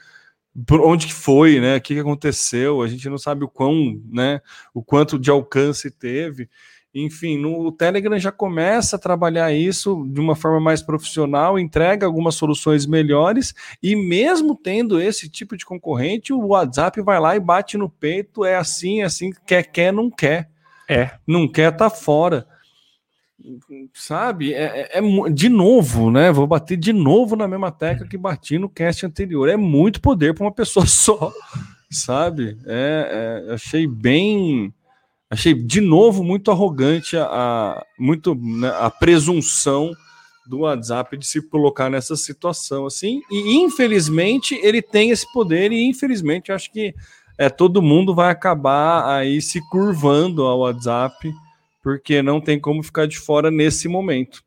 onde 0.70 1.08
que 1.08 1.12
foi, 1.12 1.58
né? 1.58 1.76
O 1.76 1.80
que, 1.80 1.94
que 1.94 2.00
aconteceu? 2.00 2.80
A 2.80 2.86
gente 2.86 3.08
não 3.08 3.18
sabe 3.18 3.44
o 3.44 3.48
quão, 3.48 4.00
né? 4.08 4.40
O 4.72 4.84
quanto 4.84 5.18
de 5.18 5.30
alcance 5.30 5.90
teve. 5.90 6.48
Enfim, 6.95 7.36
no 7.36 7.72
Telegram 7.72 8.16
já 8.18 8.30
começa 8.30 8.95
a 8.95 8.99
trabalhar 8.99 9.53
isso 9.53 10.07
de 10.09 10.20
uma 10.20 10.36
forma 10.36 10.61
mais 10.61 10.80
profissional, 10.80 11.59
entrega 11.59 12.07
algumas 12.07 12.36
soluções 12.36 12.86
melhores, 12.86 13.53
e 13.82 13.97
mesmo 13.97 14.55
tendo 14.55 15.01
esse 15.01 15.28
tipo 15.28 15.57
de 15.57 15.66
concorrente, 15.66 16.32
o 16.32 16.47
WhatsApp 16.47 17.01
vai 17.03 17.18
lá 17.18 17.34
e 17.34 17.40
bate 17.40 17.76
no 17.76 17.90
peito, 17.90 18.45
é 18.45 18.55
assim, 18.55 19.01
é 19.01 19.05
assim, 19.05 19.32
quer, 19.45 19.64
quer, 19.64 19.92
não 19.92 20.09
quer. 20.09 20.49
É. 20.88 21.11
Não 21.26 21.49
quer, 21.49 21.72
tá 21.72 21.90
fora. 21.90 22.47
Sabe? 23.92 24.55
É, 24.55 24.92
é, 24.92 24.99
é, 24.99 25.30
de 25.30 25.49
novo, 25.49 26.12
né? 26.12 26.30
Vou 26.30 26.47
bater 26.47 26.76
de 26.76 26.92
novo 26.92 27.34
na 27.34 27.49
mesma 27.49 27.72
tecla 27.72 28.07
que 28.07 28.16
bati 28.16 28.59
no 28.59 28.68
cast 28.68 29.05
anterior. 29.05 29.49
É 29.49 29.57
muito 29.57 30.01
poder 30.01 30.32
para 30.32 30.45
uma 30.45 30.53
pessoa 30.53 30.86
só, 30.86 31.32
sabe? 31.90 32.57
É, 32.64 33.45
é 33.49 33.55
achei 33.55 33.86
bem 33.86 34.72
Achei 35.35 35.53
de 35.53 35.80
novo 35.80 36.22
muito 36.22 36.51
arrogante 36.51 37.16
a, 37.16 37.24
a 37.24 37.87
muito 37.99 38.35
né, 38.35 38.72
a 38.78 38.89
presunção 38.89 39.93
do 40.47 40.61
WhatsApp 40.61 41.16
de 41.16 41.26
se 41.26 41.43
colocar 41.43 41.91
nessa 41.91 42.16
situação 42.16 42.87
assim. 42.87 43.20
E 43.30 43.57
infelizmente 43.57 44.55
ele 44.62 44.80
tem 44.80 45.11
esse 45.11 45.30
poder 45.32 45.72
e 45.72 45.89
infelizmente 45.89 46.53
acho 46.53 46.70
que 46.72 46.95
é 47.37 47.49
todo 47.49 47.82
mundo 47.82 48.14
vai 48.14 48.30
acabar 48.30 49.18
aí 49.18 49.43
se 49.43 49.61
curvando 49.70 50.45
ao 50.45 50.61
WhatsApp 50.61 51.32
porque 51.82 52.22
não 52.22 52.41
tem 52.41 52.59
como 52.59 52.82
ficar 52.82 53.07
de 53.07 53.18
fora 53.18 53.51
nesse 53.51 53.89
momento. 53.89 54.43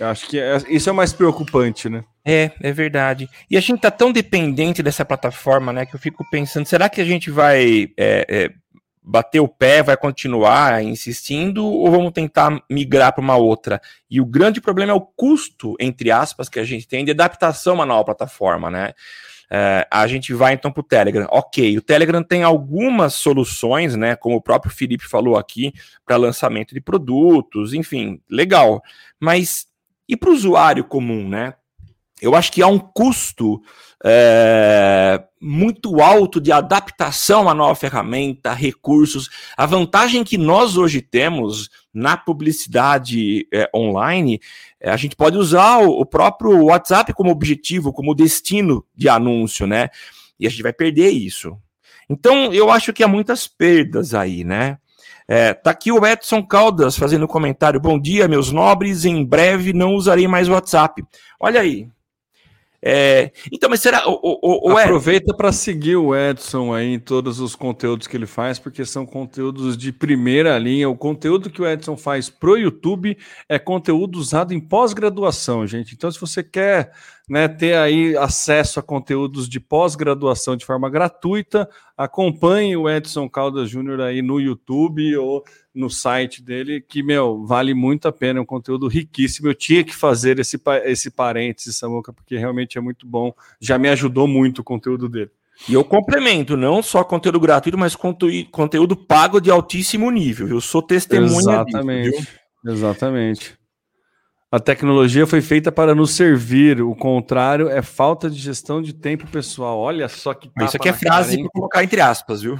Eu 0.00 0.06
acho 0.08 0.28
que 0.28 0.38
é, 0.38 0.56
isso 0.68 0.88
é 0.88 0.92
mais 0.92 1.12
preocupante, 1.12 1.88
né? 1.88 2.04
É, 2.24 2.50
é 2.60 2.72
verdade. 2.72 3.28
E 3.50 3.56
a 3.56 3.60
gente 3.60 3.80
tá 3.80 3.90
tão 3.90 4.12
dependente 4.12 4.82
dessa 4.82 5.04
plataforma, 5.04 5.72
né, 5.72 5.86
que 5.86 5.94
eu 5.94 6.00
fico 6.00 6.24
pensando, 6.30 6.66
será 6.66 6.88
que 6.88 7.00
a 7.00 7.04
gente 7.04 7.30
vai 7.30 7.88
é, 7.96 8.26
é, 8.28 8.50
bater 9.08 9.40
o 9.40 9.48
pé, 9.48 9.82
vai 9.82 9.96
continuar 9.96 10.84
insistindo 10.84 11.64
ou 11.64 11.90
vamos 11.90 12.12
tentar 12.12 12.62
migrar 12.70 13.14
para 13.14 13.22
uma 13.22 13.36
outra? 13.36 13.80
E 14.10 14.20
o 14.20 14.26
grande 14.26 14.60
problema 14.60 14.92
é 14.92 14.94
o 14.94 15.00
custo, 15.00 15.74
entre 15.80 16.10
aspas, 16.10 16.46
que 16.46 16.60
a 16.60 16.64
gente 16.64 16.86
tem 16.86 17.06
de 17.06 17.12
adaptação 17.12 17.72
a 17.72 17.76
uma 17.76 17.86
nova 17.86 18.04
plataforma, 18.04 18.70
né? 18.70 18.92
É, 19.50 19.86
a 19.90 20.06
gente 20.06 20.34
vai 20.34 20.52
então 20.52 20.70
para 20.70 20.82
o 20.82 20.84
Telegram. 20.84 21.26
Ok, 21.30 21.78
o 21.78 21.80
Telegram 21.80 22.22
tem 22.22 22.42
algumas 22.42 23.14
soluções, 23.14 23.96
né? 23.96 24.14
Como 24.14 24.36
o 24.36 24.42
próprio 24.42 24.70
Felipe 24.70 25.08
falou 25.08 25.38
aqui, 25.38 25.72
para 26.04 26.18
lançamento 26.18 26.74
de 26.74 26.80
produtos, 26.80 27.72
enfim, 27.72 28.20
legal. 28.30 28.82
Mas 29.18 29.66
e 30.06 30.18
para 30.18 30.28
o 30.28 30.34
usuário 30.34 30.84
comum, 30.84 31.26
né? 31.26 31.54
Eu 32.20 32.34
acho 32.34 32.52
que 32.52 32.60
há 32.60 32.66
um 32.66 32.78
custo 32.78 33.62
é, 34.04 35.22
muito 35.40 36.00
alto 36.00 36.40
de 36.40 36.52
adaptação 36.52 37.48
à 37.48 37.54
nova 37.54 37.74
ferramenta, 37.74 38.52
recursos. 38.52 39.28
A 39.56 39.66
vantagem 39.66 40.24
que 40.24 40.38
nós 40.38 40.76
hoje 40.76 41.00
temos 41.00 41.68
na 41.92 42.16
publicidade 42.16 43.46
é, 43.52 43.68
online, 43.74 44.40
é, 44.80 44.90
a 44.90 44.96
gente 44.96 45.16
pode 45.16 45.36
usar 45.36 45.78
o, 45.78 46.00
o, 46.00 46.06
próprio 46.06 46.64
WhatsApp 46.64 47.12
como 47.12 47.30
objetivo, 47.30 47.92
como 47.92 48.14
destino 48.14 48.84
de 48.94 49.08
anúncio, 49.08 49.66
né? 49.66 49.88
E 50.38 50.46
a 50.46 50.50
gente 50.50 50.62
vai 50.62 50.72
perder 50.72 51.10
isso. 51.10 51.56
Então, 52.08 52.52
eu 52.52 52.70
acho 52.70 52.92
que 52.92 53.02
há 53.02 53.08
muitas 53.08 53.46
perdas 53.46 54.14
aí, 54.14 54.44
né? 54.44 54.78
É, 55.30 55.52
tá 55.52 55.70
aqui 55.72 55.92
o 55.92 56.06
Edson 56.06 56.42
Caldas 56.42 56.96
fazendo 56.96 57.24
um 57.24 57.28
comentário. 57.28 57.78
Bom 57.78 58.00
dia, 58.00 58.26
meus 58.26 58.50
nobres. 58.50 59.04
Em 59.04 59.22
breve 59.22 59.74
não 59.74 59.94
usarei 59.94 60.26
mais 60.26 60.48
WhatsApp. 60.48 61.04
Olha 61.38 61.60
aí, 61.60 61.86
é, 62.80 63.32
então, 63.52 63.68
mas 63.68 63.80
será. 63.80 64.08
O, 64.08 64.20
o, 64.22 64.72
o 64.72 64.78
Aproveita 64.78 65.34
para 65.34 65.50
seguir 65.50 65.96
o 65.96 66.14
Edson 66.14 66.72
aí 66.72 66.94
em 66.94 66.98
todos 66.98 67.40
os 67.40 67.56
conteúdos 67.56 68.06
que 68.06 68.16
ele 68.16 68.26
faz, 68.26 68.58
porque 68.58 68.84
são 68.84 69.04
conteúdos 69.04 69.76
de 69.76 69.92
primeira 69.92 70.56
linha. 70.58 70.88
O 70.88 70.96
conteúdo 70.96 71.50
que 71.50 71.60
o 71.60 71.66
Edson 71.66 71.96
faz 71.96 72.30
pro 72.30 72.56
YouTube 72.56 73.16
é 73.48 73.58
conteúdo 73.58 74.18
usado 74.18 74.54
em 74.54 74.60
pós-graduação, 74.60 75.66
gente. 75.66 75.94
Então, 75.94 76.10
se 76.10 76.20
você 76.20 76.42
quer 76.42 76.92
né, 77.28 77.46
ter 77.46 77.76
aí 77.76 78.16
acesso 78.16 78.80
a 78.80 78.82
conteúdos 78.82 79.48
de 79.48 79.60
pós-graduação 79.60 80.56
de 80.56 80.64
forma 80.64 80.88
gratuita. 80.88 81.68
Acompanhe 81.96 82.76
o 82.76 82.88
Edson 82.88 83.28
Caldas 83.28 83.68
Júnior 83.68 84.00
aí 84.00 84.22
no 84.22 84.40
YouTube 84.40 85.14
ou 85.16 85.44
no 85.78 85.88
site 85.88 86.42
dele, 86.42 86.80
que, 86.80 87.02
meu, 87.02 87.44
vale 87.46 87.72
muito 87.72 88.08
a 88.08 88.12
pena, 88.12 88.40
é 88.40 88.42
um 88.42 88.46
conteúdo 88.46 88.88
riquíssimo. 88.88 89.48
Eu 89.48 89.54
tinha 89.54 89.84
que 89.84 89.94
fazer 89.94 90.38
esse, 90.38 90.60
esse 90.84 91.10
parênteses, 91.10 91.76
Samuca, 91.76 92.12
porque 92.12 92.36
realmente 92.36 92.76
é 92.76 92.80
muito 92.80 93.06
bom. 93.06 93.32
Já 93.60 93.78
me 93.78 93.88
ajudou 93.88 94.26
muito 94.26 94.58
o 94.58 94.64
conteúdo 94.64 95.08
dele. 95.08 95.30
E 95.68 95.74
eu 95.74 95.84
complemento, 95.84 96.56
não 96.56 96.82
só 96.82 97.02
conteúdo 97.02 97.40
gratuito, 97.40 97.78
mas 97.78 97.96
conteúdo 97.96 98.96
pago 98.96 99.40
de 99.40 99.50
altíssimo 99.50 100.10
nível. 100.10 100.48
Eu 100.48 100.60
sou 100.60 100.82
testemunha 100.82 101.38
Exatamente. 101.38 102.10
Disso, 102.10 102.28
Exatamente. 102.66 103.58
A 104.50 104.58
tecnologia 104.58 105.26
foi 105.26 105.42
feita 105.42 105.70
para 105.70 105.94
nos 105.94 106.12
servir, 106.12 106.80
o 106.80 106.94
contrário 106.94 107.68
é 107.68 107.82
falta 107.82 108.30
de 108.30 108.36
gestão 108.36 108.80
de 108.80 108.94
tempo 108.94 109.26
pessoal. 109.26 109.78
Olha 109.78 110.08
só 110.08 110.32
que. 110.32 110.50
Isso 110.62 110.76
aqui 110.76 110.88
é 110.88 110.92
frase 110.92 111.38
para 111.38 111.50
colocar 111.50 111.84
entre 111.84 112.00
aspas, 112.00 112.40
viu? 112.40 112.58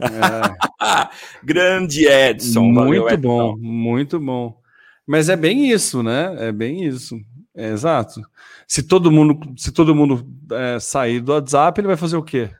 É. 0.00 1.08
Grande 1.42 2.06
Edson. 2.06 2.64
Muito 2.64 3.02
valeu, 3.02 3.18
bom, 3.18 3.50
Edson. 3.50 3.56
muito 3.60 4.20
bom. 4.20 4.60
Mas 5.06 5.28
é 5.28 5.36
bem 5.36 5.70
isso, 5.70 6.02
né? 6.02 6.34
É 6.38 6.52
bem 6.52 6.84
isso. 6.84 7.18
É, 7.56 7.70
exato. 7.70 8.20
Se 8.66 8.82
todo 8.82 9.10
mundo, 9.10 9.54
se 9.56 9.72
todo 9.72 9.94
mundo 9.94 10.26
é, 10.52 10.78
sair 10.80 11.20
do 11.20 11.32
WhatsApp, 11.32 11.80
ele 11.80 11.88
vai 11.88 11.96
fazer 11.96 12.16
o 12.16 12.22
quê? 12.22 12.50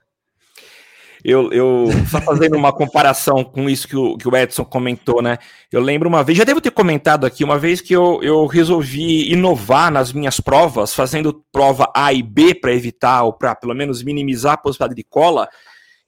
Eu, 1.25 1.51
eu 1.51 1.89
só 2.09 2.21
fazendo 2.21 2.57
uma 2.57 2.73
comparação 2.73 3.43
com 3.43 3.69
isso 3.69 3.89
que 3.89 3.97
o, 3.97 4.17
que 4.17 4.29
o 4.29 4.37
Edson 4.37 4.65
comentou, 4.65 5.21
né? 5.21 5.39
Eu 5.73 5.81
lembro 5.81 6.09
uma 6.09 6.23
vez, 6.23 6.39
já 6.39 6.45
devo 6.45 6.61
ter 6.61 6.71
comentado 6.71 7.27
aqui, 7.27 7.43
uma 7.43 7.59
vez 7.59 7.81
que 7.81 7.93
eu, 7.93 8.21
eu 8.23 8.47
resolvi 8.47 9.33
inovar 9.33 9.91
nas 9.91 10.13
minhas 10.13 10.39
provas, 10.39 10.95
fazendo 10.95 11.43
prova 11.51 11.91
A 11.95 12.13
e 12.13 12.23
B 12.23 12.55
para 12.55 12.73
evitar, 12.73 13.25
ou 13.25 13.33
para 13.33 13.57
pelo 13.57 13.75
menos 13.75 14.05
minimizar 14.05 14.53
a 14.53 14.57
possibilidade 14.57 14.95
de 14.95 15.03
cola. 15.03 15.49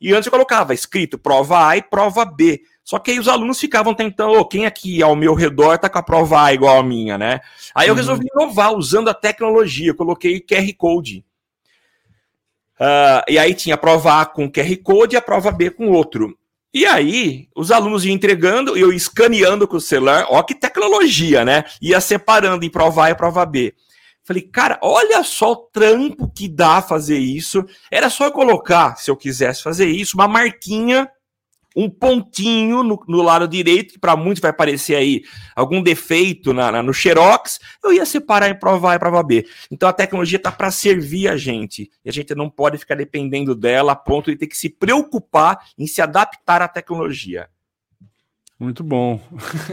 E 0.01 0.13
antes 0.13 0.27
eu 0.27 0.31
colocava 0.31 0.73
escrito 0.73 1.19
prova 1.19 1.69
A 1.69 1.77
e 1.77 1.83
prova 1.83 2.25
B. 2.25 2.63
Só 2.85 2.99
que 2.99 3.11
aí 3.11 3.19
os 3.19 3.29
alunos 3.29 3.61
ficavam 3.61 3.95
tentando, 3.95 4.33
oh, 4.33 4.45
quem 4.45 4.65
aqui 4.65 5.03
ao 5.03 5.15
meu 5.15 5.35
redor 5.35 5.79
tá 5.79 5.89
com 5.89 5.99
a 5.99 6.03
prova 6.03 6.45
A 6.45 6.55
igual 6.55 6.79
a 6.79 6.83
minha, 6.83 7.19
né? 7.19 7.41
Aí 7.75 7.89
eu 7.89 7.93
uhum. 7.93 7.99
resolvi 7.99 8.27
inovar 8.33 8.73
usando 8.73 9.09
a 9.09 9.15
tecnologia, 9.15 9.91
eu 9.91 9.95
coloquei 9.95 10.41
QR 10.41 10.73
Code. 10.77 11.25
Uh, 12.81 13.21
e 13.29 13.39
aí 13.39 13.55
tinha 13.55 13.75
a 13.75 13.79
prova 13.79 14.23
A 14.23 14.27
com 14.27 14.51
QR 14.51 14.77
Code 14.83 15.17
e 15.17 15.19
a 15.19 15.23
prova 15.23 15.51
B 15.51 15.71
com 15.71 15.91
outro. 15.91 16.39
E 16.73 16.87
aí, 16.87 17.49
os 17.57 17.73
alunos 17.73 18.05
iam 18.05 18.15
entregando, 18.15 18.77
eu 18.77 18.93
escaneando 18.93 19.67
com 19.67 19.79
o 19.79 19.81
celular, 19.81 20.27
ó 20.29 20.43
que 20.43 20.55
tecnologia, 20.55 21.45
né? 21.45 21.65
Ia 21.81 22.01
separando 22.01 22.65
em 22.65 22.71
prova 22.71 23.07
A 23.07 23.11
e 23.11 23.15
prova 23.15 23.45
B. 23.45 23.75
Falei, 24.29 24.43
cara, 24.43 24.79
olha 24.83 25.25
só 25.25 25.53
o 25.53 25.57
trampo 25.57 26.31
que 26.31 26.47
dá 26.47 26.83
fazer 26.83 27.17
isso. 27.17 27.65
Era 27.91 28.11
só 28.11 28.27
eu 28.27 28.31
colocar, 28.31 28.97
se 28.97 29.11
eu 29.11 29.17
quisesse 29.17 29.63
fazer 29.63 29.87
isso, 29.87 30.19
uma 30.19 30.29
marquinha 30.29 31.11
um 31.75 31.89
pontinho 31.89 32.83
no, 32.83 33.03
no 33.09 33.23
lado 33.23 33.47
direito, 33.47 33.95
que 33.95 33.99
para 33.99 34.17
muitos 34.17 34.43
vai 34.43 34.53
parecer 34.53 34.97
aí 34.97 35.23
algum 35.55 35.81
defeito 35.81 36.53
na, 36.53 36.73
na, 36.73 36.83
no 36.83 36.93
Xerox, 36.93 37.59
eu 37.85 37.93
ia 37.93 38.05
separar 38.05 38.51
em 38.51 38.59
prova 38.59 38.93
A 38.93 38.97
e 38.97 38.99
prova 38.99 39.23
B. 39.23 39.47
Então 39.71 39.89
a 39.89 39.93
tecnologia 39.93 40.37
está 40.37 40.51
para 40.51 40.71
servir 40.71 41.29
a 41.29 41.37
gente, 41.37 41.91
e 42.05 42.09
a 42.09 42.13
gente 42.13 42.35
não 42.35 42.51
pode 42.51 42.77
ficar 42.77 42.97
dependendo 42.97 43.55
dela 43.55 43.93
a 43.93 43.97
ponto 43.97 44.31
de 44.31 44.37
ter 44.37 44.49
que 44.49 44.57
se 44.57 44.69
preocupar 44.69 45.59
em 45.79 45.87
se 45.87 46.03
adaptar 46.03 46.61
à 46.61 46.69
tecnologia. 46.69 47.49
Muito 48.59 48.83
bom. 48.83 49.21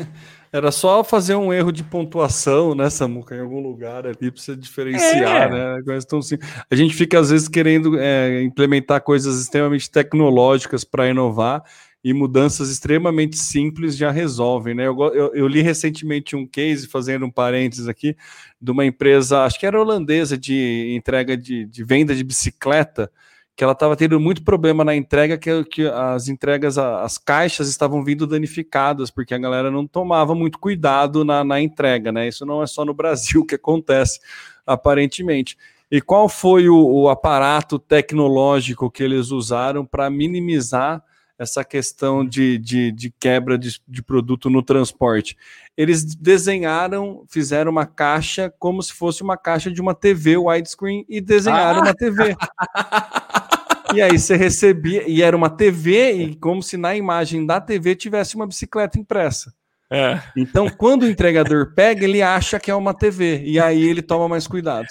Era 0.56 0.72
só 0.72 1.04
fazer 1.04 1.36
um 1.36 1.52
erro 1.52 1.70
de 1.70 1.84
pontuação, 1.84 2.74
né, 2.74 2.90
Samuca, 2.90 3.36
em 3.36 3.42
algum 3.42 3.60
lugar 3.60 4.08
ali 4.08 4.32
para 4.32 4.42
você 4.42 4.56
diferenciar, 4.56 5.52
é. 5.52 5.82
né? 5.84 6.00
Tão 6.08 6.22
simples. 6.22 6.50
A 6.72 6.76
gente 6.78 6.96
fica, 6.96 7.20
às 7.20 7.30
vezes, 7.30 7.50
querendo 7.50 8.00
é, 8.00 8.42
implementar 8.42 9.02
coisas 9.02 9.42
extremamente 9.42 9.92
tecnológicas 9.92 10.86
para 10.86 11.10
inovar 11.10 11.62
e 12.02 12.14
mudanças 12.14 12.70
extremamente 12.70 13.38
simples 13.38 13.98
já 13.98 14.12
resolvem, 14.12 14.74
né? 14.74 14.88
Eu, 14.88 14.98
eu, 15.14 15.36
eu, 15.36 15.46
li 15.46 15.62
recentemente 15.62 16.38
um 16.38 16.48
case, 16.48 16.88
fazendo 16.88 17.26
um 17.26 17.32
parênteses 17.32 17.90
aqui, 17.90 18.16
de 18.62 18.72
uma 18.72 18.86
empresa, 18.86 19.44
acho 19.44 19.60
que 19.60 19.66
era 19.66 19.78
holandesa, 19.78 20.38
de 20.38 20.96
entrega 20.96 21.36
de, 21.36 21.66
de 21.66 21.84
venda 21.84 22.16
de 22.16 22.24
bicicleta, 22.24 23.12
que 23.56 23.64
ela 23.64 23.74
estava 23.74 23.96
tendo 23.96 24.20
muito 24.20 24.44
problema 24.44 24.84
na 24.84 24.94
entrega, 24.96 25.38
que, 25.38 25.64
que 25.66 25.88
as 25.88 26.28
entregas, 26.28 26.78
as 26.78 27.18
caixas 27.18 27.70
estavam 27.70 28.04
vindo 28.04 28.28
danificadas, 28.28 29.10
porque 29.10 29.34
a 29.34 29.38
galera 29.38 29.72
não 29.72 29.88
tomava 29.88 30.36
muito 30.36 30.60
cuidado 30.60 31.24
na, 31.24 31.44
na 31.44 31.62
entrega, 31.62 32.12
né? 32.12 32.28
Isso 32.28 32.46
não 32.46 32.62
é 32.62 32.68
só 32.68 32.84
no 32.84 32.94
Brasil 32.94 33.46
que 33.46 33.56
acontece, 33.56 34.20
aparentemente. 34.68 35.58
E 35.90 36.02
qual 36.02 36.28
foi 36.28 36.68
o, 36.68 36.76
o 36.76 37.10
aparato 37.10 37.80
tecnológico 37.80 38.92
que 38.92 39.04
eles 39.04 39.32
usaram 39.32 39.86
para 39.86 40.10
minimizar 40.10 41.02
essa 41.38 41.64
questão 41.64 42.26
de, 42.26 42.58
de, 42.58 42.92
de 42.92 43.12
quebra 43.12 43.58
de, 43.58 43.80
de, 43.86 44.02
produto 44.02 44.50
no 44.50 44.64
transporte. 44.64 45.36
Eles 45.76 46.16
desenharam, 46.16 47.26
fizeram 47.28 47.72
uma 47.72 47.86
caixa 47.86 48.54
como 48.58 48.82
se 48.82 48.94
fosse 48.94 49.22
uma 49.22 49.36
caixa 49.36 49.70
de 49.70 49.82
uma 49.82 49.94
TV 49.94 50.38
widescreen 50.38 51.06
e 51.10 51.20
desenharam 51.20 51.80
ah. 51.80 51.84
uma 51.84 51.94
TV. 51.94 52.36
e 53.94 54.02
aí 54.02 54.18
você 54.18 54.36
recebia, 54.36 55.08
e 55.08 55.22
era 55.22 55.36
uma 55.36 55.50
TV, 55.50 56.12
e 56.14 56.36
como 56.36 56.62
se 56.62 56.78
na 56.78 56.96
imagem 56.96 57.46
da 57.46 57.60
TV 57.62 57.96
tivesse 57.96 58.36
uma 58.36 58.48
bicicleta 58.48 59.00
impressa. 59.00 59.54
É. 59.90 60.20
Então, 60.36 60.70
quando 60.70 61.04
o 61.04 61.10
entregador 61.10 61.74
pega, 61.74 62.04
ele 62.04 62.22
acha 62.22 62.60
que 62.60 62.72
é 62.72 62.76
uma 62.76 62.94
TV, 62.94 63.44
e 63.46 63.60
aí 63.60 63.84
ele 63.84 64.02
toma 64.02 64.28
mais 64.28 64.48
cuidado. 64.48 64.88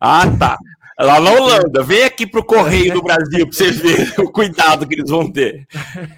Ah, 0.00 0.30
tá. 0.38 0.56
Lá 0.98 1.20
na 1.20 1.32
Holanda, 1.32 1.82
vem 1.82 2.04
aqui 2.04 2.24
pro 2.24 2.44
Correio 2.44 2.94
do 2.94 3.02
Brasil 3.02 3.44
para 3.48 3.56
você 3.56 3.70
ver 3.72 4.14
o 4.20 4.30
cuidado 4.30 4.86
que 4.86 4.94
eles 4.94 5.10
vão 5.10 5.28
ter. 5.30 5.66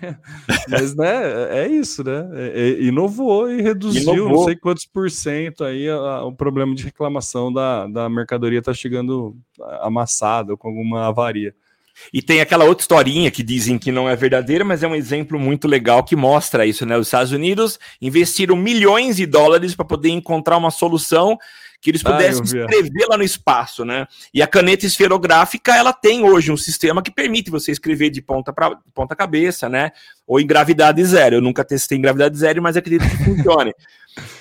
Mas, 0.69 0.95
né, 0.95 1.62
é 1.62 1.67
isso, 1.67 2.05
né? 2.05 2.29
É, 2.35 2.61
é, 2.61 2.83
inovou 2.83 3.51
e 3.51 3.62
reduziu 3.62 4.14
inovou. 4.14 4.29
não 4.29 4.45
sei 4.45 4.55
quantos 4.55 4.85
por 4.85 5.11
cento 5.11 5.64
aí 5.64 5.91
o 5.91 6.31
problema 6.31 6.75
de 6.75 6.85
reclamação 6.85 7.51
da, 7.51 7.87
da 7.87 8.09
mercadoria 8.11 8.61
tá 8.61 8.75
chegando 8.75 9.35
amassada 9.81 10.55
com 10.59 10.69
alguma 10.69 11.07
avaria. 11.07 11.55
E 12.12 12.22
tem 12.22 12.40
aquela 12.40 12.64
outra 12.64 12.82
historinha 12.82 13.30
que 13.30 13.42
dizem 13.42 13.78
que 13.78 13.92
não 13.92 14.09
é 14.09 14.14
verdadeira, 14.16 14.64
mas 14.64 14.82
é 14.82 14.88
um 14.88 14.94
exemplo 14.94 15.38
muito 15.38 15.66
legal 15.66 16.05
que 16.05 16.16
mostra 16.16 16.66
isso, 16.66 16.84
né? 16.86 16.97
Os 16.97 17.07
Estados 17.07 17.32
Unidos 17.32 17.78
investiram 18.01 18.57
milhões 18.57 19.16
de 19.16 19.26
dólares 19.26 19.74
para 19.74 19.84
poder 19.84 20.11
encontrar 20.11 20.57
uma 20.57 20.70
solução 20.70 21.38
que 21.80 21.90
eles 21.90 22.03
pudessem 22.03 22.40
ah, 22.40 22.44
escrever 22.44 23.07
lá 23.09 23.16
no 23.16 23.22
espaço, 23.22 23.84
né? 23.84 24.07
E 24.32 24.42
a 24.42 24.47
caneta 24.47 24.86
esferográfica, 24.86 25.76
ela 25.76 25.92
tem 25.92 26.24
hoje 26.24 26.51
um 26.51 26.57
sistema 26.57 27.03
que 27.03 27.11
permite 27.11 27.51
você 27.51 27.70
escrever 27.70 28.11
de 28.11 28.22
ponta 28.22 28.53
para 28.53 28.76
ponta 28.94 29.14
cabeça, 29.14 29.68
né? 29.68 29.92
Ou 30.26 30.40
em 30.40 30.47
gravidade 30.47 31.05
zero. 31.05 31.36
Eu 31.36 31.40
nunca 31.40 31.64
testei 31.64 31.99
em 31.99 32.01
gravidade 32.01 32.36
zero, 32.36 32.62
mas 32.62 32.76
acredito 32.76 33.09
que 33.09 33.24
funcione. 33.24 33.72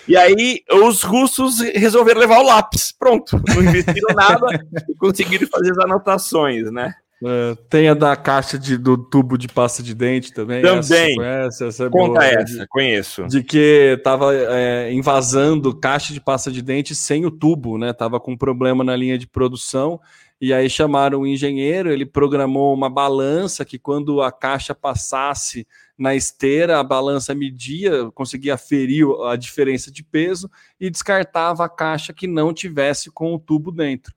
E 0.07 0.15
aí 0.15 0.61
os 0.71 1.03
russos 1.03 1.59
resolveram 1.59 2.21
levar 2.21 2.39
o 2.39 2.45
lápis. 2.45 2.93
Pronto, 2.97 3.41
não 3.45 3.61
investiram 3.61 4.15
nada 4.15 4.65
e 4.87 4.95
conseguiram 4.95 5.45
fazer 5.49 5.71
as 5.71 5.79
anotações, 5.79 6.71
né? 6.71 6.93
É, 7.23 7.55
tem 7.69 7.87
a 7.87 7.93
da 7.93 8.15
caixa 8.15 8.59
de, 8.59 8.77
do 8.77 8.97
tubo 8.97 9.37
de 9.37 9.47
pasta 9.47 9.81
de 9.81 9.95
dente 9.95 10.33
também. 10.33 10.61
Também. 10.61 11.21
Essa, 11.21 11.67
essa 11.67 11.85
é 11.85 11.89
Conta 11.89 12.19
boa, 12.19 12.25
essa, 12.25 12.59
de, 12.59 12.67
conheço. 12.67 13.27
De 13.27 13.41
que 13.41 13.99
tava 14.03 14.35
é, 14.35 14.91
invasando 14.91 15.75
caixa 15.75 16.13
de 16.13 16.19
pasta 16.19 16.51
de 16.51 16.61
dente 16.61 16.93
sem 16.93 17.25
o 17.25 17.31
tubo, 17.31 17.77
né? 17.77 17.93
Tava 17.93 18.19
com 18.19 18.35
problema 18.35 18.83
na 18.83 18.95
linha 18.95 19.17
de 19.17 19.27
produção. 19.27 19.99
E 20.39 20.53
aí 20.53 20.69
chamaram 20.69 21.21
o 21.21 21.27
engenheiro, 21.27 21.89
ele 21.89 22.05
programou 22.05 22.73
uma 22.73 22.89
balança 22.89 23.63
que 23.63 23.79
quando 23.79 24.21
a 24.21 24.31
caixa 24.31 24.75
passasse 24.75 25.65
na 25.97 26.13
esteira, 26.13 26.77
a 26.77 26.83
balança 26.83 27.33
media, 27.33 28.11
conseguia 28.13 28.57
ferir 28.57 29.07
a 29.27 29.37
diferença 29.37 29.89
de 29.89 30.03
peso 30.03 30.51
e 30.77 30.89
descartava 30.89 31.63
a 31.63 31.69
caixa 31.69 32.13
que 32.13 32.27
não 32.27 32.53
tivesse 32.53 33.09
com 33.09 33.33
o 33.33 33.39
tubo 33.39 33.71
dentro. 33.71 34.13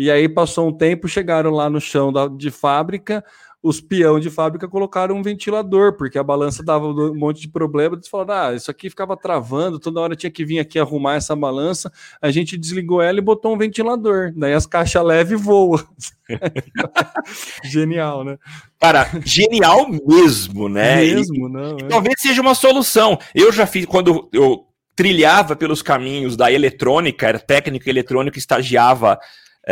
E 0.00 0.10
aí 0.10 0.30
passou 0.30 0.66
um 0.66 0.72
tempo, 0.72 1.06
chegaram 1.06 1.50
lá 1.50 1.68
no 1.68 1.78
chão 1.78 2.10
da, 2.10 2.26
de 2.26 2.50
fábrica, 2.50 3.22
os 3.62 3.82
peão 3.82 4.18
de 4.18 4.30
fábrica 4.30 4.66
colocaram 4.66 5.14
um 5.14 5.22
ventilador, 5.22 5.92
porque 5.92 6.18
a 6.18 6.22
balança 6.22 6.62
dava 6.62 6.86
um 6.86 7.14
monte 7.14 7.42
de 7.42 7.48
problema. 7.50 7.96
Eles 7.96 8.08
falaram: 8.08 8.32
ah, 8.32 8.54
isso 8.54 8.70
aqui 8.70 8.88
ficava 8.88 9.14
travando, 9.14 9.78
toda 9.78 10.00
hora 10.00 10.16
tinha 10.16 10.30
que 10.30 10.42
vir 10.42 10.58
aqui 10.58 10.78
arrumar 10.78 11.16
essa 11.16 11.36
balança. 11.36 11.92
A 12.22 12.30
gente 12.30 12.56
desligou 12.56 13.02
ela 13.02 13.18
e 13.18 13.20
botou 13.20 13.52
um 13.52 13.58
ventilador. 13.58 14.32
Daí 14.34 14.54
as 14.54 14.64
caixas 14.64 15.04
leve 15.04 15.36
voam. 15.36 15.78
genial, 17.62 18.24
né? 18.24 18.38
Cara, 18.80 19.06
genial 19.22 19.86
mesmo, 19.86 20.66
né? 20.66 20.96
Mesmo, 20.96 21.46
e, 21.46 21.52
não. 21.52 21.76
É. 21.76 21.88
Talvez 21.90 22.14
seja 22.16 22.40
uma 22.40 22.54
solução. 22.54 23.18
Eu 23.34 23.52
já 23.52 23.66
fiz, 23.66 23.84
quando 23.84 24.30
eu 24.32 24.64
trilhava 24.96 25.54
pelos 25.54 25.82
caminhos 25.82 26.38
da 26.38 26.50
eletrônica, 26.50 27.28
era 27.28 27.38
técnico 27.38 27.90
eletrônico, 27.90 28.38
estagiava 28.38 29.20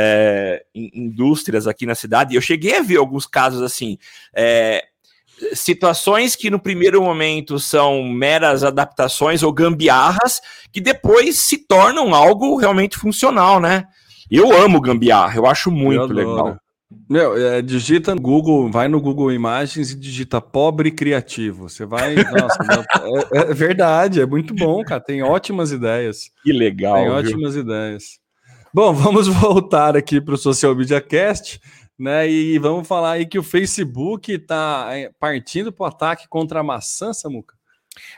é, 0.01 0.63
indústrias 0.73 1.67
aqui 1.67 1.85
na 1.85 1.97
cidade. 1.97 2.37
Eu 2.37 2.41
cheguei 2.41 2.77
a 2.77 2.83
ver 2.83 2.99
alguns 2.99 3.27
casos 3.27 3.61
assim. 3.63 3.99
É, 4.33 4.85
situações 5.53 6.37
que 6.37 6.51
no 6.51 6.61
primeiro 6.61 7.03
momento 7.03 7.59
são 7.59 8.05
meras 8.05 8.63
adaptações 8.63 9.43
ou 9.43 9.53
gambiarras 9.53 10.41
que 10.73 10.81
depois 10.81 11.41
se 11.41 11.59
tornam 11.59 12.15
algo 12.15 12.57
realmente 12.57 12.97
funcional, 12.97 13.61
né? 13.61 13.87
Eu 14.31 14.53
amo 14.53 14.81
gambiarra, 14.81 15.37
eu 15.37 15.47
acho 15.47 15.69
muito 15.69 16.13
eu 16.13 16.15
legal. 16.15 16.57
Meu, 17.11 17.37
é, 17.37 17.61
digita 17.61 18.15
no 18.15 18.21
Google, 18.21 18.71
vai 18.71 18.87
no 18.87 19.01
Google 19.01 19.33
Imagens 19.33 19.91
e 19.91 19.99
digita 19.99 20.41
pobre 20.41 20.91
criativo. 20.91 21.69
Você 21.69 21.85
vai. 21.85 22.15
Nossa, 22.31 22.59
é, 23.33 23.51
é, 23.51 23.55
verdade, 23.55 24.21
é 24.21 24.27
muito 24.27 24.55
bom, 24.55 24.83
cara. 24.85 25.01
Tem 25.01 25.23
ótimas 25.23 25.73
ideias. 25.73 26.31
Que 26.43 26.53
legal. 26.53 26.95
Tem 26.95 27.11
ótimas 27.11 27.55
viu? 27.55 27.63
ideias. 27.63 28.19
Bom, 28.79 28.93
vamos 28.95 29.27
voltar 29.27 29.97
aqui 29.97 30.21
para 30.21 30.35
o 30.35 30.39
Social 30.39 30.73
Media 30.73 31.01
Cast, 31.01 31.61
né? 31.99 32.31
E 32.31 32.61
vamos 32.61 32.87
falar 32.87 33.11
aí 33.15 33.27
que 33.27 33.37
o 33.37 33.43
Facebook 33.43 34.31
está 34.31 34.91
é, 34.93 35.11
partindo 35.19 35.73
para 35.73 35.83
o 35.83 35.89
ataque 35.89 36.29
contra 36.29 36.61
a 36.61 36.63
maçã, 36.63 37.13
Samuca. 37.13 37.57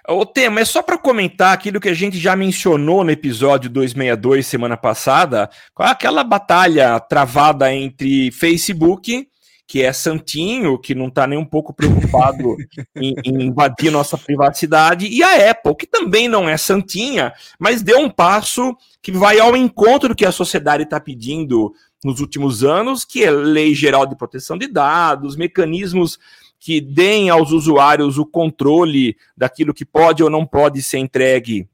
O 0.06 0.26
tema 0.26 0.61
é 0.61 0.64
só 0.66 0.82
para 0.82 0.98
comentar 0.98 1.54
aquilo 1.54 1.80
que 1.80 1.88
a 1.88 1.94
gente 1.94 2.18
já 2.18 2.36
mencionou 2.36 3.02
no 3.02 3.11
episódio 3.11 3.70
262 3.70 4.46
semana 4.46 4.76
passada, 4.76 5.48
aquela 5.74 6.22
batalha 6.22 7.00
travada 7.00 7.72
entre 7.74 8.30
Facebook, 8.30 9.30
que 9.71 9.85
é 9.85 9.93
santinho, 9.93 10.77
que 10.77 10.97
não 10.97 11.07
está 11.07 11.29
nem 11.29 11.39
um 11.39 11.45
pouco 11.45 11.73
preocupado 11.73 12.57
em, 12.97 13.14
em, 13.25 13.43
invadir 13.45 13.93
nossa 13.93 14.18
privacidade, 14.18 15.07
e 15.07 15.23
a 15.23 15.49
Apple, 15.49 15.77
que 15.77 15.87
também 15.87 16.27
não 16.27 16.49
é 16.49 16.57
santinha, 16.57 17.33
mas 17.57 17.81
deu 17.81 18.01
um 18.01 18.11
passo 18.11 18.77
que 19.01 19.12
vai 19.12 19.39
ao 19.39 19.57
encontro 19.57 20.09
do 20.09 20.14
que 20.16 20.27
a 20.27 20.33
sociedade 20.33 20.83
está 20.83 20.99
pedindo 20.99 21.73
nos 22.05 22.18
últimos 22.18 22.64
anos, 22.64 23.05
que 23.05 23.23
é 23.23 23.31
lei 23.31 23.73
geral 23.73 24.09
de 24.09 24.16
proteção 24.16 24.59
de 24.59 24.66
dados, 24.66 25.37
mecanismos 25.37 26.18
que 26.59 26.81
deem 26.81 27.31
aos 27.31 27.53
usuários 27.53 28.18
o 28.18 28.27
controle 28.27 29.16
daquilo 29.37 29.73
que 29.73 29.85
pode 29.85 30.21
ou 30.21 30.29
não 30.29 30.45
pode 30.45 30.83
ser 30.83 30.99
entregue 30.99 31.68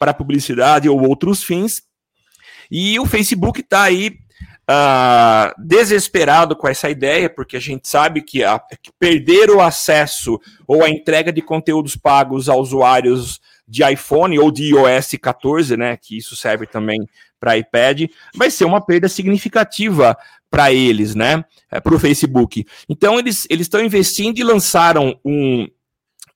para 0.00 0.12
publicidade 0.12 0.88
ou 0.88 1.00
outros 1.08 1.44
fins. 1.44 1.80
E 2.68 2.98
o 2.98 3.06
Facebook 3.06 3.60
está 3.60 3.84
aí 3.84 4.18
uh, 4.70 5.54
desesperado 5.58 6.56
com 6.56 6.68
essa 6.68 6.90
ideia, 6.90 7.30
porque 7.30 7.56
a 7.56 7.60
gente 7.60 7.88
sabe 7.88 8.22
que, 8.22 8.42
a, 8.44 8.58
que 8.58 8.90
perder 8.98 9.50
o 9.50 9.60
acesso 9.60 10.40
ou 10.66 10.84
a 10.84 10.90
entrega 10.90 11.32
de 11.32 11.40
conteúdos 11.40 11.96
pagos 11.96 12.48
a 12.48 12.54
usuários 12.54 13.40
de 13.68 13.82
iPhone 13.84 14.38
ou 14.38 14.50
de 14.50 14.70
iOS 14.70 15.16
14, 15.20 15.76
né, 15.76 15.96
que 15.96 16.16
isso 16.16 16.36
serve 16.36 16.66
também 16.66 17.00
para 17.38 17.58
iPad, 17.58 18.04
vai 18.34 18.50
ser 18.50 18.64
uma 18.64 18.80
perda 18.80 19.08
significativa 19.08 20.16
para 20.50 20.72
eles, 20.72 21.14
né? 21.14 21.44
É, 21.70 21.80
para 21.80 21.94
o 21.94 21.98
Facebook. 21.98 22.64
Então 22.88 23.18
eles 23.18 23.46
eles 23.50 23.66
estão 23.66 23.84
investindo 23.84 24.38
e 24.38 24.44
lançaram 24.44 25.18
um, 25.24 25.68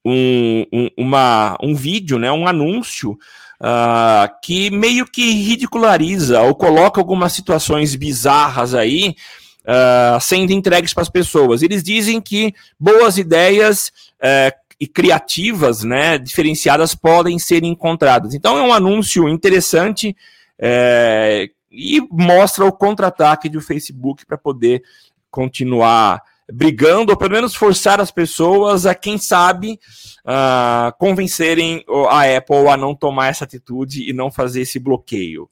um, 0.05 0.67
um, 0.73 0.89
uma, 0.99 1.57
um 1.63 1.75
vídeo, 1.75 2.19
né? 2.19 2.31
Um 2.31 2.47
anúncio 2.47 3.17
uh, 3.61 4.31
que 4.43 4.71
meio 4.71 5.07
que 5.07 5.31
ridiculariza 5.33 6.41
ou 6.43 6.55
coloca 6.55 7.01
algumas 7.01 7.33
situações 7.33 7.95
bizarras 7.95 8.75
aí. 8.75 9.15
Uh, 9.61 10.19
sendo 10.23 10.53
entregues 10.53 10.95
para 10.95 11.03
as 11.03 11.11
pessoas. 11.11 11.63
Eles 11.63 11.83
dizem 11.83 12.19
que 12.19 12.55
boas 12.79 13.19
ideias 13.19 13.93
uh, 14.17 14.59
e 14.81 14.87
criativas, 14.87 15.85
né, 15.85 16.17
diferenciadas, 16.17 16.95
podem 16.95 17.39
ser 17.39 17.63
encontradas. 17.63 18.33
Então 18.33 18.57
é 18.57 18.63
um 18.63 18.73
anúncio 18.73 19.29
interessante 19.29 20.17
é, 20.59 21.51
e 21.71 22.01
mostra 22.11 22.65
o 22.65 22.73
contra-ataque 22.73 23.51
do 23.51 23.61
Facebook 23.61 24.25
para 24.25 24.39
poder 24.39 24.83
continuar 25.31 26.23
brigando, 26.53 27.13
ou 27.13 27.19
pelo 27.19 27.33
menos 27.33 27.55
forçar 27.55 28.01
as 28.01 28.11
pessoas 28.11 28.87
a, 28.87 28.95
quem 28.95 29.19
sabe, 29.19 29.79
uh, 30.25 30.97
convencerem 30.99 31.85
a 32.09 32.37
Apple 32.37 32.69
a 32.69 32.77
não 32.77 32.95
tomar 32.95 33.29
essa 33.29 33.45
atitude 33.45 34.09
e 34.09 34.13
não 34.13 34.31
fazer 34.31 34.63
esse 34.63 34.79
bloqueio. 34.79 35.49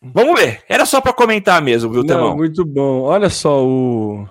Vamos 0.00 0.40
ver. 0.40 0.62
Era 0.68 0.86
só 0.86 1.00
para 1.00 1.12
comentar 1.12 1.60
mesmo, 1.60 1.90
viu, 1.90 2.04
Temão? 2.04 2.36
Muito 2.36 2.64
bom. 2.64 3.02
Olha 3.02 3.28
só, 3.28 3.66
o, 3.66 4.28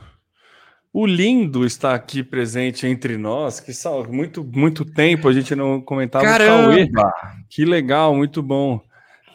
o 0.94 1.06
Lindo 1.06 1.66
está 1.66 1.94
aqui 1.94 2.24
presente 2.24 2.88
entre 2.88 3.18
nós, 3.18 3.60
que 3.60 3.74
só 3.74 4.04
muito, 4.04 4.44
muito 4.44 4.86
tempo 4.86 5.28
a 5.28 5.34
gente 5.34 5.54
não 5.56 5.82
comentava 5.82 6.24
Caramba! 6.24 6.70
o 6.70 6.92
Cauê. 6.92 7.12
Que 7.50 7.66
legal, 7.66 8.16
muito 8.16 8.42
bom. 8.42 8.82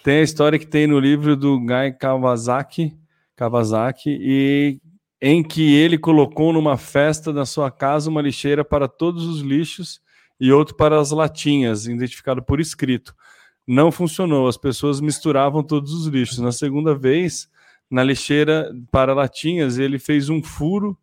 Tem 0.02 0.18
a 0.18 0.22
história 0.22 0.58
que 0.58 0.66
tem 0.66 0.86
no 0.86 0.98
livro 0.98 1.36
do 1.36 1.60
Guy 1.60 1.92
Kawasaki, 1.98 2.96
Kawasaki 3.36 4.10
e 4.20 4.80
em 5.24 5.40
que 5.40 5.72
ele 5.76 5.96
colocou 5.96 6.52
numa 6.52 6.76
festa 6.76 7.32
na 7.32 7.46
sua 7.46 7.70
casa 7.70 8.10
uma 8.10 8.20
lixeira 8.20 8.64
para 8.64 8.88
todos 8.88 9.24
os 9.24 9.40
lixos 9.40 10.02
e 10.40 10.50
outro 10.50 10.74
para 10.74 11.00
as 11.00 11.12
latinhas, 11.12 11.86
identificado 11.86 12.42
por 12.42 12.58
escrito. 12.58 13.14
Não 13.64 13.92
funcionou, 13.92 14.48
as 14.48 14.56
pessoas 14.56 15.00
misturavam 15.00 15.62
todos 15.62 15.92
os 15.92 16.08
lixos. 16.08 16.40
Na 16.40 16.50
segunda 16.50 16.92
vez, 16.92 17.48
na 17.88 18.02
lixeira 18.02 18.74
para 18.90 19.14
latinhas, 19.14 19.78
ele 19.78 19.96
fez 19.96 20.28
um 20.28 20.42
furo 20.42 20.98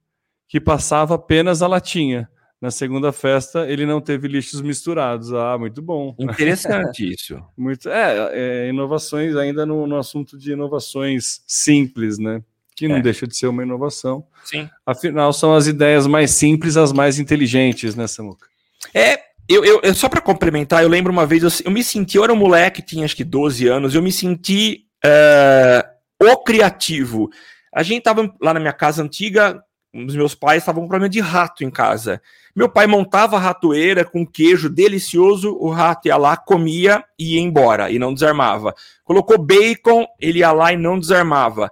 que 0.50 0.60
passava 0.60 1.16
apenas 1.16 1.62
a 1.62 1.68
latinha. 1.68 2.30
Na 2.60 2.72
segunda 2.72 3.14
festa, 3.14 3.70
ele 3.70 3.86
não 3.86 4.02
teve 4.02 4.28
lixos 4.28 4.62
misturados. 4.62 5.32
Ah, 5.34 5.58
muito 5.58 5.82
bom. 5.82 6.14
Interessante 6.20 7.08
isso. 7.14 7.42
muito, 7.58 7.88
é, 7.88 8.32
é, 8.34 8.70
inovações 8.70 9.38
ainda 9.38 9.66
no, 9.66 9.88
no, 9.88 9.96
assunto 9.96 10.38
de 10.38 10.52
inovações 10.52 11.42
simples, 11.48 12.20
né? 12.20 12.44
Que 12.80 12.88
não 12.88 12.98
é. 12.98 13.02
deixa 13.02 13.28
de 13.28 13.36
ser 13.36 13.48
uma 13.48 13.64
inovação. 13.64 14.26
Sim. 14.44 14.70
Afinal, 14.86 15.34
são 15.34 15.54
as 15.54 15.68
ideias 15.68 16.08
mais 16.08 16.32
simples 16.32 16.78
as 16.78 16.94
mais 16.94 17.20
inteligentes, 17.20 17.96
né, 17.96 18.08
Samuca? 18.08 18.48
É, 18.94 19.20
eu, 19.48 19.66
eu, 19.66 19.82
eu 19.84 19.94
só 19.94 20.08
para 20.08 20.22
complementar, 20.22 20.84
eu 20.84 20.90
lembro 20.90 21.12
uma 21.12 21.26
vez, 21.26 21.44
eu, 21.44 21.50
eu, 21.66 21.72
me 21.72 21.84
senti, 21.84 22.18
eu 22.18 22.24
era 22.24 22.32
um 22.32 22.38
moleque, 22.38 22.82
tinha 22.82 23.04
acho 23.04 23.16
que 23.16 23.24
12 23.24 23.68
anos, 23.68 23.96
eu 23.96 24.02
me 24.02 24.12
senti 24.12 24.86
uh, 25.04 26.26
o 26.26 26.38
criativo. 26.38 27.30
A 27.74 27.84
gente 27.84 28.04
tava 28.04 28.34
lá 28.42 28.54
na 28.54 28.60
minha 28.60 28.74
casa 28.74 29.04
antiga, 29.04 29.62
os 29.94 30.16
meus 30.16 30.36
pais 30.36 30.62
estavam 30.62 30.84
com 30.84 30.88
problema 30.88 31.10
de 31.10 31.20
rato 31.20 31.64
em 31.64 31.70
casa. 31.72 32.22
Meu 32.56 32.70
pai 32.70 32.88
montava 32.88 33.38
a 33.38 33.40
ratoeira 33.40 34.06
com 34.06 34.26
queijo 34.26 34.70
delicioso, 34.70 35.56
o 35.60 35.70
rato 35.70 36.08
ia 36.08 36.18
lá, 36.18 36.38
comia 36.38 37.04
e 37.18 37.36
ia 37.36 37.42
embora, 37.42 37.90
e 37.90 37.98
não 37.98 38.14
desarmava. 38.14 38.74
Colocou 39.04 39.38
bacon, 39.38 40.06
ele 40.20 40.40
ia 40.40 40.52
lá 40.52 40.72
e 40.72 40.78
não 40.78 41.00
desarmava. 41.00 41.72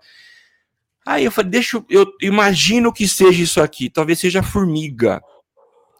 Aí 1.07 1.23
eu 1.23 1.31
falei, 1.31 1.51
deixa 1.51 1.81
eu, 1.89 2.01
eu 2.01 2.27
imagino 2.27 2.91
que 2.91 3.07
seja 3.07 3.41
isso 3.41 3.61
aqui, 3.61 3.89
talvez 3.89 4.19
seja 4.19 4.43
formiga, 4.43 5.21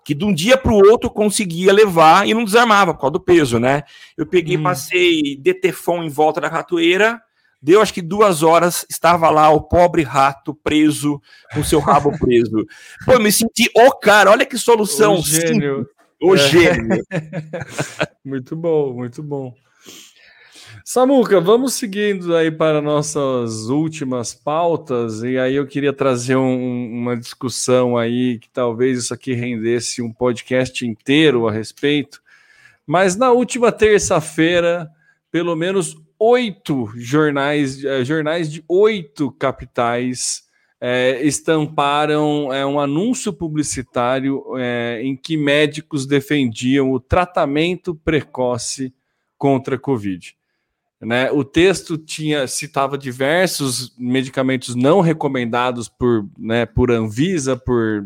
que 0.03 0.13
de 0.13 0.25
um 0.25 0.33
dia 0.33 0.57
para 0.57 0.73
o 0.73 0.89
outro 0.89 1.09
conseguia 1.09 1.71
levar 1.71 2.27
e 2.27 2.33
não 2.33 2.43
desarmava 2.43 2.93
por 2.93 2.99
causa 2.99 3.13
do 3.13 3.21
peso, 3.21 3.57
né? 3.57 3.83
Eu 4.17 4.25
peguei, 4.25 4.57
hum. 4.57 4.63
passei 4.63 5.37
detefon 5.37 6.03
em 6.03 6.09
volta 6.09 6.41
da 6.41 6.49
ratoeira, 6.49 7.21
Deu 7.59 7.81
acho 7.81 7.93
que 7.93 8.03
duas 8.03 8.43
horas, 8.43 8.85
estava 8.87 9.31
lá 9.31 9.49
o 9.49 9.61
pobre 9.61 10.03
rato 10.03 10.53
preso, 10.53 11.19
com 11.53 11.63
seu 11.63 11.79
rabo 11.79 12.11
preso. 12.19 12.67
Pô, 13.03 13.13
eu 13.13 13.19
me 13.19 13.31
senti, 13.31 13.67
ô 13.75 13.87
oh, 13.87 13.91
cara, 13.97 14.29
olha 14.29 14.45
que 14.45 14.57
solução. 14.57 15.15
O 15.15 15.23
gênio. 15.23 15.89
O 16.21 16.35
é. 16.35 16.37
gênio. 16.37 17.03
muito 18.23 18.55
bom, 18.55 18.93
muito 18.93 19.23
bom. 19.23 19.55
Samuca, 20.89 21.41
vamos 21.41 21.73
seguindo 21.73 22.33
aí 22.33 22.49
para 22.49 22.81
nossas 22.81 23.67
últimas 23.67 24.33
pautas, 24.33 25.21
e 25.21 25.37
aí 25.37 25.55
eu 25.55 25.67
queria 25.67 25.91
trazer 25.91 26.37
um, 26.37 26.89
uma 26.89 27.17
discussão 27.17 27.97
aí, 27.97 28.39
que 28.39 28.49
talvez 28.49 28.97
isso 28.97 29.13
aqui 29.13 29.33
rendesse 29.33 30.01
um 30.01 30.13
podcast 30.13 30.87
inteiro 30.87 31.45
a 31.45 31.51
respeito, 31.51 32.21
mas 32.85 33.17
na 33.17 33.33
última 33.33 33.69
terça-feira, 33.69 34.89
pelo 35.29 35.57
menos 35.57 35.97
oito 36.17 36.89
jornais, 36.95 37.83
eh, 37.83 38.05
jornais 38.05 38.49
de 38.49 38.63
oito 38.65 39.29
capitais 39.29 40.43
é, 40.79 41.21
estamparam 41.21 42.53
é, 42.53 42.65
um 42.65 42.79
anúncio 42.79 43.33
publicitário 43.33 44.41
em 45.01 45.17
que 45.17 45.35
médicos 45.35 46.05
defendiam 46.05 46.93
o 46.93 46.99
tratamento 46.99 47.93
precoce 47.93 48.93
contra 49.37 49.75
a 49.75 49.79
Covid. 49.79 50.36
Né? 50.99 51.31
O 51.31 51.43
texto 51.43 51.97
tinha 51.97 52.47
citava 52.47 52.97
diversos 52.97 53.93
medicamentos 53.97 54.73
não 54.73 54.99
recomendados 54.99 55.87
por, 55.87 56.27
né, 56.37 56.65
por 56.65 56.89
Anvisa, 56.89 57.55
por 57.55 58.03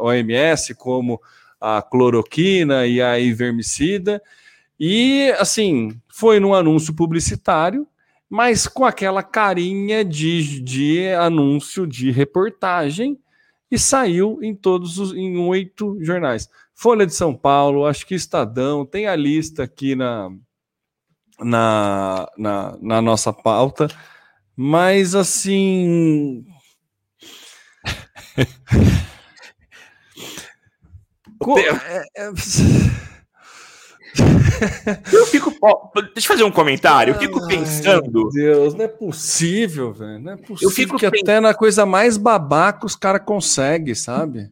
OMS, 0.00 0.74
como 0.74 1.20
a 1.60 1.80
cloroquina 1.80 2.86
e 2.86 3.00
a 3.00 3.18
ivermicida, 3.18 4.20
e, 4.78 5.34
assim, 5.38 6.00
foi 6.08 6.38
num 6.38 6.54
anúncio 6.54 6.94
publicitário, 6.94 7.86
mas 8.30 8.68
com 8.68 8.84
aquela 8.84 9.22
carinha 9.22 10.04
de, 10.04 10.60
de 10.60 11.08
anúncio 11.14 11.86
de 11.86 12.10
reportagem 12.10 13.18
e 13.70 13.78
saiu 13.78 14.38
em 14.42 14.54
todos 14.54 14.98
os 14.98 15.12
em 15.12 15.36
oito 15.38 15.98
jornais. 16.00 16.48
Folha 16.74 17.04
de 17.06 17.14
São 17.14 17.34
Paulo, 17.34 17.86
acho 17.86 18.06
que 18.06 18.14
Estadão, 18.14 18.86
tem 18.86 19.06
a 19.06 19.16
lista 19.16 19.64
aqui 19.64 19.96
na, 19.96 20.30
na, 21.40 22.28
na, 22.36 22.78
na 22.80 23.02
nossa 23.02 23.32
pauta, 23.32 23.88
mas 24.56 25.14
assim. 25.14 26.44
É, 31.56 32.04
é... 32.16 32.32
eu 35.12 35.26
fico. 35.26 35.50
deixa 36.14 36.18
eu 36.18 36.22
fazer 36.22 36.44
um 36.44 36.50
comentário. 36.50 37.14
Eu 37.14 37.18
fico 37.18 37.46
pensando. 37.46 38.10
Meu 38.10 38.28
Deus, 38.30 38.74
não 38.74 38.84
é 38.84 38.88
possível, 38.88 39.92
velho. 39.92 40.18
Não 40.18 40.32
é 40.32 40.36
possível 40.36 40.68
eu 40.68 40.70
fico 40.70 40.98
que 40.98 41.06
até 41.06 41.40
na 41.40 41.54
coisa 41.54 41.86
mais 41.86 42.16
babaca 42.16 42.86
os 42.86 42.96
caras 42.96 43.22
conseguem, 43.24 43.94
sabe? 43.94 44.50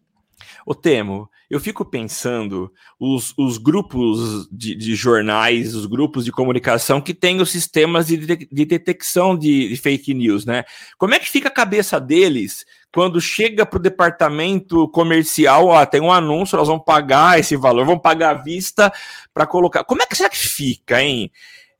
Ô 0.64 0.74
Temo, 0.74 1.28
eu 1.48 1.60
fico 1.60 1.84
pensando 1.84 2.72
os, 2.98 3.32
os 3.38 3.56
grupos 3.58 4.48
de, 4.50 4.74
de, 4.74 4.94
jornais, 4.94 5.74
os 5.74 5.86
grupos 5.86 6.24
de 6.24 6.32
comunicação 6.32 7.00
que 7.00 7.14
têm 7.14 7.40
os 7.40 7.50
sistemas 7.50 8.08
de, 8.08 8.16
de 8.16 8.64
detecção 8.64 9.36
de, 9.36 9.68
de, 9.68 9.76
fake 9.76 10.12
news, 10.12 10.44
né? 10.44 10.64
Como 10.98 11.14
é 11.14 11.18
que 11.18 11.30
fica 11.30 11.48
a 11.48 11.52
cabeça 11.52 12.00
deles 12.00 12.64
quando 12.92 13.20
chega 13.20 13.66
para 13.66 13.78
o 13.78 13.82
departamento 13.82 14.88
comercial, 14.88 15.66
ó, 15.66 15.84
tem 15.84 16.00
um 16.00 16.10
anúncio, 16.10 16.56
nós 16.56 16.68
vamos 16.68 16.84
pagar 16.84 17.38
esse 17.38 17.56
valor, 17.56 17.84
vamos 17.84 18.02
pagar 18.02 18.30
à 18.30 18.42
vista 18.42 18.92
para 19.32 19.46
colocar. 19.46 19.84
Como 19.84 20.02
é 20.02 20.06
que 20.06 20.16
será 20.16 20.30
que 20.30 20.38
fica, 20.38 21.02
hein? 21.02 21.30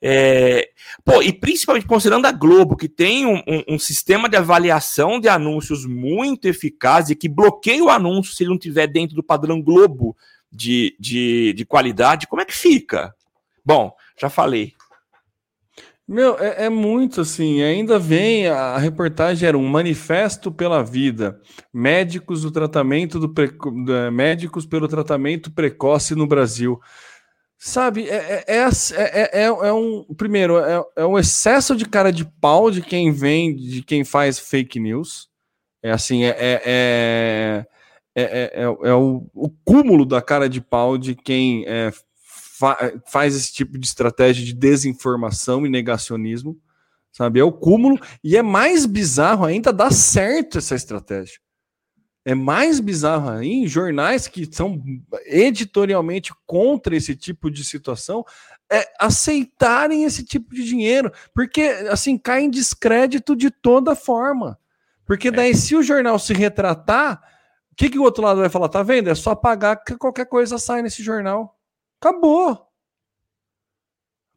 É, 0.01 0.68
pô, 1.05 1.22
e 1.22 1.32
principalmente 1.32 1.86
considerando 1.86 2.26
a 2.26 2.32
Globo, 2.32 2.76
que 2.76 2.88
tem 2.88 3.24
um, 3.24 3.42
um, 3.47 3.74
um, 3.74 3.78
sistema 3.78 4.28
de 4.28 4.36
avaliação 4.36 5.18
de 5.18 5.28
anúncios 5.28 5.86
muito 5.86 6.47
eficaz 6.47 7.09
e 7.09 7.16
que 7.16 7.28
bloqueia 7.28 7.82
o 7.82 7.88
anúncio 7.88 8.34
se 8.34 8.42
ele 8.42 8.51
não 8.51 8.57
estiver 8.57 8.86
dentro 8.86 9.16
do 9.16 9.22
padrão 9.22 9.62
Globo 9.62 10.16
de, 10.53 10.94
de, 11.01 11.53
de 11.55 11.64
qualidade, 11.64 12.26
como 12.26 12.42
é 12.42 12.44
que 12.44 12.55
fica? 12.55 13.14
Bom, 13.64 13.92
já 14.20 14.28
falei. 14.28 14.74
Meu, 16.09 16.38
é, 16.38 16.66
é, 16.66 16.70
muito 16.70 17.22
assim. 17.22 17.62
Ainda 17.62 17.99
vem 17.99 18.47
a, 18.47 18.78
reportagem 18.78 19.49
era 19.49 19.59
um 19.59 19.66
manifesto 19.66 20.53
pela 20.53 20.84
vida, 20.84 21.40
médicos 21.74 22.42
do 22.42 22.51
tratamento 22.53 23.18
do 23.18 23.28
pre, 23.28 23.51
médicos 24.12 24.64
pelo 24.64 24.86
tratamento 24.86 25.51
precoce 25.51 26.14
no 26.14 26.26
Brasil. 26.26 26.80
Sabe, 27.59 28.09
é, 28.09 28.44
é, 28.46 28.68
é, 28.94 29.44
é, 29.44 29.72
um. 29.72 30.04
Primeiro, 30.16 30.59
é, 30.59 30.84
é 30.96 31.07
um 31.07 31.18
excesso 31.18 31.74
de 31.74 31.86
cara 31.86 32.12
de 32.12 32.24
pau 32.24 32.70
de 32.70 32.82
quem 32.82 33.11
vem, 33.11 33.57
de 33.57 33.82
quem 33.82 34.04
faz 34.04 34.38
fake 34.38 34.78
news. 34.78 35.28
É 35.82 35.90
assim, 35.90 36.24
é, 36.24 36.36
é, 36.38 37.66
é, 38.14 38.50
é, 38.54 38.94
o, 38.94 39.26
o, 39.34 39.48
cúmulo 39.64 40.04
da 40.04 40.20
cara 40.20 40.48
de 40.48 40.61
pau 40.61 40.98
de 40.98 41.14
quem 41.14 41.64
fa 42.59 42.76
faz 43.07 43.34
esse 43.34 43.52
tipo 43.52 43.78
de 43.78 43.86
estratégia 43.86 44.44
de 44.44 44.52
desinformação 44.52 45.66
e 45.66 45.70
negacionismo. 45.70 46.59
Sabe, 47.12 47.40
é 47.40 47.44
o 47.44 47.52
cúmulo, 47.52 47.98
e 48.22 48.36
é 48.36 48.42
mais 48.42 48.84
bizarro 48.84 49.46
ainda 49.46 49.72
dar 49.72 49.90
certo 49.90 50.59
essa 50.59 50.74
estratégia. 50.74 51.40
É 52.29 52.35
mais 52.35 52.81
bizarro 52.81 53.31
aí, 53.31 53.68
jornais 53.68 54.27
que 54.27 54.53
são 54.53 54.83
editorialmente 55.27 56.35
contra 56.45 56.97
esse 56.97 57.14
tipo 57.14 57.49
de 57.49 57.64
situação 57.64 58.24
é, 58.68 58.85
aceitarem 58.99 60.03
esse 60.03 60.24
tipo 60.24 60.53
de 60.53 60.64
dinheiro, 60.64 61.12
porque 61.33 61.62
assim 61.89 62.18
cai 62.18 62.43
em 62.43 62.51
descrédito 62.51 63.37
de 63.37 63.49
toda 63.49 63.95
forma. 63.95 64.59
Porque 65.05 65.31
daí, 65.31 65.53
é. 65.53 65.55
se 65.55 65.77
o 65.77 65.85
jornal 65.85 66.18
se 66.18 66.35
retratar, 66.35 67.22
o 67.70 67.77
que, 67.77 67.89
que 67.89 67.99
o 67.99 68.03
outro 68.03 68.24
lado 68.24 68.41
vai 68.41 68.49
falar? 68.49 68.68
Tá 68.70 68.83
vendo? 68.83 69.09
É 69.09 69.14
só 69.14 69.33
pagar 69.37 69.77
que 69.77 69.97
qualquer 69.97 70.27
coisa 70.27 70.59
sai 70.59 70.83
nesse 70.83 71.05
jornal. 71.05 71.57
Acabou. 72.01 72.66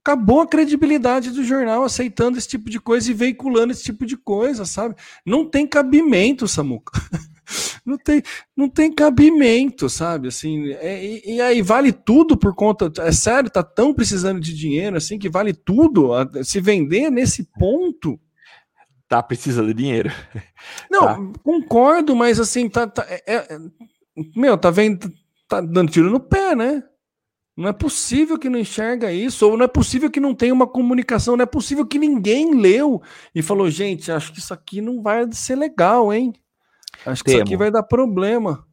Acabou 0.04 0.42
a 0.42 0.48
credibilidade 0.48 1.32
do 1.32 1.44
jornal 1.44 1.84
aceitando 1.84 2.38
esse 2.38 2.48
tipo 2.48 2.70
de 2.70 2.80
coisa 2.80 3.10
e 3.10 3.16
veiculando 3.16 3.74
esse 3.74 3.84
tipo 3.84 4.06
de 4.06 4.16
coisa, 4.16 4.64
sabe? 4.64 4.96
Não 5.26 5.44
tem 5.44 5.66
cabimento, 5.66 6.48
Samuca. 6.48 6.92
não 7.86 7.98
tem, 7.98 8.22
não 8.56 8.70
tem 8.70 8.94
cabimento, 8.94 9.90
sabe? 9.90 10.28
Assim, 10.28 10.72
é, 10.74 11.04
e, 11.04 11.36
e, 11.36 11.42
aí 11.42 11.62
vale 11.62 11.92
tudo 11.92 12.38
por 12.38 12.54
conta. 12.54 12.92
É 13.00 13.12
sério, 13.12 13.50
tá 13.50 13.64
tão 13.64 13.94
precisando 13.94 14.40
de 14.40 14.54
dinheiro 14.54 14.98
assim 14.98 15.18
que 15.18 15.30
vale 15.30 15.54
tudo 15.54 16.14
a, 16.14 16.28
se 16.44 16.60
vender 16.60 17.10
nesse 17.10 17.44
ponto. 17.58 18.20
Tá 19.08 19.24
precisando 19.24 19.68
de 19.68 19.74
dinheiro. 19.74 20.12
Não, 20.90 21.32
tá. 21.32 21.40
concordo, 21.44 22.16
mas 22.16 22.40
assim, 22.40 22.70
tá, 22.70 22.86
tá 22.86 23.06
é, 23.10 23.22
é, 23.28 23.60
meu, 24.36 24.58
tá 24.58 24.70
vendo, 24.70 25.12
tá 25.48 25.62
dando 25.62 25.92
tiro 25.92 26.12
no 26.12 26.20
pé, 26.20 26.56
né? 26.56 26.84
Não 27.58 27.68
é 27.68 27.74
possível 27.74 28.40
que 28.40 28.48
não 28.48 28.58
enxerga 28.58 29.12
isso, 29.12 29.46
ou 29.46 29.58
não 29.58 29.66
é 29.66 29.68
possível 29.68 30.10
que 30.10 30.20
não 30.20 30.34
tenha 30.34 30.54
uma 30.54 30.66
comunicação, 30.66 31.36
não 31.36 31.44
é 31.44 31.46
possível 31.46 31.86
que 31.86 32.00
ninguém 32.00 32.56
leu 32.56 33.02
e 33.36 33.42
falou, 33.42 33.70
gente, 33.70 34.12
acho 34.12 34.32
que 34.32 34.40
isso 34.40 34.54
aqui 34.54 34.80
não 34.80 35.02
vai 35.02 35.30
ser 35.34 35.56
legal, 35.56 36.14
hein? 36.14 36.34
Acho 37.06 37.24
que 37.24 37.32
Temo. 37.32 37.44
isso 37.44 37.48
aqui 37.48 37.58
vai 37.58 37.72
dar 37.72 37.84
problema. 37.84 38.66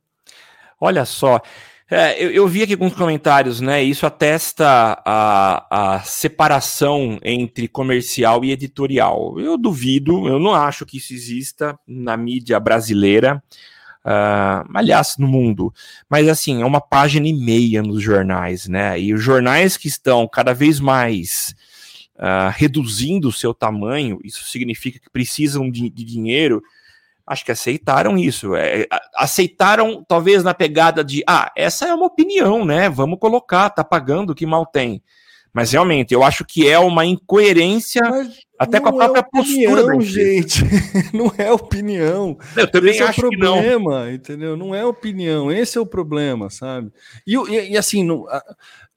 Olha 0.81 1.05
só. 1.05 1.41
É, 1.89 2.21
eu, 2.21 2.31
eu, 2.33 2.49
vi 2.49 2.65
aqui 2.65 2.73
alguns 2.73 2.95
comentários, 2.95 3.61
né? 3.61 3.81
Isso 3.81 4.05
atesta 4.05 5.01
a, 5.05 5.95
a 5.95 6.01
separação 6.01 7.17
entre 7.23 7.69
comercial 7.69 8.45
e 8.45 8.51
editorial. 8.51 9.39
Eu 9.39 9.57
duvido, 9.57 10.27
eu 10.27 10.41
não 10.41 10.53
acho 10.53 10.85
que 10.85 10.97
isso 10.97 11.15
exista 11.15 11.79
na 11.87 12.17
mídia 12.17 12.59
brasileira, 12.59 13.41
uh, 14.05 14.69
aliás, 14.75 15.15
no 15.17 15.29
mundo. 15.29 15.73
Mas 16.11 16.27
assim, 16.27 16.61
é 16.61 16.67
uma 16.67 16.81
página 16.81 17.29
e 17.29 17.33
meia 17.33 17.85
nos 17.85 18.03
jornais, 18.03 18.67
né? 18.67 18.99
E 18.99 19.15
os 19.15 19.23
jornais 19.23 19.77
que 19.77 19.87
estão 19.87 20.27
cada 20.27 20.53
vez 20.53 20.81
mais 20.81 21.55
uh, 22.17 22.51
reduzindo 22.53 23.29
o 23.29 23.33
seu 23.33 23.55
tamanho, 23.55 24.19
isso 24.25 24.43
significa 24.51 24.99
que 24.99 25.09
precisam 25.09 25.71
de, 25.71 25.89
de 25.89 26.03
dinheiro 26.05 26.61
acho 27.27 27.45
que 27.45 27.53
aceitaram 27.53 28.17
isso. 28.17 28.55
É, 28.55 28.87
aceitaram, 29.17 30.05
talvez, 30.07 30.45
na 30.45 30.55
pegada 30.55 31.03
de, 31.03 31.23
ah, 31.27 31.51
essa 31.57 31.87
é 31.87 31.95
uma 31.95 32.07
opinião, 32.07 32.65
né? 32.65 32.89
Vamos 32.89 33.19
colocar, 33.19 33.71
tá 33.71 33.83
pagando, 33.83 34.35
que 34.35 34.47
mal 34.47 34.65
tem. 34.65 35.03
Mas 35.57 35.73
realmente, 35.73 36.13
eu 36.13 36.23
acho 36.23 36.45
que 36.45 36.69
é 36.69 36.79
uma 36.79 37.07
incoerência 37.07 38.03
Mas 38.03 38.41
até 38.59 38.79
com 38.79 38.91
a 38.91 38.93
própria 38.93 39.21
é 39.21 39.41
opinião, 39.41 39.75
postura. 39.75 40.01
gente, 40.03 40.63
não 41.17 41.33
é 41.39 41.51
opinião. 41.51 42.37
Eu 42.55 42.71
também 42.71 42.91
esse 42.91 43.03
acho 43.03 43.25
é 43.25 43.27
o 43.27 43.31
problema, 43.31 44.05
não. 44.05 44.13
entendeu? 44.13 44.55
Não 44.55 44.75
é 44.75 44.85
opinião, 44.85 45.51
esse 45.51 45.79
é 45.79 45.81
o 45.81 45.87
problema, 45.87 46.51
sabe? 46.51 46.93
E, 47.27 47.35
e, 47.35 47.71
e 47.71 47.77
assim, 47.79 48.05
não, 48.05 48.27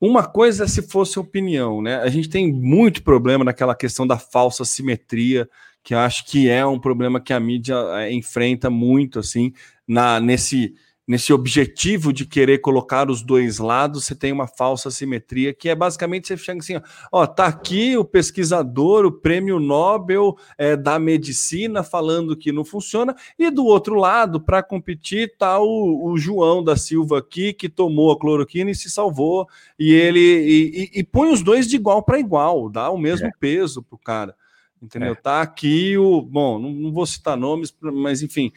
uma 0.01 0.27
coisa 0.27 0.65
é 0.65 0.67
se 0.67 0.81
fosse 0.81 1.17
opinião, 1.17 1.81
né? 1.81 1.95
A 2.01 2.09
gente 2.09 2.27
tem 2.27 2.51
muito 2.51 3.03
problema 3.03 3.45
naquela 3.45 3.73
questão 3.73 4.05
da 4.05 4.17
falsa 4.17 4.65
simetria 4.65 5.47
que 5.83 5.93
eu 5.93 5.99
acho 5.99 6.25
que 6.25 6.49
é 6.49 6.65
um 6.65 6.79
problema 6.79 7.19
que 7.19 7.33
a 7.33 7.39
mídia 7.39 7.75
é, 7.93 8.13
enfrenta 8.13 8.69
muito, 8.69 9.19
assim, 9.19 9.53
na, 9.87 10.19
nesse, 10.19 10.75
nesse 11.09 11.33
objetivo 11.33 12.13
de 12.13 12.23
querer 12.23 12.59
colocar 12.59 13.09
os 13.09 13.23
dois 13.23 13.57
lados, 13.57 14.05
você 14.05 14.13
tem 14.13 14.31
uma 14.31 14.45
falsa 14.45 14.91
simetria, 14.91 15.51
que 15.51 15.67
é 15.67 15.73
basicamente 15.73 16.27
você 16.27 16.37
chega 16.37 16.59
assim, 16.59 16.79
ó, 17.11 17.25
tá 17.25 17.47
aqui 17.47 17.97
o 17.97 18.05
pesquisador, 18.05 19.07
o 19.07 19.11
prêmio 19.11 19.59
Nobel 19.59 20.37
é, 20.55 20.77
da 20.77 20.99
medicina 20.99 21.81
falando 21.81 22.37
que 22.37 22.51
não 22.51 22.63
funciona, 22.63 23.15
e 23.39 23.49
do 23.49 23.65
outro 23.65 23.95
lado, 23.95 24.39
para 24.39 24.61
competir, 24.61 25.35
tá 25.35 25.59
o, 25.59 26.11
o, 26.11 26.15
João 26.15 26.63
da 26.63 26.75
Silva 26.75 27.17
aqui, 27.17 27.53
que 27.53 27.67
tomou 27.67 28.11
a 28.11 28.19
cloroquina 28.19 28.69
e 28.69 28.75
se 28.75 28.87
salvou, 28.87 29.47
e 29.79 29.91
ele 29.91 30.19
e, 30.19 30.91
e, 30.95 30.99
e 30.99 31.03
põe 31.03 31.31
os 31.31 31.41
dois 31.41 31.67
de 31.67 31.75
igual 31.75 32.03
para 32.03 32.19
igual, 32.19 32.69
dá 32.69 32.91
o 32.91 32.99
mesmo 32.99 33.25
é. 33.25 33.31
peso 33.39 33.81
pro 33.81 33.97
cara. 33.97 34.35
Entendeu? 34.81 35.13
É. 35.13 35.15
Tá 35.15 35.41
aqui 35.41 35.97
o. 35.97 36.21
Bom, 36.21 36.59
não, 36.59 36.71
não, 36.71 36.91
vou 36.91 37.05
citar 37.05 37.37
nomes, 37.37 37.75
mas 37.81 38.21
enfim. 38.21 38.51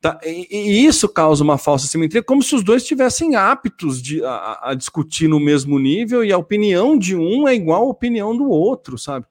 Tá, 0.00 0.18
e, 0.24 0.48
e, 0.50 0.86
isso 0.86 1.06
causa 1.06 1.44
uma 1.44 1.58
falsa 1.58 1.86
simetria, 1.86 2.22
como 2.22 2.42
se 2.42 2.54
os 2.54 2.64
dois 2.64 2.82
estivessem 2.82 3.36
aptos 3.36 4.00
de, 4.00 4.24
a, 4.24 4.70
a, 4.70 4.74
discutir 4.74 5.28
no 5.28 5.38
mesmo 5.38 5.78
nível 5.78 6.24
e 6.24 6.32
a 6.32 6.38
opinião 6.38 6.96
de 6.96 7.14
um 7.14 7.46
é 7.46 7.54
igual 7.54 7.82
à 7.82 7.86
opinião 7.86 8.34
do 8.34 8.48
outro, 8.48 8.96
sabe? 8.96 9.26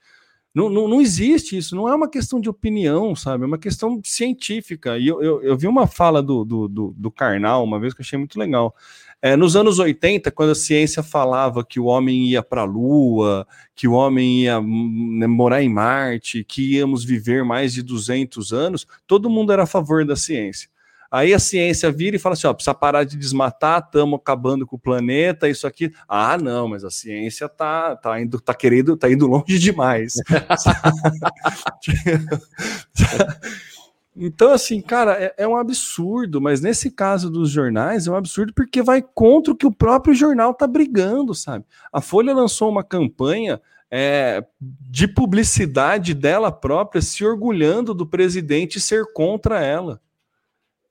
Não, 0.53 0.69
não, 0.69 0.87
não 0.87 1.01
existe 1.01 1.57
isso, 1.57 1.75
não 1.75 1.87
é 1.87 1.95
uma 1.95 2.09
questão 2.09 2.39
de 2.39 2.49
opinião, 2.49 3.15
sabe? 3.15 3.43
É 3.43 3.47
uma 3.47 3.57
questão 3.57 3.99
científica. 4.03 4.97
E 4.97 5.07
eu, 5.07 5.21
eu, 5.23 5.41
eu 5.41 5.57
vi 5.57 5.67
uma 5.67 5.87
fala 5.87 6.21
do, 6.21 6.43
do, 6.43 6.67
do, 6.67 6.93
do 6.95 7.11
Karnal 7.11 7.63
uma 7.63 7.79
vez 7.79 7.93
que 7.93 8.01
eu 8.01 8.03
achei 8.03 8.17
muito 8.19 8.37
legal. 8.37 8.75
É, 9.21 9.35
nos 9.35 9.57
anos 9.57 9.79
80, 9.79 10.31
quando 10.31 10.51
a 10.51 10.55
ciência 10.55 11.03
falava 11.03 11.65
que 11.65 11.79
o 11.79 11.85
homem 11.85 12.27
ia 12.27 12.41
para 12.41 12.61
a 12.61 12.65
Lua, 12.65 13.45
que 13.75 13.85
o 13.85 13.91
homem 13.91 14.43
ia 14.43 14.61
né, 14.61 15.27
morar 15.27 15.61
em 15.61 15.67
Marte, 15.67 16.43
que 16.43 16.75
íamos 16.75 17.03
viver 17.03 17.43
mais 17.43 17.73
de 17.73 17.83
200 17.83 18.53
anos, 18.53 18.87
todo 19.05 19.29
mundo 19.29 19.51
era 19.51 19.63
a 19.63 19.67
favor 19.67 20.05
da 20.05 20.15
ciência. 20.15 20.69
Aí 21.11 21.33
a 21.33 21.39
ciência 21.39 21.91
vira 21.91 22.15
e 22.15 22.19
fala 22.19 22.33
assim: 22.33 22.47
ó, 22.47 22.53
precisa 22.53 22.73
parar 22.73 23.03
de 23.03 23.17
desmatar, 23.17 23.83
estamos 23.83 24.19
acabando 24.19 24.65
com 24.65 24.75
o 24.75 24.79
planeta, 24.79 25.49
isso 25.49 25.65
aqui. 25.65 25.91
Ah, 26.07 26.37
não, 26.37 26.67
mas 26.67 26.85
a 26.85 26.91
ciência 26.91 27.49
tá, 27.49 27.95
tá 27.95 28.21
indo, 28.21 28.39
tá 28.39 28.53
querendo, 28.53 28.95
tá 28.95 29.11
indo 29.11 29.27
longe 29.27 29.57
demais. 29.59 30.13
Então, 34.15 34.51
assim, 34.51 34.81
cara, 34.81 35.13
é, 35.13 35.33
é, 35.37 35.47
um 35.47 35.55
absurdo, 35.55 36.41
mas 36.41 36.61
nesse 36.61 36.91
caso 36.91 37.29
dos 37.29 37.49
jornais 37.49 38.07
é 38.07 38.11
um 38.11 38.15
absurdo 38.15 38.53
porque 38.53 38.81
vai 38.81 39.01
contra 39.01 39.53
o 39.53 39.55
que 39.55 39.67
o 39.67 39.71
próprio 39.71 40.13
jornal 40.13 40.53
tá 40.53 40.67
brigando, 40.67 41.33
sabe? 41.33 41.63
A 41.91 42.01
Folha 42.01 42.33
lançou 42.33 42.69
uma 42.69 42.83
campanha 42.83 43.61
é, 43.89 44.43
de 44.59 45.07
publicidade 45.07 46.13
dela 46.13 46.51
própria, 46.51 47.01
se 47.01 47.25
orgulhando 47.25 47.93
do 47.93 48.05
presidente 48.05 48.79
ser 48.79 49.05
contra 49.13 49.63
ela. 49.63 50.01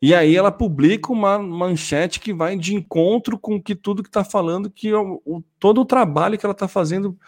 E 0.01 0.15
aí 0.15 0.37
ela 0.37 0.53
publica 0.53 1.13
uma 1.13 1.39
manchete 1.39 2.21
que 2.21 2.33
vai 2.33 2.57
de 2.57 2.75
encontro 2.75 3.37
com 3.37 3.61
que 3.61 3.75
tudo 3.75 4.03
que 4.03 4.09
está 4.09 4.23
falando, 4.23 4.71
que 4.71 4.93
o, 4.95 5.21
o, 5.25 5.43
todo 5.59 5.81
o 5.81 5.85
trabalho 5.85 6.39
que 6.39 6.47
ela 6.47 6.53
está 6.53 6.69
fazendo 6.69 7.19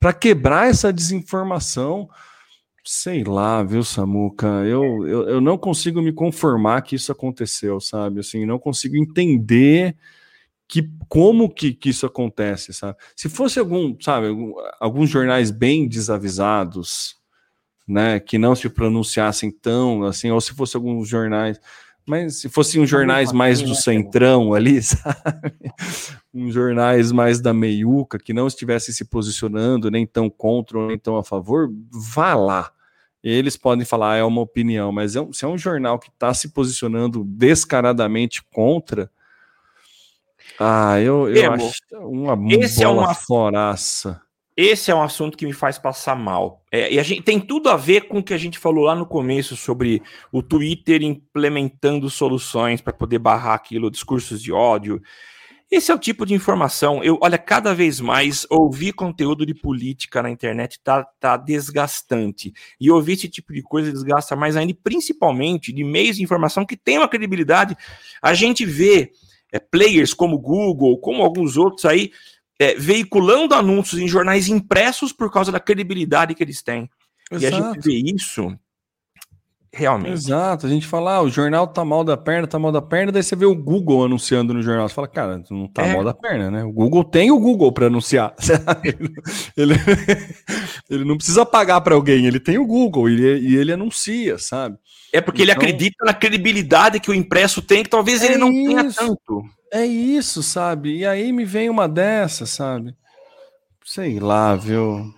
para 0.00 0.14
quebrar 0.14 0.68
essa 0.68 0.92
desinformação. 0.92 2.08
Sei 2.88 3.24
lá, 3.24 3.64
viu, 3.64 3.82
Samuca? 3.82 4.46
Eu, 4.64 5.04
eu, 5.08 5.28
eu 5.28 5.40
não 5.40 5.58
consigo 5.58 6.00
me 6.00 6.12
conformar 6.12 6.82
que 6.82 6.94
isso 6.94 7.10
aconteceu, 7.10 7.80
sabe? 7.80 8.20
Assim, 8.20 8.46
não 8.46 8.60
consigo 8.60 8.96
entender 8.96 9.96
que 10.68 10.88
como 11.08 11.52
que, 11.52 11.74
que 11.74 11.88
isso 11.90 12.06
acontece, 12.06 12.72
sabe? 12.72 12.96
Se 13.16 13.28
fosse 13.28 13.58
algum, 13.58 13.96
sabe, 14.00 14.28
algum, 14.28 14.52
alguns 14.78 15.10
jornais 15.10 15.50
bem 15.50 15.88
desavisados, 15.88 17.16
né, 17.88 18.20
que 18.20 18.38
não 18.38 18.54
se 18.54 18.68
pronunciassem 18.68 19.50
tão 19.50 20.04
assim, 20.04 20.30
ou 20.30 20.40
se 20.40 20.54
fosse 20.54 20.76
alguns 20.76 21.08
jornais, 21.08 21.60
mas 22.06 22.40
se 22.40 22.48
fossem 22.48 22.80
uns 22.80 22.88
jornais 22.88 23.32
mais 23.32 23.60
do 23.60 23.74
centrão 23.74 24.54
ali, 24.54 24.80
sabe? 24.82 25.52
uns 26.32 26.54
jornais 26.54 27.10
mais 27.10 27.40
da 27.40 27.52
meiuca, 27.52 28.16
que 28.16 28.32
não 28.32 28.46
estivessem 28.46 28.94
se 28.94 29.04
posicionando 29.04 29.90
nem 29.90 30.06
tão 30.06 30.30
contra 30.30 30.86
nem 30.86 30.98
tão 30.98 31.16
a 31.16 31.24
favor, 31.24 31.68
vá 31.90 32.36
lá. 32.36 32.75
Eles 33.28 33.56
podem 33.56 33.84
falar, 33.84 34.12
ah, 34.12 34.16
é 34.18 34.24
uma 34.24 34.40
opinião, 34.40 34.92
mas 34.92 35.16
é 35.16 35.20
um, 35.20 35.32
se 35.32 35.44
é 35.44 35.48
um 35.48 35.58
jornal 35.58 35.98
que 35.98 36.08
está 36.08 36.32
se 36.32 36.50
posicionando 36.50 37.24
descaradamente 37.24 38.40
contra, 38.52 39.10
ah, 40.60 41.00
eu, 41.00 41.28
eu 41.28 41.52
acho 41.52 41.72
uma 41.92 42.38
esse 42.54 42.82
é 42.82 42.86
bola 42.86 43.02
é 43.02 43.04
uma 43.06 43.14
foraça. 43.14 44.22
Esse 44.56 44.90
é 44.90 44.94
um 44.94 45.02
assunto 45.02 45.36
que 45.36 45.44
me 45.44 45.52
faz 45.52 45.76
passar 45.76 46.16
mal. 46.16 46.62
É, 46.72 46.90
e 46.90 46.98
a 46.98 47.02
gente 47.02 47.22
tem 47.22 47.38
tudo 47.38 47.68
a 47.68 47.76
ver 47.76 48.02
com 48.02 48.18
o 48.18 48.22
que 48.22 48.32
a 48.32 48.38
gente 48.38 48.58
falou 48.58 48.84
lá 48.84 48.94
no 48.94 49.04
começo 49.04 49.54
sobre 49.54 50.02
o 50.32 50.42
Twitter 50.42 51.02
implementando 51.02 52.08
soluções 52.08 52.80
para 52.80 52.92
poder 52.92 53.18
barrar 53.18 53.54
aquilo, 53.54 53.90
discursos 53.90 54.40
de 54.40 54.52
ódio. 54.52 55.02
Esse 55.70 55.90
é 55.90 55.94
o 55.94 55.98
tipo 55.98 56.24
de 56.24 56.32
informação. 56.32 57.02
Eu, 57.02 57.18
olha, 57.20 57.36
cada 57.36 57.74
vez 57.74 58.00
mais 58.00 58.46
ouvir 58.48 58.92
conteúdo 58.92 59.44
de 59.44 59.52
política 59.52 60.22
na 60.22 60.30
internet 60.30 60.78
tá, 60.82 61.04
tá 61.18 61.36
desgastante. 61.36 62.52
E 62.80 62.88
ouvir 62.90 63.14
esse 63.14 63.28
tipo 63.28 63.52
de 63.52 63.62
coisa 63.62 63.90
desgasta 63.90 64.36
mais 64.36 64.56
ainda, 64.56 64.72
principalmente 64.82 65.72
de 65.72 65.82
meios 65.82 66.16
de 66.16 66.22
informação 66.22 66.64
que 66.64 66.76
tem 66.76 66.98
uma 66.98 67.08
credibilidade. 67.08 67.76
A 68.22 68.32
gente 68.32 68.64
vê 68.64 69.10
é, 69.52 69.58
players 69.58 70.14
como 70.14 70.38
Google, 70.38 70.98
como 70.98 71.22
alguns 71.22 71.56
outros 71.56 71.84
aí, 71.84 72.12
é, 72.60 72.74
veiculando 72.74 73.54
anúncios 73.54 74.00
em 74.00 74.06
jornais 74.06 74.48
impressos 74.48 75.12
por 75.12 75.32
causa 75.32 75.50
da 75.50 75.58
credibilidade 75.58 76.34
que 76.34 76.44
eles 76.44 76.62
têm. 76.62 76.88
Exato. 77.30 77.44
E 77.44 77.46
a 77.46 77.50
gente 77.50 77.84
vê 77.84 78.14
isso 78.14 78.56
realmente. 79.76 80.12
Exato, 80.12 80.66
a 80.66 80.68
gente 80.68 80.86
fala, 80.86 81.16
ah, 81.16 81.22
o 81.22 81.28
jornal 81.28 81.66
tá 81.66 81.84
mal 81.84 82.02
da 82.02 82.16
perna, 82.16 82.46
tá 82.46 82.58
mal 82.58 82.72
da 82.72 82.80
perna, 82.80 83.12
daí 83.12 83.22
você 83.22 83.36
vê 83.36 83.44
o 83.44 83.54
Google 83.54 84.04
anunciando 84.04 84.54
no 84.54 84.62
jornal. 84.62 84.88
Você 84.88 84.94
fala, 84.94 85.06
cara, 85.06 85.42
não 85.50 85.68
tá 85.68 85.86
é. 85.86 85.92
mal 85.92 86.02
da 86.02 86.14
perna, 86.14 86.50
né? 86.50 86.64
O 86.64 86.72
Google 86.72 87.04
tem 87.04 87.30
o 87.30 87.38
Google 87.38 87.70
para 87.70 87.86
anunciar. 87.86 88.34
ele, 89.54 89.74
ele 90.88 91.04
não 91.04 91.16
precisa 91.16 91.44
pagar 91.44 91.82
para 91.82 91.94
alguém, 91.94 92.24
ele 92.24 92.40
tem 92.40 92.58
o 92.58 92.66
Google 92.66 93.10
e 93.10 93.14
ele, 93.14 93.48
e 93.48 93.56
ele 93.56 93.72
anuncia, 93.72 94.38
sabe? 94.38 94.78
É 95.12 95.20
porque 95.20 95.42
então... 95.42 95.54
ele 95.54 95.64
acredita 95.64 96.04
na 96.04 96.14
credibilidade 96.14 96.98
que 96.98 97.10
o 97.10 97.14
impresso 97.14 97.60
tem, 97.60 97.82
que 97.82 97.90
talvez 97.90 98.22
é 98.22 98.26
ele 98.26 98.38
não 98.38 98.50
isso. 98.50 98.68
tenha 98.68 98.92
tanto. 98.92 99.44
É 99.72 99.84
isso, 99.84 100.42
sabe? 100.42 100.96
E 100.96 101.06
aí 101.06 101.32
me 101.32 101.44
vem 101.44 101.68
uma 101.68 101.88
dessas, 101.88 102.50
sabe? 102.50 102.94
Sei 103.84 104.18
lá, 104.18 104.56
viu? 104.56 105.12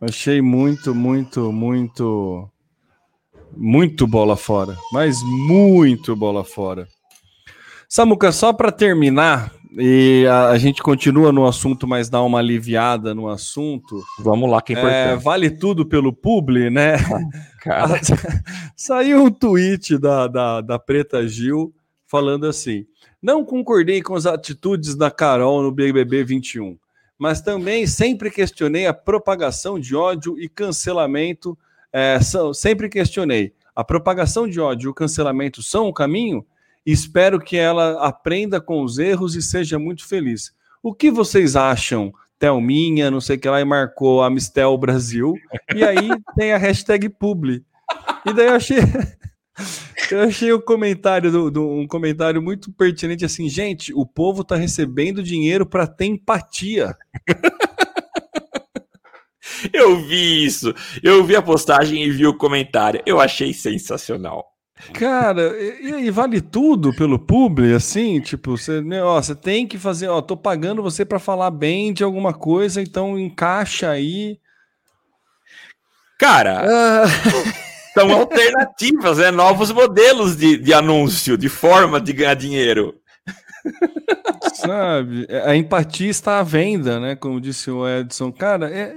Achei 0.00 0.42
muito, 0.42 0.94
muito, 0.94 1.52
muito. 1.52 2.48
Muito 3.56 4.06
bola 4.06 4.36
fora. 4.36 4.76
Mas 4.92 5.22
muito 5.22 6.16
bola 6.16 6.44
fora. 6.44 6.88
Samuca, 7.88 8.32
só 8.32 8.52
para 8.52 8.72
terminar, 8.72 9.52
e 9.76 10.26
a, 10.26 10.48
a, 10.48 10.58
gente 10.58 10.82
continua 10.82 11.32
no 11.32 11.46
assunto, 11.46 11.86
mas 11.86 12.08
dá 12.08 12.22
uma 12.22 12.38
aliviada 12.38 13.14
no 13.14 13.28
assunto. 13.28 14.02
Vamos 14.18 14.50
lá, 14.50 14.60
que 14.60 14.74
é, 14.74 15.12
é 15.12 15.16
Vale 15.16 15.50
tudo 15.50 15.86
pelo 15.86 16.12
publi, 16.12 16.68
né? 16.70 16.96
Cara. 17.60 18.00
Saiu 18.76 19.24
um 19.24 19.30
tweet 19.30 19.96
da, 19.96 20.26
da, 20.26 20.60
da 20.60 20.78
Preta 20.78 21.26
Gil 21.26 21.72
falando 22.06 22.46
assim: 22.46 22.86
não 23.22 23.44
concordei 23.44 24.02
com 24.02 24.14
as 24.14 24.26
atitudes 24.26 24.94
da 24.94 25.10
Carol 25.10 25.62
no 25.62 25.72
BBB 25.72 26.24
21, 26.24 26.76
mas 27.16 27.40
também 27.40 27.86
sempre 27.86 28.30
questionei 28.30 28.86
a 28.86 28.92
propagação 28.92 29.80
de 29.80 29.96
ódio 29.96 30.38
e 30.38 30.48
cancelamento. 30.48 31.56
É, 31.92 32.20
são, 32.20 32.54
sempre 32.54 32.88
questionei. 32.88 33.52
A 33.74 33.84
propagação 33.84 34.48
de 34.48 34.60
ódio 34.60 34.88
e 34.88 34.90
o 34.90 34.94
cancelamento 34.94 35.62
são 35.62 35.88
o 35.88 35.92
caminho? 35.92 36.44
Espero 36.84 37.38
que 37.38 37.56
ela 37.56 38.06
aprenda 38.06 38.60
com 38.60 38.82
os 38.82 38.98
erros 38.98 39.36
e 39.36 39.42
seja 39.42 39.78
muito 39.78 40.06
feliz. 40.06 40.52
O 40.82 40.92
que 40.92 41.10
vocês 41.10 41.54
acham? 41.54 42.12
Thelminha, 42.38 43.10
não 43.10 43.20
sei 43.20 43.36
o 43.36 43.38
que 43.38 43.48
lá, 43.48 43.60
e 43.60 43.64
marcou 43.64 44.22
a 44.22 44.28
Mistel 44.28 44.76
Brasil. 44.76 45.34
E 45.74 45.84
aí 45.84 46.08
tem 46.36 46.52
a 46.52 46.58
hashtag 46.58 47.08
publi. 47.08 47.64
E 48.26 48.32
daí 48.32 48.46
eu 48.46 48.54
achei. 48.54 48.78
Eu 50.10 50.20
achei 50.20 50.52
o 50.52 50.60
comentário 50.60 51.30
do, 51.30 51.50
do, 51.50 51.70
um 51.70 51.86
comentário 51.86 52.42
muito 52.42 52.70
pertinente 52.72 53.24
assim, 53.24 53.48
gente, 53.48 53.94
o 53.94 54.04
povo 54.04 54.44
tá 54.44 54.56
recebendo 54.56 55.22
dinheiro 55.22 55.64
para 55.64 55.86
ter 55.86 56.06
empatia. 56.06 56.94
Eu 59.72 59.96
vi 60.02 60.44
isso. 60.44 60.74
Eu 61.02 61.24
vi 61.24 61.36
a 61.36 61.42
postagem 61.42 62.02
e 62.02 62.10
vi 62.10 62.26
o 62.26 62.36
comentário. 62.36 63.02
Eu 63.06 63.20
achei 63.20 63.52
sensacional. 63.52 64.52
Cara, 64.94 65.56
e, 65.60 66.06
e 66.06 66.10
vale 66.10 66.40
tudo 66.40 66.92
pelo 66.94 67.18
publi, 67.18 67.72
assim, 67.72 68.20
tipo, 68.20 68.56
você, 68.56 68.80
né, 68.80 69.02
ó, 69.02 69.22
você 69.22 69.34
tem 69.34 69.64
que 69.64 69.78
fazer, 69.78 70.08
ó, 70.08 70.20
tô 70.20 70.36
pagando 70.36 70.82
você 70.82 71.04
para 71.04 71.20
falar 71.20 71.52
bem 71.52 71.92
de 71.92 72.02
alguma 72.02 72.34
coisa, 72.34 72.82
então 72.82 73.16
encaixa 73.16 73.90
aí. 73.90 74.40
Cara, 76.18 76.62
ah... 76.64 77.04
São 77.94 78.10
alternativas, 78.10 79.18
né? 79.18 79.30
novos 79.30 79.70
modelos 79.70 80.36
de, 80.36 80.56
de 80.56 80.72
anúncio, 80.72 81.36
de 81.36 81.48
forma 81.48 82.00
de 82.00 82.12
ganhar 82.12 82.34
dinheiro. 82.34 82.94
Sabe, 84.54 85.26
a 85.44 85.56
empatia 85.56 86.10
está 86.10 86.38
à 86.40 86.42
venda, 86.42 86.98
né? 87.00 87.16
Como 87.16 87.40
disse 87.40 87.70
o 87.70 87.88
Edson. 87.88 88.32
Cara, 88.32 88.70
é. 88.70 88.96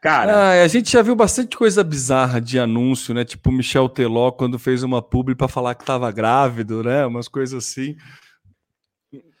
Cara, 0.00 0.34
ah, 0.34 0.62
a 0.62 0.68
gente 0.68 0.90
já 0.90 1.02
viu 1.02 1.14
bastante 1.14 1.56
coisa 1.56 1.84
bizarra 1.84 2.40
de 2.40 2.58
anúncio, 2.58 3.12
né? 3.12 3.24
Tipo 3.24 3.52
Michel 3.52 3.88
Teló 3.88 4.32
quando 4.32 4.58
fez 4.58 4.82
uma 4.82 5.02
publi 5.02 5.34
para 5.34 5.48
falar 5.48 5.74
que 5.74 5.82
estava 5.82 6.10
grávido, 6.10 6.82
né? 6.82 7.04
Umas 7.04 7.28
coisas 7.28 7.64
assim. 7.64 7.96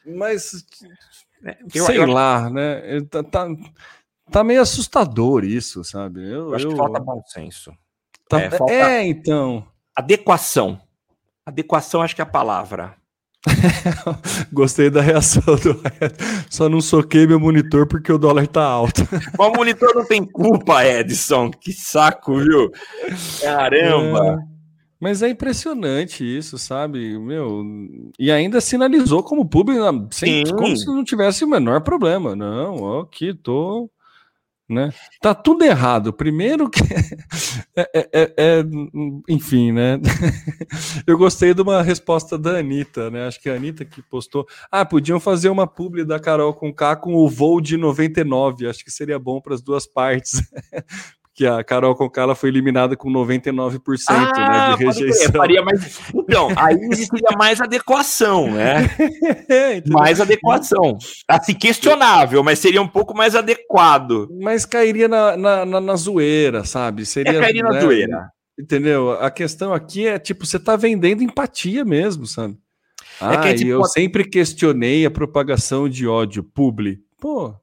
Mas 0.04 0.64
é, 1.44 1.56
eu, 1.74 1.84
sei 1.86 1.98
eu, 1.98 2.06
lá, 2.06 2.50
né? 2.50 3.00
Tá, 3.10 3.22
tá, 3.22 3.46
Tá 4.30 4.44
meio 4.44 4.62
assustador 4.62 5.44
isso, 5.44 5.82
sabe? 5.82 6.20
Eu, 6.20 6.50
eu 6.50 6.54
acho 6.54 6.66
eu... 6.66 6.70
que 6.70 6.76
falta 6.76 7.00
bom 7.00 7.20
senso. 7.26 7.72
Tá... 8.28 8.40
É, 8.40 8.50
falta... 8.50 8.72
é, 8.72 9.04
então. 9.04 9.66
Adequação. 9.94 10.80
Adequação, 11.44 12.00
acho 12.00 12.14
que 12.14 12.22
é 12.22 12.24
a 12.24 12.26
palavra. 12.26 12.96
Gostei 14.52 14.90
da 14.90 15.00
reação 15.00 15.42
do 15.56 15.80
Só 16.50 16.68
não 16.68 16.80
soquei 16.80 17.26
meu 17.26 17.40
monitor 17.40 17.86
porque 17.86 18.12
o 18.12 18.18
dólar 18.18 18.46
tá 18.46 18.62
alto. 18.62 19.02
o 19.38 19.50
monitor 19.50 19.94
não 19.94 20.04
tem 20.04 20.24
culpa, 20.24 20.84
Edson. 20.84 21.50
Que 21.50 21.72
saco, 21.72 22.36
viu? 22.36 22.70
Caramba. 23.40 24.34
É, 24.34 24.36
mas 25.00 25.22
é 25.22 25.30
impressionante 25.30 26.22
isso, 26.22 26.58
sabe? 26.58 27.18
Meu, 27.18 27.64
e 28.18 28.30
ainda 28.30 28.60
sinalizou 28.60 29.22
como 29.22 29.48
público, 29.48 29.80
sem, 30.10 30.44
como 30.44 30.76
se 30.76 30.86
não 30.86 31.02
tivesse 31.02 31.42
o 31.42 31.48
menor 31.48 31.80
problema. 31.80 32.36
Não, 32.36 33.00
aqui 33.00 33.32
tô 33.32 33.90
né? 34.70 34.92
Tá 35.20 35.34
tudo 35.34 35.64
errado. 35.64 36.12
Primeiro 36.12 36.70
que 36.70 36.80
é, 37.76 37.90
é, 37.94 38.08
é, 38.12 38.34
é, 38.36 38.64
enfim, 39.28 39.72
né? 39.72 39.98
Eu 41.06 41.18
gostei 41.18 41.52
de 41.52 41.60
uma 41.60 41.82
resposta 41.82 42.38
da 42.38 42.58
Anitta, 42.58 43.10
né? 43.10 43.26
Acho 43.26 43.40
que 43.40 43.50
a 43.50 43.54
Anitta 43.54 43.84
que 43.84 44.00
postou. 44.02 44.46
Ah, 44.70 44.84
podiam 44.84 45.18
fazer 45.18 45.48
uma 45.48 45.66
publi 45.66 46.04
da 46.04 46.20
Carol 46.20 46.54
com 46.54 46.72
K 46.72 46.96
com 46.96 47.14
o 47.14 47.28
voo 47.28 47.60
de 47.60 47.76
99. 47.76 48.68
Acho 48.68 48.84
que 48.84 48.90
seria 48.90 49.18
bom 49.18 49.40
para 49.40 49.54
as 49.54 49.60
duas 49.60 49.86
partes. 49.86 50.40
que 51.40 51.46
a 51.46 51.64
Carol 51.64 51.94
Conká 51.94 52.34
foi 52.34 52.50
eliminada 52.50 52.94
com 52.94 53.10
99% 53.10 53.80
ah, 54.10 54.70
né, 54.70 54.76
de 54.76 54.84
rejeição. 54.84 55.32
Faria 55.32 55.62
mais... 55.62 55.98
Então, 56.30 56.48
aí 56.54 56.76
existiria 56.92 57.36
mais 57.36 57.62
adequação, 57.62 58.50
né? 58.50 58.90
É, 59.48 59.82
mais 59.88 60.20
adequação. 60.20 60.98
Assim, 61.26 61.54
questionável, 61.54 62.44
mas 62.44 62.58
seria 62.58 62.80
um 62.82 62.86
pouco 62.86 63.16
mais 63.16 63.34
adequado. 63.34 64.28
Mas 64.40 64.66
cairia 64.66 65.08
na, 65.08 65.36
na, 65.36 65.64
na, 65.64 65.80
na 65.80 65.96
zoeira, 65.96 66.62
sabe? 66.62 67.06
Seria, 67.06 67.38
é, 67.38 67.40
cairia 67.40 67.62
né? 67.62 67.70
na 67.70 67.80
zoeira. 67.80 68.30
Entendeu? 68.58 69.12
A 69.12 69.30
questão 69.30 69.72
aqui 69.72 70.06
é, 70.06 70.18
tipo, 70.18 70.44
você 70.44 70.58
tá 70.58 70.76
vendendo 70.76 71.22
empatia 71.22 71.84
mesmo, 71.86 72.26
sabe? 72.26 72.56
Ah, 73.18 73.34
é 73.34 73.38
que, 73.38 73.48
é, 73.48 73.54
tipo, 73.54 73.70
eu 73.70 73.84
sempre 73.84 74.24
questionei 74.24 75.06
a 75.06 75.10
propagação 75.10 75.88
de 75.88 76.06
ódio 76.06 76.44
publi. 76.44 76.98
Pô, 77.18 77.54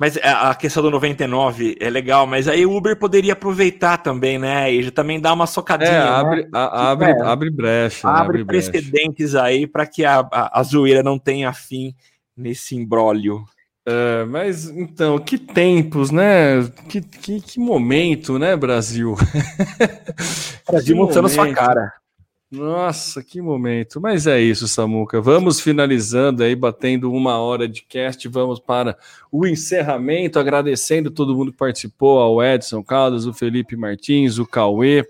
Mas 0.00 0.16
a 0.16 0.54
questão 0.54 0.82
do 0.82 0.90
99 0.90 1.76
é 1.78 1.90
legal, 1.90 2.26
mas 2.26 2.48
aí 2.48 2.64
o 2.64 2.74
Uber 2.74 2.98
poderia 2.98 3.34
aproveitar 3.34 3.98
também, 3.98 4.38
né? 4.38 4.72
E 4.72 4.90
também 4.90 5.20
dar 5.20 5.34
uma 5.34 5.46
socadinha. 5.46 5.90
É, 5.90 5.98
abre, 5.98 6.42
né? 6.44 6.48
a, 6.54 6.90
abre, 6.90 7.10
é, 7.10 7.20
abre 7.20 7.50
brecha. 7.50 8.08
Abre, 8.08 8.40
abre 8.40 8.44
precedentes 8.46 9.32
brecha. 9.32 9.44
aí 9.44 9.66
para 9.66 9.84
que 9.84 10.02
a, 10.02 10.20
a, 10.20 10.58
a 10.58 10.62
zoeira 10.62 11.02
não 11.02 11.18
tenha 11.18 11.52
fim 11.52 11.94
nesse 12.34 12.74
imbróglio. 12.74 13.44
É, 13.86 14.24
mas 14.24 14.70
então, 14.70 15.18
que 15.18 15.36
tempos, 15.36 16.10
né? 16.10 16.66
Que, 16.88 17.02
que, 17.02 17.42
que 17.42 17.60
momento, 17.60 18.38
né, 18.38 18.56
Brasil? 18.56 19.14
Brasil 20.66 20.96
mostrando 20.96 21.28
sua 21.28 21.52
cara. 21.52 21.92
Nossa, 22.50 23.22
que 23.22 23.40
momento. 23.40 24.00
Mas 24.00 24.26
é 24.26 24.40
isso, 24.40 24.66
Samuca. 24.66 25.20
Vamos 25.20 25.60
finalizando 25.60 26.42
aí, 26.42 26.56
batendo 26.56 27.12
uma 27.12 27.38
hora 27.38 27.68
de 27.68 27.82
cast. 27.82 28.26
Vamos 28.26 28.58
para 28.58 28.98
o 29.30 29.46
encerramento, 29.46 30.36
agradecendo 30.36 31.12
todo 31.12 31.34
mundo 31.36 31.52
que 31.52 31.58
participou, 31.58 32.18
ao 32.18 32.42
Edson 32.42 32.82
Caldas, 32.82 33.24
o 33.24 33.32
Felipe 33.32 33.76
Martins, 33.76 34.38
o 34.38 34.46
Cauê, 34.46 35.06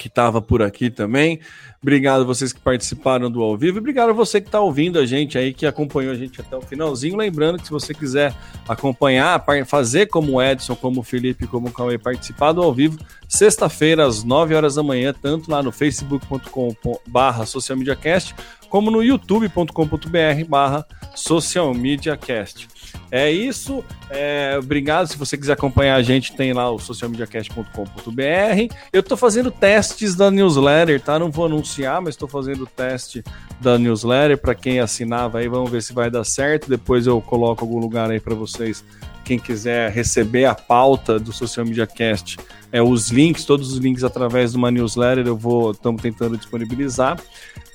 que 0.00 0.08
estava 0.08 0.40
por 0.40 0.62
aqui 0.62 0.88
também. 0.88 1.40
Obrigado 1.82 2.22
a 2.22 2.24
vocês 2.24 2.54
que 2.54 2.60
participaram 2.60 3.30
do 3.30 3.42
ao 3.42 3.56
vivo 3.56 3.78
obrigado 3.78 4.10
a 4.10 4.12
você 4.14 4.40
que 4.40 4.48
está 4.48 4.58
ouvindo 4.58 4.98
a 4.98 5.04
gente 5.04 5.36
aí, 5.36 5.52
que 5.52 5.66
acompanhou 5.66 6.12
a 6.12 6.16
gente 6.16 6.40
até 6.40 6.56
o 6.56 6.62
finalzinho. 6.62 7.16
Lembrando 7.16 7.58
que 7.58 7.66
se 7.66 7.70
você 7.70 7.92
quiser 7.92 8.34
acompanhar, 8.66 9.44
fazer 9.66 10.06
como 10.06 10.32
o 10.32 10.42
Edson, 10.42 10.74
como 10.74 11.00
o 11.00 11.02
Felipe, 11.02 11.46
como 11.46 11.68
o 11.68 11.72
Cauê 11.72 11.98
participar 11.98 12.52
do 12.52 12.62
ao 12.62 12.72
vivo, 12.72 12.98
sexta-feira 13.28 14.06
às 14.06 14.24
9 14.24 14.54
horas 14.54 14.76
da 14.76 14.82
manhã, 14.82 15.12
tanto 15.12 15.50
lá 15.50 15.62
no 15.62 15.70
facebook.com/barra 15.70 17.44
socialmediacast, 17.44 18.34
como 18.70 18.90
no 18.90 19.02
youtube.com.br/barra 19.02 20.86
socialmediacast. 21.14 22.68
É 23.10 23.30
isso. 23.30 23.84
É, 24.08 24.56
obrigado. 24.58 25.06
Se 25.06 25.16
você 25.16 25.36
quiser 25.36 25.52
acompanhar 25.54 25.96
a 25.96 26.02
gente, 26.02 26.34
tem 26.34 26.52
lá 26.52 26.70
o 26.70 26.78
socialmediacast.com.br. 26.78 28.74
Eu 28.92 29.00
estou 29.00 29.16
fazendo 29.16 29.50
testes 29.50 30.14
da 30.14 30.30
newsletter, 30.30 31.00
tá? 31.00 31.18
Não 31.18 31.30
vou 31.30 31.46
anunciar, 31.46 32.00
mas 32.00 32.14
estou 32.14 32.28
fazendo 32.28 32.66
teste 32.66 33.24
da 33.60 33.78
newsletter 33.78 34.38
para 34.38 34.54
quem 34.54 34.80
assinava 34.80 35.38
aí. 35.38 35.48
Vamos 35.48 35.70
ver 35.70 35.82
se 35.82 35.92
vai 35.92 36.10
dar 36.10 36.24
certo. 36.24 36.68
Depois 36.68 37.06
eu 37.06 37.20
coloco 37.20 37.64
algum 37.64 37.78
lugar 37.78 38.10
aí 38.10 38.20
para 38.20 38.34
vocês. 38.34 38.84
Quem 39.24 39.38
quiser 39.38 39.90
receber 39.92 40.44
a 40.44 40.54
pauta 40.54 41.18
do 41.18 41.32
Social 41.32 41.64
Media 41.64 41.86
Cast, 41.86 42.36
é 42.72 42.82
os 42.82 43.10
links, 43.10 43.44
todos 43.44 43.72
os 43.72 43.78
links 43.78 44.02
através 44.02 44.52
de 44.52 44.56
uma 44.56 44.70
newsletter, 44.70 45.26
eu 45.26 45.36
vou, 45.36 45.72
estamos 45.72 46.02
tentando 46.02 46.36
disponibilizar. 46.36 47.16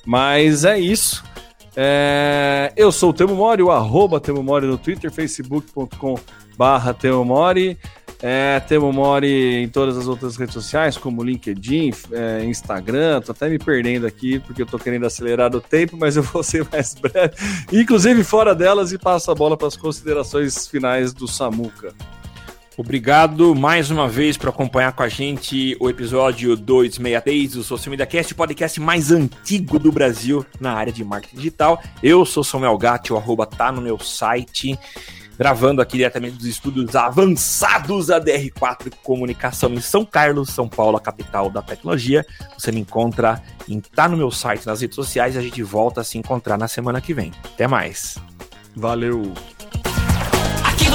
Mas 0.04 0.64
é 0.64 0.78
isso. 0.78 1.24
É, 1.76 2.72
eu 2.74 2.90
sou 2.90 3.10
o 3.10 3.12
Temo 3.12 3.34
Mori, 3.34 3.62
o 3.62 3.70
arroba 3.70 4.18
Temo 4.18 4.42
Mori 4.42 4.66
no 4.66 4.78
Twitter, 4.78 5.12
facebook.com 5.12 6.18
barra 6.56 6.94
Temo 6.94 7.24
Mori. 7.24 7.78
É, 8.22 8.58
Temo 8.60 8.90
Mori 8.94 9.62
em 9.62 9.68
todas 9.68 9.98
as 9.98 10.08
outras 10.08 10.36
redes 10.36 10.54
sociais, 10.54 10.96
como 10.96 11.22
LinkedIn, 11.22 11.90
é, 12.12 12.44
Instagram. 12.44 13.20
Tô 13.20 13.32
até 13.32 13.48
me 13.48 13.58
perdendo 13.58 14.06
aqui, 14.06 14.38
porque 14.38 14.62
eu 14.62 14.66
tô 14.66 14.78
querendo 14.78 15.04
acelerar 15.04 15.54
o 15.54 15.60
tempo, 15.60 15.98
mas 15.98 16.16
eu 16.16 16.22
vou 16.22 16.42
ser 16.42 16.66
mais 16.72 16.94
breve. 16.94 17.34
Inclusive 17.70 18.24
fora 18.24 18.54
delas 18.54 18.90
e 18.92 18.98
passo 18.98 19.30
a 19.30 19.34
bola 19.34 19.56
para 19.56 19.68
as 19.68 19.76
considerações 19.76 20.66
finais 20.66 21.12
do 21.12 21.28
Samuca. 21.28 21.94
Obrigado 22.76 23.54
mais 23.54 23.90
uma 23.90 24.06
vez 24.06 24.36
por 24.36 24.50
acompanhar 24.50 24.92
com 24.92 25.02
a 25.02 25.08
gente 25.08 25.74
o 25.80 25.88
episódio 25.88 26.54
263 26.54 27.52
do 27.52 27.62
Social 27.62 27.90
Media 27.90 28.04
Cast, 28.04 28.34
o 28.34 28.36
podcast 28.36 28.78
mais 28.78 29.10
antigo 29.10 29.78
do 29.78 29.90
Brasil 29.90 30.44
na 30.60 30.74
área 30.74 30.92
de 30.92 31.02
marketing 31.02 31.36
digital. 31.36 31.82
Eu 32.02 32.26
sou 32.26 32.44
Samuel 32.44 32.76
Gatti, 32.76 33.14
o 33.14 33.16
arroba 33.16 33.46
tá 33.46 33.72
no 33.72 33.80
meu 33.80 33.98
site, 33.98 34.78
gravando 35.38 35.80
aqui 35.80 35.96
diretamente 35.96 36.36
dos 36.36 36.44
estúdios 36.44 36.94
avançados 36.94 38.08
da 38.08 38.20
DR4 38.20 38.92
Comunicação 39.02 39.72
em 39.72 39.80
São 39.80 40.04
Carlos, 40.04 40.50
São 40.50 40.68
Paulo, 40.68 40.98
a 40.98 41.00
capital 41.00 41.48
da 41.48 41.62
tecnologia. 41.62 42.26
Você 42.58 42.70
me 42.70 42.80
encontra 42.80 43.42
em 43.66 43.80
tá 43.80 44.06
no 44.06 44.18
meu 44.18 44.30
site 44.30 44.66
nas 44.66 44.82
redes 44.82 44.96
sociais 44.96 45.34
e 45.34 45.38
a 45.38 45.42
gente 45.42 45.62
volta 45.62 46.02
a 46.02 46.04
se 46.04 46.18
encontrar 46.18 46.58
na 46.58 46.68
semana 46.68 47.00
que 47.00 47.14
vem. 47.14 47.32
Até 47.42 47.66
mais. 47.66 48.18
Valeu! 48.76 49.32